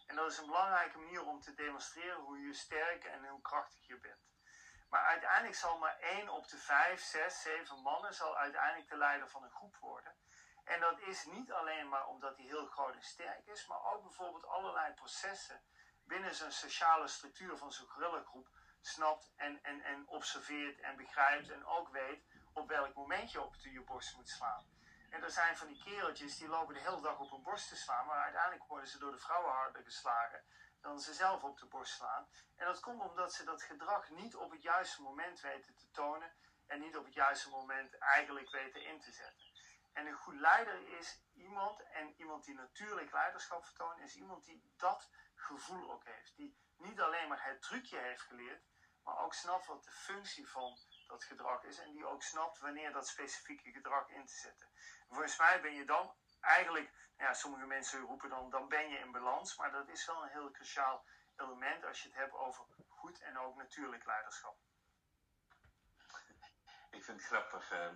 En 0.07 0.17
dat 0.17 0.31
is 0.31 0.39
een 0.39 0.47
belangrijke 0.47 0.99
manier 0.99 1.25
om 1.25 1.41
te 1.41 1.55
demonstreren 1.55 2.21
hoe 2.21 2.39
je 2.39 2.55
sterk 2.55 3.05
en 3.05 3.29
hoe 3.29 3.41
krachtig 3.41 3.87
je 3.87 3.99
bent. 3.99 4.31
Maar 4.89 5.05
uiteindelijk 5.05 5.55
zal 5.55 5.79
maar 5.79 5.99
één 5.99 6.29
op 6.29 6.49
de 6.49 6.59
vijf, 6.59 7.01
zes, 7.01 7.43
zeven 7.43 7.83
mannen 7.83 8.15
zal 8.15 8.37
uiteindelijk 8.37 8.89
de 8.89 8.97
leider 8.97 9.29
van 9.29 9.43
een 9.43 9.51
groep 9.51 9.77
worden. 9.77 10.17
En 10.71 10.81
dat 10.81 11.01
is 11.01 11.25
niet 11.25 11.53
alleen 11.53 11.89
maar 11.89 12.07
omdat 12.07 12.37
hij 12.37 12.45
heel 12.45 12.67
groot 12.67 12.95
en 12.95 13.03
sterk 13.03 13.47
is, 13.47 13.67
maar 13.67 13.93
ook 13.93 14.03
bijvoorbeeld 14.03 14.47
allerlei 14.47 14.95
processen 14.95 15.63
binnen 16.05 16.35
zijn 16.35 16.53
sociale 16.53 17.09
structuur 17.09 17.57
van 17.57 17.73
zo'n 17.73 17.89
gorillagroep 17.89 18.49
snapt 18.81 19.33
en, 19.37 19.63
en, 19.63 19.83
en 19.83 20.09
observeert 20.09 20.81
en 20.81 20.97
begrijpt 20.97 21.51
en 21.51 21.67
ook 21.67 21.89
weet 21.89 22.25
op 22.53 22.69
welk 22.69 22.95
moment 22.95 23.33
je 23.33 23.41
op 23.41 23.55
je 23.57 23.83
borst 23.83 24.17
moet 24.17 24.29
slaan. 24.29 24.67
En 25.11 25.23
er 25.23 25.31
zijn 25.31 25.57
van 25.57 25.67
die 25.67 25.83
kereltjes 25.85 26.39
die 26.39 26.49
lopen 26.49 26.75
de 26.75 26.81
hele 26.81 27.01
dag 27.01 27.19
op 27.19 27.31
hun 27.31 27.43
borst 27.43 27.69
te 27.69 27.77
slaan, 27.77 28.07
maar 28.07 28.23
uiteindelijk 28.23 28.69
worden 28.69 28.89
ze 28.89 28.99
door 28.99 29.13
de 29.13 29.19
vrouwen 29.19 29.53
harder 29.53 29.85
geslagen 29.85 30.45
dan 30.81 31.01
ze 31.01 31.15
zelf 31.15 31.43
op 31.43 31.59
de 31.59 31.67
borst 31.67 31.95
slaan. 31.95 32.29
En 32.57 32.67
dat 32.67 32.81
komt 32.81 33.03
omdat 33.03 33.33
ze 33.33 33.45
dat 33.45 33.63
gedrag 33.63 34.11
niet 34.11 34.37
op 34.37 34.51
het 34.51 34.63
juiste 34.63 35.03
moment 35.03 35.41
weten 35.41 35.75
te 35.75 35.91
tonen 35.91 36.33
en 36.67 36.81
niet 36.81 36.97
op 36.97 37.05
het 37.05 37.15
juiste 37.15 37.49
moment 37.49 37.99
eigenlijk 37.99 38.51
weten 38.51 38.85
in 38.85 39.01
te 39.01 39.13
zetten. 39.13 39.50
En 40.01 40.07
een 40.07 40.17
goed 40.17 40.41
leider 40.41 40.99
is 40.99 41.21
iemand, 41.33 41.83
en 41.83 42.15
iemand 42.17 42.45
die 42.45 42.55
natuurlijk 42.55 43.13
leiderschap 43.13 43.65
vertoont, 43.65 44.01
is 44.01 44.17
iemand 44.17 44.45
die 44.45 44.73
dat 44.77 45.11
gevoel 45.35 45.91
ook 45.93 46.05
heeft. 46.05 46.37
Die 46.37 46.57
niet 46.77 47.01
alleen 47.01 47.29
maar 47.29 47.45
het 47.45 47.63
trucje 47.63 47.99
heeft 47.99 48.23
geleerd, 48.23 48.65
maar 49.03 49.19
ook 49.19 49.35
snapt 49.35 49.67
wat 49.67 49.85
de 49.85 49.91
functie 49.91 50.49
van 50.49 50.79
dat 51.07 51.25
gedrag 51.25 51.65
is. 51.65 51.79
En 51.79 51.93
die 51.93 52.07
ook 52.07 52.23
snapt 52.23 52.59
wanneer 52.59 52.93
dat 52.93 53.09
specifieke 53.09 53.71
gedrag 53.71 54.09
in 54.09 54.27
te 54.27 54.35
zetten. 54.35 54.69
volgens 55.09 55.37
mij 55.37 55.61
ben 55.61 55.75
je 55.75 55.85
dan 55.85 56.15
eigenlijk, 56.41 56.91
nou 57.17 57.29
ja, 57.29 57.35
sommige 57.35 57.67
mensen 57.67 58.01
roepen 58.01 58.29
dan, 58.29 58.51
dan 58.51 58.69
ben 58.69 58.89
je 58.89 58.99
in 58.99 59.13
balans. 59.13 59.57
Maar 59.57 59.73
dat 59.73 59.89
is 59.89 60.07
wel 60.07 60.23
een 60.23 60.29
heel 60.29 60.51
cruciaal 60.51 61.05
element 61.37 61.85
als 61.85 62.03
je 62.03 62.09
het 62.09 62.17
hebt 62.17 62.35
over 62.35 62.65
goed 62.89 63.21
en 63.21 63.39
ook 63.39 63.57
natuurlijk 63.57 64.05
leiderschap. 64.05 64.57
Ik 66.91 67.05
vind 67.05 67.21
het 67.21 67.27
grappig 67.27 67.73
uh, 67.73 67.93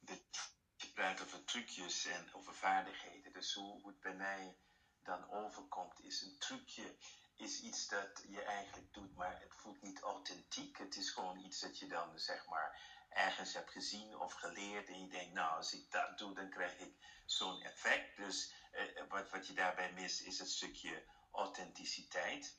dat 0.00 0.55
je 0.76 0.92
praat 0.94 1.20
over 1.20 1.44
trucjes 1.44 2.04
en 2.04 2.34
over 2.34 2.54
vaardigheden. 2.54 3.32
Dus 3.32 3.54
hoe, 3.54 3.86
het 3.86 4.00
bij 4.00 4.14
mij 4.14 4.56
dan 5.02 5.30
overkomt, 5.30 6.00
is 6.00 6.20
een 6.20 6.38
trucje 6.38 6.96
is 7.36 7.60
iets 7.60 7.88
dat 7.88 8.24
je 8.28 8.42
eigenlijk 8.42 8.92
doet, 8.92 9.14
maar 9.14 9.40
het 9.40 9.54
voelt 9.54 9.82
niet 9.82 10.00
authentiek. 10.00 10.78
Het 10.78 10.96
is 10.96 11.10
gewoon 11.10 11.38
iets 11.38 11.60
dat 11.60 11.78
je 11.78 11.86
dan 11.86 12.18
zeg 12.18 12.46
maar 12.46 12.80
ergens 13.08 13.54
hebt 13.54 13.70
gezien 13.70 14.18
of 14.18 14.32
geleerd 14.32 14.88
en 14.88 15.00
je 15.00 15.08
denkt, 15.08 15.34
nou, 15.34 15.56
als 15.56 15.72
ik 15.72 15.90
dat 15.90 16.18
doe, 16.18 16.34
dan 16.34 16.50
krijg 16.50 16.78
ik 16.78 16.94
zo'n 17.24 17.62
effect. 17.62 18.16
Dus 18.16 18.52
eh, 18.72 19.02
wat, 19.08 19.30
wat 19.30 19.46
je 19.46 19.52
daarbij 19.52 19.92
mist, 19.92 20.20
is 20.20 20.38
het 20.38 20.50
stukje 20.50 21.04
authenticiteit. 21.32 22.56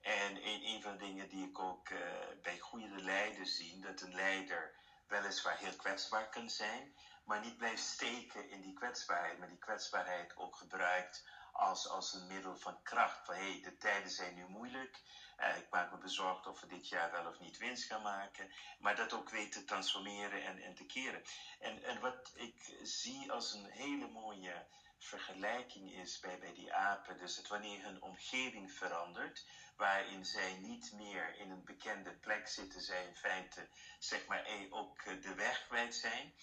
En 0.00 0.36
een, 0.36 0.66
een 0.66 0.82
van 0.82 0.96
de 0.96 1.04
dingen 1.04 1.28
die 1.28 1.48
ik 1.48 1.58
ook 1.58 1.88
uh, 1.88 1.98
bij 2.42 2.58
goede 2.58 3.02
leiders 3.02 3.56
zie, 3.56 3.80
dat 3.80 4.00
een 4.00 4.14
leider 4.14 4.74
weliswaar 5.06 5.58
heel 5.58 5.76
kwetsbaar 5.76 6.28
kan 6.28 6.50
zijn, 6.50 6.94
maar 7.26 7.40
niet 7.40 7.56
blijft 7.56 7.82
steken 7.82 8.48
in 8.50 8.60
die 8.60 8.72
kwetsbaarheid, 8.72 9.38
maar 9.38 9.48
die 9.48 9.58
kwetsbaarheid 9.58 10.36
ook 10.36 10.56
gebruikt 10.56 11.24
als, 11.52 11.88
als 11.88 12.12
een 12.12 12.26
middel 12.26 12.56
van 12.56 12.82
kracht. 12.82 13.24
Van 13.24 13.34
hé, 13.34 13.50
hey, 13.50 13.60
de 13.62 13.76
tijden 13.76 14.10
zijn 14.10 14.34
nu 14.34 14.46
moeilijk. 14.46 15.00
Uh, 15.40 15.56
ik 15.56 15.70
maak 15.70 15.90
me 15.90 15.98
bezorgd 15.98 16.46
of 16.46 16.60
we 16.60 16.66
dit 16.66 16.88
jaar 16.88 17.10
wel 17.10 17.26
of 17.26 17.38
niet 17.38 17.58
winst 17.58 17.84
gaan 17.84 18.02
maken. 18.02 18.52
Maar 18.78 18.96
dat 18.96 19.12
ook 19.12 19.30
weet 19.30 19.52
te 19.52 19.64
transformeren 19.64 20.44
en, 20.44 20.62
en 20.62 20.74
te 20.74 20.86
keren. 20.86 21.22
En, 21.58 21.82
en 21.82 22.00
wat 22.00 22.32
ik 22.34 22.78
zie 22.82 23.32
als 23.32 23.52
een 23.52 23.70
hele 23.70 24.08
mooie 24.08 24.66
vergelijking 24.98 25.92
is 25.92 26.20
bij, 26.20 26.38
bij 26.38 26.54
die 26.54 26.74
apen. 26.74 27.18
Dus 27.18 27.36
het 27.36 27.48
wanneer 27.48 27.82
hun 27.82 28.02
omgeving 28.02 28.72
verandert. 28.72 29.46
Waarin 29.76 30.24
zij 30.24 30.52
niet 30.52 30.92
meer 30.92 31.36
in 31.38 31.50
een 31.50 31.64
bekende 31.64 32.12
plek 32.12 32.48
zitten. 32.48 32.80
Zij 32.80 33.04
in 33.04 33.16
feite 33.16 33.68
zeg 33.98 34.26
maar 34.26 34.46
ook 34.70 35.22
de 35.22 35.34
weg 35.34 35.66
kwijt 35.66 35.94
zijn. 35.94 36.34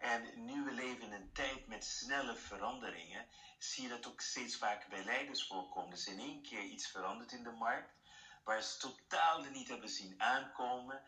En 0.00 0.44
nu 0.44 0.62
we 0.64 0.70
leven 0.70 1.02
in 1.02 1.12
een 1.12 1.32
tijd 1.32 1.66
met 1.66 1.84
snelle 1.84 2.34
veranderingen, 2.34 3.26
zie 3.58 3.82
je 3.82 3.88
dat 3.88 4.06
ook 4.06 4.20
steeds 4.20 4.56
vaker 4.56 4.88
bij 4.88 5.04
leiders 5.04 5.46
voorkomen. 5.46 5.90
Dus 5.90 6.06
in 6.06 6.18
één 6.18 6.42
keer 6.42 6.62
iets 6.62 6.86
verandert 6.90 7.32
in 7.32 7.42
de 7.42 7.50
markt, 7.50 7.94
waar 8.44 8.62
ze 8.62 8.78
totaal 8.78 9.40
niet 9.40 9.68
hebben 9.68 9.88
zien 9.88 10.14
aankomen. 10.16 11.02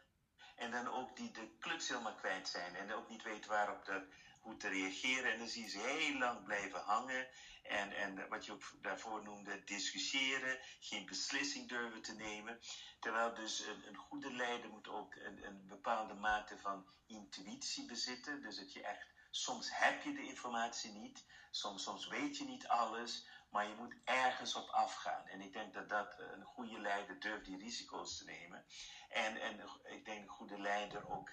En 0.55 0.71
dan 0.71 0.89
ook 0.89 1.17
die 1.17 1.31
de 1.31 1.59
clubs 1.59 1.89
helemaal 1.89 2.15
kwijt 2.15 2.49
zijn 2.49 2.75
en 2.75 2.93
ook 2.93 3.09
niet 3.09 3.23
weten 3.23 3.51
waarop 3.51 3.85
dat, 3.85 4.03
hoe 4.43 4.57
te 4.57 4.69
reageren. 4.69 5.33
En 5.33 5.39
dan 5.39 5.49
zie 5.49 5.63
je 5.63 5.69
ze 5.69 5.79
heel 5.79 6.19
lang 6.19 6.45
blijven 6.45 6.81
hangen. 6.81 7.29
En, 7.63 7.93
en 7.93 8.29
wat 8.29 8.45
je 8.45 8.53
ook 8.53 8.63
daarvoor 8.81 9.23
noemde, 9.23 9.65
discussiëren, 9.65 10.59
geen 10.81 11.07
beslissing 11.07 11.69
durven 11.69 12.03
te 12.03 12.15
nemen. 12.15 12.61
Terwijl 13.01 13.35
dus 13.35 13.61
een, 13.61 13.87
een 13.89 13.97
goede 13.97 14.33
leider 14.33 14.71
moet 14.71 14.89
ook 14.89 15.15
een, 15.15 15.47
een 15.47 15.67
bepaalde 15.67 16.15
mate 16.15 16.59
van 16.59 16.87
intuïtie 17.07 17.87
bezitten. 17.87 18.43
Dus 18.43 18.57
dat 18.57 18.73
je 18.73 18.83
echt, 18.83 19.07
soms 19.31 19.79
heb 19.79 20.03
je 20.03 20.13
de 20.13 20.27
informatie 20.27 20.91
niet, 20.91 21.25
soms, 21.51 21.83
soms 21.83 22.09
weet 22.09 22.37
je 22.37 22.45
niet 22.45 22.67
alles, 22.69 23.27
maar 23.53 23.69
je 23.69 23.75
moet 23.75 23.95
ergens 24.05 24.55
op 24.55 24.69
afgaan. 24.69 25.27
En 25.27 25.41
ik 25.41 25.53
denk 25.53 25.75
dat, 25.75 25.89
dat 25.89 26.19
een 26.19 26.45
goede 26.45 26.81
leider 26.81 27.21
durft 27.21 27.45
die 27.45 27.59
risico's 27.59 28.19
te 28.19 28.25
nemen. 28.25 28.65
En, 29.09 29.41
en 29.41 29.61
ik 29.85 30.05
denk 30.05 30.23
een 30.23 30.29
goede 30.29 30.61
leider 30.61 31.11
ook 31.11 31.31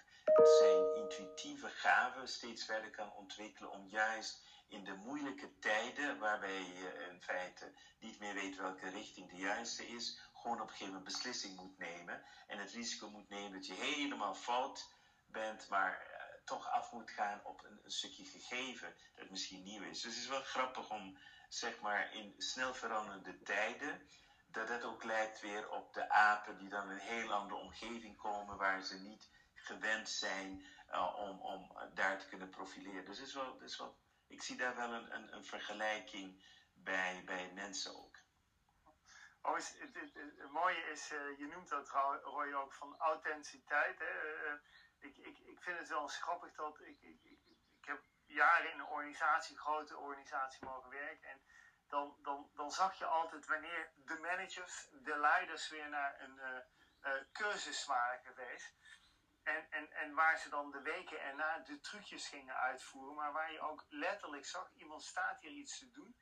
zijn 0.59 0.95
intuïtieve 0.95 1.69
gaven 1.69 2.27
steeds 2.27 2.65
verder 2.65 2.89
kan 2.89 3.13
ontwikkelen 3.13 3.71
om 3.71 3.87
juist 3.87 4.47
in 4.67 4.83
de 4.83 4.93
moeilijke 4.93 5.59
tijden, 5.59 6.19
waarbij 6.19 6.61
je 6.63 7.07
in 7.11 7.21
feite 7.21 7.73
niet 7.99 8.19
meer 8.19 8.33
weet 8.33 8.55
welke 8.55 8.89
richting 8.89 9.29
de 9.29 9.37
juiste 9.37 9.87
is, 9.87 10.19
gewoon 10.33 10.61
op 10.61 10.63
een 10.63 10.69
gegeven 10.69 10.93
moment 10.93 11.13
beslissing 11.13 11.55
moet 11.55 11.77
nemen. 11.77 12.23
En 12.47 12.59
het 12.59 12.71
risico 12.71 13.09
moet 13.09 13.29
nemen 13.29 13.51
dat 13.51 13.67
je 13.67 13.73
helemaal 13.73 14.35
fout 14.35 14.93
bent, 15.25 15.69
maar 15.69 16.07
uh, 16.11 16.17
toch 16.45 16.69
af 16.69 16.91
moet 16.91 17.11
gaan 17.11 17.41
op 17.43 17.63
een, 17.63 17.79
een, 17.83 17.91
stukje 17.91 18.25
gegeven 18.25 18.95
dat 19.15 19.29
misschien 19.29 19.63
nieuw 19.63 19.83
is. 19.83 20.01
Dus 20.01 20.13
het 20.13 20.23
is 20.23 20.29
wel 20.29 20.41
grappig 20.41 20.89
om, 20.89 21.17
zeg 21.49 21.79
maar, 21.79 22.13
in 22.13 22.33
snel 22.37 22.73
veranderende 22.73 23.41
tijden, 23.41 24.07
dat 24.51 24.69
het 24.69 24.83
ook 24.83 25.03
lijkt 25.03 25.41
weer 25.41 25.69
op 25.69 25.93
de 25.93 26.09
apen 26.09 26.57
die 26.57 26.69
dan 26.69 26.83
in 26.83 26.89
een 26.89 26.99
heel 26.99 27.31
andere 27.31 27.59
omgeving 27.59 28.17
komen, 28.17 28.57
waar 28.57 28.81
ze 28.81 28.99
niet 28.99 29.29
gewend 29.53 30.09
zijn 30.09 30.65
uh, 30.91 31.15
om, 31.17 31.41
om 31.41 31.77
daar 31.93 32.19
te 32.19 32.27
kunnen 32.27 32.49
profileren. 32.49 33.05
Dus 33.05 33.19
is 33.19 33.33
wel, 33.33 33.61
is 33.61 33.77
wel 33.77 33.97
ik 34.29 34.41
zie 34.41 34.57
daar 34.57 34.75
wel 34.75 34.93
een, 34.93 35.15
een, 35.15 35.33
een 35.33 35.45
vergelijking 35.45 36.43
bij, 36.73 37.23
bij 37.25 37.51
mensen 37.53 37.95
ook. 37.95 38.17
Oh, 39.41 39.55
het, 39.55 39.79
het, 39.93 40.51
mooie 40.51 40.83
is, 40.91 41.11
uh, 41.11 41.37
je 41.37 41.47
noemt 41.47 41.69
dat 41.69 41.89
Roy 42.23 42.53
ook 42.53 42.73
van 42.73 42.95
authenticiteit. 42.97 43.99
Hè? 43.99 44.45
Uh, 44.45 44.53
ik, 44.99 45.17
ik, 45.17 45.37
ik 45.37 45.61
vind 45.61 45.77
het 45.77 45.89
wel 45.89 46.07
grappig 46.07 46.55
dat 46.55 46.79
ik, 46.81 47.01
ik, 47.01 47.38
jaren 48.33 48.71
in 48.71 48.79
een 48.79 48.85
organisatie, 48.85 49.55
een 49.55 49.61
grote 49.61 49.97
organisatie 49.97 50.65
mogen 50.65 50.89
werken. 50.89 51.29
En 51.29 51.41
dan, 51.87 52.15
dan, 52.21 52.49
dan 52.53 52.71
zag 52.71 52.97
je 52.97 53.05
altijd 53.05 53.45
wanneer 53.45 53.91
de 53.95 54.19
managers, 54.19 54.87
de 54.91 55.17
leiders 55.17 55.69
weer 55.69 55.89
naar 55.89 56.21
een 56.21 56.39
uh, 57.01 57.11
cursus 57.31 57.85
waren 57.85 58.19
geweest. 58.23 58.73
En, 59.43 59.67
en, 59.69 59.91
en 59.91 60.13
waar 60.13 60.37
ze 60.37 60.49
dan 60.49 60.71
de 60.71 60.81
weken 60.81 61.21
erna 61.21 61.59
de 61.59 61.79
trucjes 61.79 62.27
gingen 62.27 62.55
uitvoeren, 62.55 63.15
maar 63.15 63.31
waar 63.31 63.51
je 63.51 63.61
ook 63.61 63.85
letterlijk 63.89 64.45
zag, 64.45 64.71
iemand 64.71 65.03
staat 65.03 65.41
hier 65.41 65.51
iets 65.51 65.79
te 65.79 65.91
doen. 65.91 66.15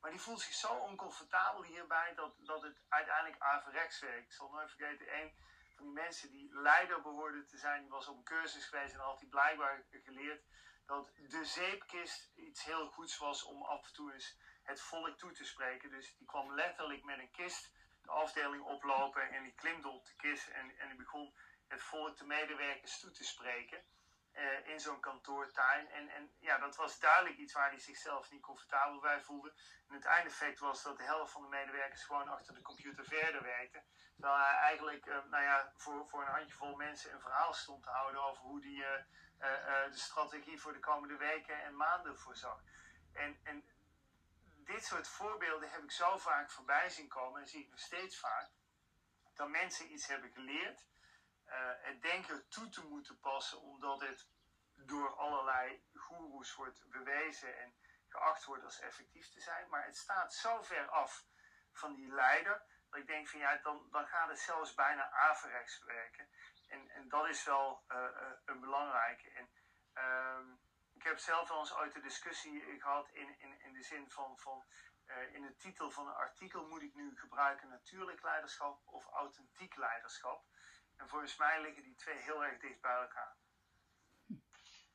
Maar 0.00 0.10
die 0.10 0.20
voelt 0.20 0.40
zich 0.40 0.54
zo 0.54 0.74
oncomfortabel 0.74 1.62
hierbij 1.62 2.14
dat, 2.14 2.34
dat 2.38 2.62
het 2.62 2.82
uiteindelijk 2.88 3.42
averechts 3.42 4.00
werkt. 4.00 4.26
Ik 4.26 4.32
zal 4.32 4.50
nooit 4.50 4.70
vergeten, 4.70 5.18
een 5.18 5.34
van 5.76 5.84
die 5.84 5.94
mensen 5.94 6.30
die 6.30 6.60
leider 6.60 7.02
behoorde 7.02 7.44
te 7.44 7.58
zijn, 7.58 7.88
was 7.88 8.08
op 8.08 8.16
een 8.16 8.24
cursus 8.24 8.66
geweest 8.66 8.94
en 8.94 9.00
had 9.00 9.20
hij 9.20 9.28
blijkbaar 9.28 9.84
geleerd 9.90 10.44
dat 10.86 11.12
de 11.14 11.44
zeepkist 11.44 12.30
iets 12.34 12.64
heel 12.64 12.86
goeds 12.88 13.18
was 13.18 13.44
om 13.44 13.62
af 13.62 13.86
en 13.86 13.92
toe 13.92 14.12
eens 14.12 14.38
het 14.62 14.80
volk 14.80 15.18
toe 15.18 15.32
te 15.32 15.44
spreken. 15.44 15.90
Dus 15.90 16.16
die 16.16 16.26
kwam 16.26 16.54
letterlijk 16.54 17.04
met 17.04 17.18
een 17.18 17.30
kist 17.30 17.72
de 18.02 18.10
afdeling 18.10 18.62
oplopen 18.64 19.30
en 19.30 19.42
die 19.42 19.54
klimde 19.54 19.88
op 19.88 20.06
de 20.06 20.14
kist 20.16 20.48
en, 20.48 20.78
en 20.78 20.88
die 20.88 20.96
begon 20.96 21.34
het 21.68 21.82
volk, 21.82 22.16
de 22.16 22.24
medewerkers 22.24 23.00
toe 23.00 23.10
te 23.10 23.24
spreken. 23.24 23.84
uh, 24.34 24.68
in 24.68 24.80
zo'n 24.80 25.00
kantoortuin. 25.00 25.90
En, 25.90 26.08
en 26.08 26.34
ja, 26.38 26.58
dat 26.58 26.76
was 26.76 26.98
duidelijk 26.98 27.36
iets 27.36 27.52
waar 27.52 27.70
hij 27.70 27.78
zichzelf 27.78 28.30
niet 28.30 28.42
comfortabel 28.42 29.00
bij 29.00 29.20
voelde. 29.20 29.52
En 29.88 29.94
het 29.94 30.04
eindeffect 30.04 30.58
was 30.58 30.82
dat 30.82 30.96
de 30.96 31.02
helft 31.02 31.32
van 31.32 31.42
de 31.42 31.48
medewerkers 31.48 32.04
gewoon 32.04 32.28
achter 32.28 32.54
de 32.54 32.62
computer 32.62 33.04
verder 33.04 33.42
werkte. 33.42 33.82
Terwijl 34.14 34.38
hij 34.38 34.56
eigenlijk 34.56 35.06
uh, 35.06 35.24
nou 35.24 35.42
ja, 35.42 35.72
voor, 35.76 36.08
voor 36.08 36.22
een 36.22 36.32
handjevol 36.32 36.74
mensen 36.74 37.12
een 37.12 37.20
verhaal 37.20 37.52
stond 37.52 37.82
te 37.82 37.90
houden 37.90 38.22
over 38.22 38.42
hoe 38.42 38.60
hij 38.60 38.96
uh, 38.96 39.04
de 39.38 39.90
strategie 39.92 40.60
voor 40.60 40.72
de 40.72 40.80
komende 40.80 41.16
weken 41.16 41.62
en 41.62 41.76
maanden 41.76 42.18
voorzag. 42.18 42.62
En, 43.12 43.40
en 43.42 43.64
dit 44.56 44.84
soort 44.84 45.08
voorbeelden 45.08 45.70
heb 45.70 45.82
ik 45.82 45.90
zo 45.90 46.18
vaak 46.18 46.50
voorbij 46.50 46.90
zien 46.90 47.08
komen 47.08 47.40
en 47.40 47.48
zie 47.48 47.62
ik 47.62 47.70
nog 47.70 47.78
steeds 47.78 48.18
vaak. 48.18 48.50
Dat 49.34 49.48
mensen 49.48 49.92
iets 49.92 50.06
hebben 50.06 50.30
geleerd 50.30 50.86
het 51.82 52.02
denken 52.02 52.48
toe 52.48 52.68
te 52.68 52.84
moeten 52.86 53.20
passen, 53.20 53.60
omdat 53.60 54.00
het 54.00 54.28
door 54.74 55.16
allerlei 55.16 55.84
goeroes 55.94 56.54
wordt 56.54 56.88
bewezen 56.88 57.58
en 57.58 57.74
geacht 58.08 58.44
wordt 58.44 58.64
als 58.64 58.80
effectief 58.80 59.28
te 59.28 59.40
zijn. 59.40 59.68
Maar 59.68 59.84
het 59.84 59.96
staat 59.96 60.34
zo 60.34 60.62
ver 60.62 60.88
af 60.88 61.24
van 61.72 61.94
die 61.94 62.12
leider, 62.12 62.62
dat 62.90 63.00
ik 63.00 63.06
denk 63.06 63.28
van 63.28 63.38
ja, 63.38 63.56
dan, 63.56 63.88
dan 63.90 64.06
gaat 64.06 64.28
het 64.28 64.38
zelfs 64.38 64.74
bijna 64.74 65.10
averechts 65.10 65.82
werken. 65.84 66.28
En, 66.74 66.90
en 66.90 67.08
dat 67.08 67.28
is 67.28 67.44
wel 67.44 67.84
uh, 67.88 67.96
uh, 67.96 68.32
een 68.44 68.60
belangrijke. 68.60 69.30
En, 69.30 69.48
uh, 69.94 70.54
ik 70.94 71.02
heb 71.02 71.18
zelf 71.18 71.48
wel 71.48 71.58
eens 71.58 71.74
ooit 71.74 71.94
een 71.94 72.02
discussie 72.02 72.80
gehad 72.80 73.08
in, 73.10 73.38
in, 73.38 73.60
in 73.60 73.72
de 73.72 73.82
zin 73.82 74.10
van, 74.10 74.38
van 74.38 74.64
in 75.32 75.42
de 75.42 75.56
titel 75.56 75.90
van 75.90 76.06
een 76.06 76.14
artikel 76.14 76.66
moet 76.66 76.82
ik 76.82 76.94
nu 76.94 77.16
gebruiken 77.16 77.68
natuurlijk 77.68 78.22
leiderschap 78.22 78.80
of 78.84 79.06
authentiek 79.06 79.76
leiderschap. 79.76 80.44
En 80.96 81.08
volgens 81.08 81.36
mij 81.36 81.60
liggen 81.60 81.82
die 81.82 81.94
twee 81.94 82.16
heel 82.16 82.44
erg 82.44 82.60
dicht 82.60 82.80
bij 82.80 83.00
elkaar. 83.00 83.36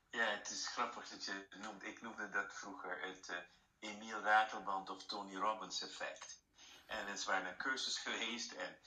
Ja, 0.10 0.26
het 0.26 0.50
is 0.50 0.68
grappig 0.68 1.10
dat 1.10 1.26
je 1.26 1.32
het 1.32 1.62
noemt. 1.62 1.84
Ik 1.84 2.02
noemde 2.02 2.30
dat 2.30 2.54
vroeger 2.54 3.02
het 3.02 3.30
uh, 3.30 3.38
Emiel 3.80 4.22
Ratelband 4.22 4.90
of 4.90 5.06
Tony 5.06 5.36
Robbins 5.36 5.82
effect. 5.82 6.44
En 6.86 7.08
het 7.08 7.24
waren 7.24 7.48
een 7.48 7.58
cursus 7.58 7.98
geweest 7.98 8.52
en, 8.52 8.80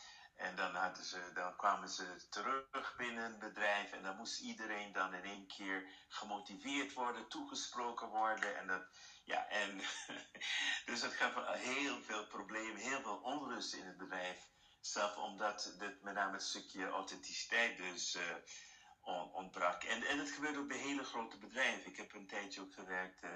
en 0.43 0.57
dan, 0.57 0.74
hadden 0.74 1.05
ze, 1.05 1.30
dan 1.34 1.57
kwamen 1.57 1.88
ze 1.88 2.26
terug 2.30 2.97
binnen 2.97 3.24
het 3.24 3.38
bedrijf 3.38 3.93
en 3.93 4.03
dan 4.03 4.16
moest 4.16 4.40
iedereen 4.40 4.93
dan 4.93 5.14
in 5.14 5.24
één 5.24 5.47
keer 5.47 5.88
gemotiveerd 6.09 6.93
worden, 6.93 7.28
toegesproken 7.28 8.09
worden. 8.09 8.57
En 8.57 8.66
dat, 8.66 8.82
ja, 9.24 9.49
en 9.49 9.80
dus 10.86 11.01
dat 11.01 11.12
gaf 11.12 11.57
heel 11.57 12.03
veel 12.03 12.26
problemen, 12.26 12.76
heel 12.76 13.03
veel 13.03 13.20
onrust 13.22 13.74
in 13.74 13.86
het 13.86 13.97
bedrijf. 13.97 14.47
Zelf 14.80 15.16
omdat 15.16 15.74
dit, 15.78 16.03
met 16.03 16.14
name 16.14 16.32
het 16.32 16.43
stukje 16.43 16.88
authenticiteit 16.88 17.76
dus 17.76 18.16
uh, 18.16 19.34
ontbrak. 19.34 19.82
En, 19.82 20.03
en 20.03 20.18
het 20.18 20.30
gebeurt 20.30 20.57
ook 20.57 20.68
bij 20.68 20.78
hele 20.78 21.05
grote 21.05 21.38
bedrijven. 21.38 21.90
Ik 21.90 21.97
heb 21.97 22.14
een 22.14 22.26
tijdje 22.26 22.61
ook 22.61 22.74
gewerkt 22.74 23.24
uh, 23.24 23.30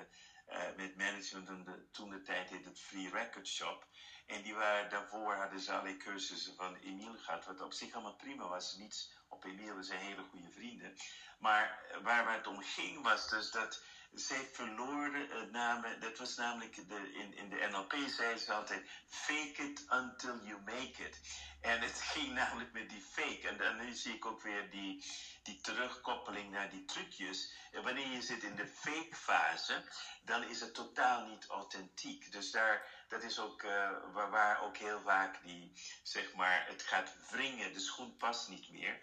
met 0.76 0.97
management 0.97 1.92
toen 1.92 2.11
de 2.11 2.22
tijd 2.22 2.49
heette 2.49 2.68
het 2.68 2.80
Free 2.80 3.11
Record 3.11 3.49
Shop. 3.49 3.86
En 4.26 4.42
die 4.42 4.55
waren, 4.55 4.90
daarvoor 4.90 5.34
hadden 5.34 5.61
ze 5.61 5.72
allerlei 5.72 5.97
cursussen 5.97 6.55
van 6.55 6.76
Emiel 6.76 7.16
gehad, 7.18 7.44
wat 7.44 7.61
op 7.61 7.72
zich 7.72 7.92
allemaal 7.92 8.16
prima 8.16 8.49
was. 8.49 8.76
Niets 8.76 9.14
op 9.28 9.44
Emiel, 9.44 9.76
we 9.76 9.82
zijn 9.82 10.01
hele 10.01 10.22
goede 10.22 10.51
vrienden. 10.51 10.97
Maar 11.38 11.80
waar 12.03 12.32
het 12.32 12.47
om 12.47 12.62
ging 12.62 13.03
was 13.03 13.28
dus 13.28 13.51
dat 13.51 13.84
zij 14.12 14.48
verloren 14.52 15.28
het 15.28 15.50
namen, 15.50 16.00
dat 16.00 16.18
was 16.18 16.36
namelijk 16.36 16.88
de, 16.88 17.12
in, 17.12 17.34
in 17.34 17.48
de 17.48 17.68
NLP 17.70 17.94
zei 18.07 18.38
ze 18.38 18.52
altijd 18.52 18.88
fake 19.09 19.62
it 19.62 19.84
until 19.88 20.40
you 20.42 20.61
make 20.61 21.04
it. 21.07 21.20
En 21.61 21.80
het 21.80 22.00
ging 22.12 22.34
namelijk 22.34 22.72
met 22.72 22.88
die 22.88 23.02
fake. 23.02 23.48
En 23.48 23.57
dan 23.57 23.76
nu 23.76 23.94
zie 23.94 24.14
ik 24.14 24.26
ook 24.26 24.42
weer 24.42 24.70
die, 24.70 25.04
die 25.42 25.61
terugkoppeling 25.61 26.50
naar 26.50 26.70
die 26.70 26.84
trucjes. 26.84 27.54
En 27.72 27.82
wanneer 27.82 28.09
je 28.09 28.22
zit 28.22 28.42
in 28.42 28.57
de 28.57 28.66
fake 28.66 29.16
fase, 29.16 29.84
dan 30.22 30.42
is 30.42 30.61
het 30.61 30.74
totaal 30.74 31.26
niet 31.26 31.46
authentiek. 31.46 32.32
Dus 32.32 32.50
daar, 32.50 33.04
dat 33.09 33.22
is 33.22 33.38
ook 33.38 33.62
uh, 33.62 33.90
waar, 34.12 34.30
waar 34.30 34.62
ook 34.62 34.76
heel 34.76 35.00
vaak 35.00 35.42
die, 35.42 35.72
zeg 36.02 36.32
maar, 36.34 36.66
het 36.66 36.82
gaat 36.82 37.14
wringen, 37.30 37.72
de 37.72 37.80
schoen 37.80 38.16
past 38.16 38.48
niet 38.48 38.68
meer. 38.70 39.00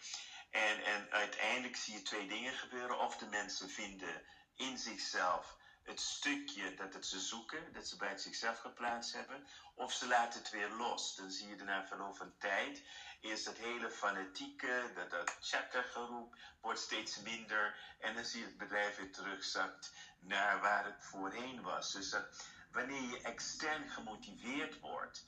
En, 0.50 0.84
en 0.84 1.12
uiteindelijk 1.12 1.76
zie 1.76 1.94
je 1.94 2.02
twee 2.02 2.28
dingen 2.28 2.54
gebeuren. 2.54 3.00
Of 3.00 3.18
de 3.18 3.26
mensen 3.26 3.70
vinden 3.70 4.22
in 4.56 4.78
zichzelf 4.78 5.58
het 5.84 6.00
stukje 6.00 6.74
dat 6.74 6.94
het 6.94 7.06
ze 7.06 7.20
zoeken, 7.20 7.74
dat 7.74 7.88
ze 7.88 7.96
bij 7.96 8.18
zichzelf 8.18 8.58
geplaatst 8.58 9.14
hebben, 9.14 9.48
of 9.76 9.94
ze 9.94 10.08
laten 10.08 10.40
het 10.40 10.50
weer 10.50 10.70
los. 10.70 11.16
Dan 11.16 11.32
zie 11.32 11.48
je 11.48 11.56
daarna 11.56 11.86
verloop 11.88 12.18
van 12.18 12.38
tijd, 12.38 12.84
is 13.20 13.44
dat 13.44 13.58
hele 13.58 13.90
fanatieke, 13.90 14.92
dat, 14.96 15.10
dat 15.10 15.38
chakra-geroep 15.42 16.36
wordt 16.62 16.80
steeds 16.80 17.22
minder 17.22 17.76
en 18.00 18.16
dan 18.16 18.26
zie 18.26 18.40
je 18.40 18.46
het 18.46 18.58
bedrijf 18.58 18.96
weer 18.96 19.12
terugzakt 19.12 19.94
naar 20.20 20.62
waar 20.62 20.86
het 20.86 21.06
voorheen 21.06 21.62
was. 21.62 21.92
Dus 21.92 22.10
dat 22.10 22.46
wanneer 22.72 23.02
je 23.02 23.22
extern 23.22 23.90
gemotiveerd 23.90 24.80
wordt, 24.80 25.26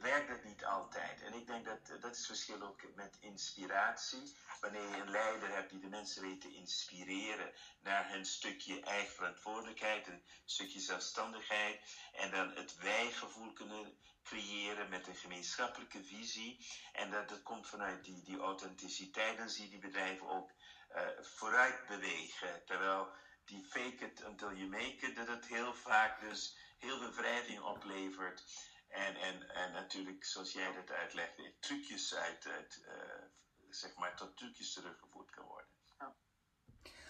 werkt 0.00 0.28
dat 0.28 0.44
niet 0.44 0.64
altijd. 0.64 1.22
En 1.22 1.34
ik 1.34 1.46
denk 1.46 1.64
dat 1.64 2.00
dat 2.00 2.16
is 2.16 2.26
verschil 2.26 2.62
ook 2.62 2.94
met 2.94 3.16
inspiratie. 3.20 4.36
Wanneer 4.60 4.88
je 4.88 4.96
een 4.96 5.10
leider 5.10 5.48
hebt 5.48 5.70
die 5.70 5.80
de 5.80 5.88
mensen 5.88 6.22
weet 6.22 6.40
te 6.40 6.52
inspireren 6.52 7.52
naar 7.80 8.14
een 8.14 8.24
stukje 8.24 8.80
eigen 8.80 9.14
verantwoordelijkheid, 9.14 10.06
een 10.06 10.22
stukje 10.44 10.80
zelfstandigheid 10.80 11.80
en 12.12 12.30
dan 12.30 12.50
het 12.54 12.76
wijgevoel 12.76 13.52
kunnen 13.52 13.96
creëren 14.22 14.88
met 14.88 15.06
een 15.06 15.16
gemeenschappelijke 15.16 16.04
visie. 16.04 16.66
En 16.92 17.10
dat, 17.10 17.28
dat 17.28 17.42
komt 17.42 17.68
vanuit 17.68 18.04
die, 18.04 18.22
die 18.22 18.38
authenticiteit. 18.38 19.36
Dan 19.36 19.48
zie 19.50 19.64
je 19.64 19.70
die 19.70 19.78
bedrijven 19.78 20.28
ook 20.28 20.50
uh, 20.94 21.02
vooruit 21.20 21.86
bewegen. 21.86 22.64
Terwijl 22.64 23.08
die 23.44 23.64
fake 23.64 24.04
it 24.04 24.24
until 24.24 24.52
you 24.52 24.68
make 24.68 25.06
it, 25.06 25.16
dat 25.16 25.28
het 25.28 25.46
heel 25.46 25.74
vaak 25.74 26.20
dus 26.20 26.56
heel 26.78 26.98
veel 26.98 27.12
wrijving 27.12 27.60
oplevert. 27.60 28.44
En, 28.92 29.16
en, 29.16 29.54
en 29.54 29.72
natuurlijk, 29.72 30.24
zoals 30.24 30.52
jij 30.52 30.72
dat 30.72 30.90
uitlegde, 30.90 31.52
trucjes 31.60 32.14
uit, 32.14 32.46
uit 32.46 32.84
uh, 32.86 33.24
zeg 33.68 33.96
maar, 33.96 34.16
tot 34.16 34.36
trucjes 34.36 34.72
teruggevoerd 34.72 35.30
kan 35.30 35.44
worden. 35.44 35.70
Ja. 35.98 36.14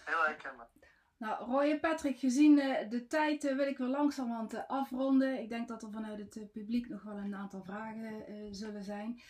Heel 0.05 0.23
herkenbaar. 0.23 0.69
Nou, 1.17 1.45
Roy 1.45 1.71
en 1.71 1.79
Patrick, 1.79 2.19
gezien 2.19 2.57
uh, 2.57 2.89
de 2.89 3.07
tijd 3.07 3.43
uh, 3.43 3.55
wil 3.55 3.67
ik 3.67 3.77
weer 3.77 3.87
langzamerhand 3.87 4.67
afronden. 4.67 5.39
Ik 5.39 5.49
denk 5.49 5.67
dat 5.67 5.83
er 5.83 5.91
vanuit 5.91 6.19
het 6.19 6.51
publiek 6.51 6.89
nog 6.89 7.03
wel 7.03 7.17
een 7.17 7.35
aantal 7.35 7.63
vragen 7.63 8.25
zullen 8.55 8.83
zijn. 8.83 9.21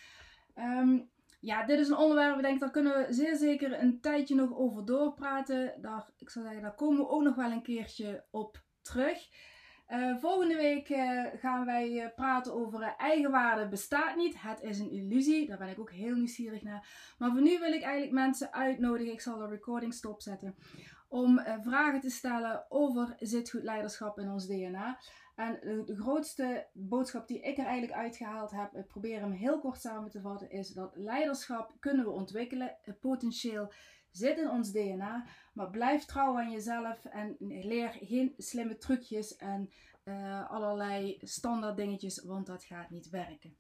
Um, 0.56 1.12
ja, 1.40 1.66
dit 1.66 1.80
is 1.80 1.90
een 1.90 1.98
onderwerp, 1.98 2.36
ik 2.36 2.42
denk, 2.42 2.60
daar 2.60 2.72
kunnen 2.72 2.98
we 2.98 3.14
zeer 3.14 3.36
zeker 3.36 3.80
een 3.80 4.02
tijdje 4.02 4.36
nog 4.36 4.54
over 4.54 4.86
doorpraten. 4.86 5.82
Daar, 5.82 6.10
ik 6.18 6.30
zou 6.30 6.46
zeggen, 6.46 6.64
daar 6.64 6.76
komen 6.76 6.98
we 6.98 7.10
ook 7.10 7.22
nog 7.22 7.36
wel 7.36 7.52
een 7.52 7.64
keertje 7.64 8.26
op 8.32 8.64
terug. 8.82 9.30
Uh, 9.90 10.18
volgende 10.18 10.56
week 10.56 10.90
uh, 10.90 11.26
gaan 11.36 11.66
wij 11.66 11.90
uh, 11.90 12.06
praten 12.16 12.54
over 12.54 12.96
eigenwaarde 12.98 13.68
bestaat 13.68 14.16
niet. 14.16 14.42
Het 14.42 14.62
is 14.62 14.80
een 14.80 14.92
illusie. 14.92 15.48
Daar 15.48 15.58
ben 15.58 15.70
ik 15.70 15.80
ook 15.80 15.92
heel 15.92 16.16
nieuwsgierig 16.16 16.62
naar. 16.62 17.14
Maar 17.18 17.32
voor 17.32 17.42
nu 17.42 17.60
wil 17.60 17.72
ik 17.72 17.82
eigenlijk 17.82 18.12
mensen 18.12 18.54
uitnodigen. 18.54 19.14
Ik 19.14 19.22
zal 19.22 19.38
de 19.38 19.48
recording 19.48 19.94
stopzetten. 19.94 20.56
Om 21.08 21.40
vragen 21.62 22.00
te 22.00 22.10
stellen 22.10 22.66
over 22.70 23.16
zit 23.20 23.50
goed 23.50 23.64
leiderschap 23.64 24.20
in 24.20 24.32
ons 24.32 24.48
DNA. 24.48 25.00
En 25.36 25.60
de 25.86 25.96
grootste 25.96 26.68
boodschap 26.74 27.28
die 27.28 27.42
ik 27.42 27.58
er 27.58 27.66
eigenlijk 27.66 28.00
uitgehaald 28.00 28.52
heb, 28.52 28.76
ik 28.76 28.88
probeer 28.88 29.20
hem 29.20 29.32
heel 29.32 29.60
kort 29.60 29.82
samen 29.82 30.10
te 30.10 30.22
vatten, 30.22 30.50
is 30.52 30.70
dat 30.70 30.96
leiderschap 30.96 31.74
kunnen 31.80 32.06
we 32.06 32.12
ontwikkelen. 32.12 32.78
Het 32.82 33.00
potentieel 33.00 33.72
zit 34.14 34.38
in 34.38 34.50
ons 34.50 34.72
DNA. 34.72 35.26
Maar 35.54 35.70
blijf 35.70 36.06
trouw 36.06 36.38
aan 36.38 36.52
jezelf 36.52 37.06
en 37.06 37.36
leer 37.40 37.98
geen 38.02 38.34
slimme 38.38 38.78
trucjes 38.78 39.36
en 39.36 39.70
uh, 40.04 40.50
allerlei 40.50 41.18
standaard 41.22 41.78
dingetjes, 41.78 42.24
want 42.24 42.46
dat 42.46 42.64
gaat 42.64 42.90
niet 42.90 43.10
werken. 43.10 43.58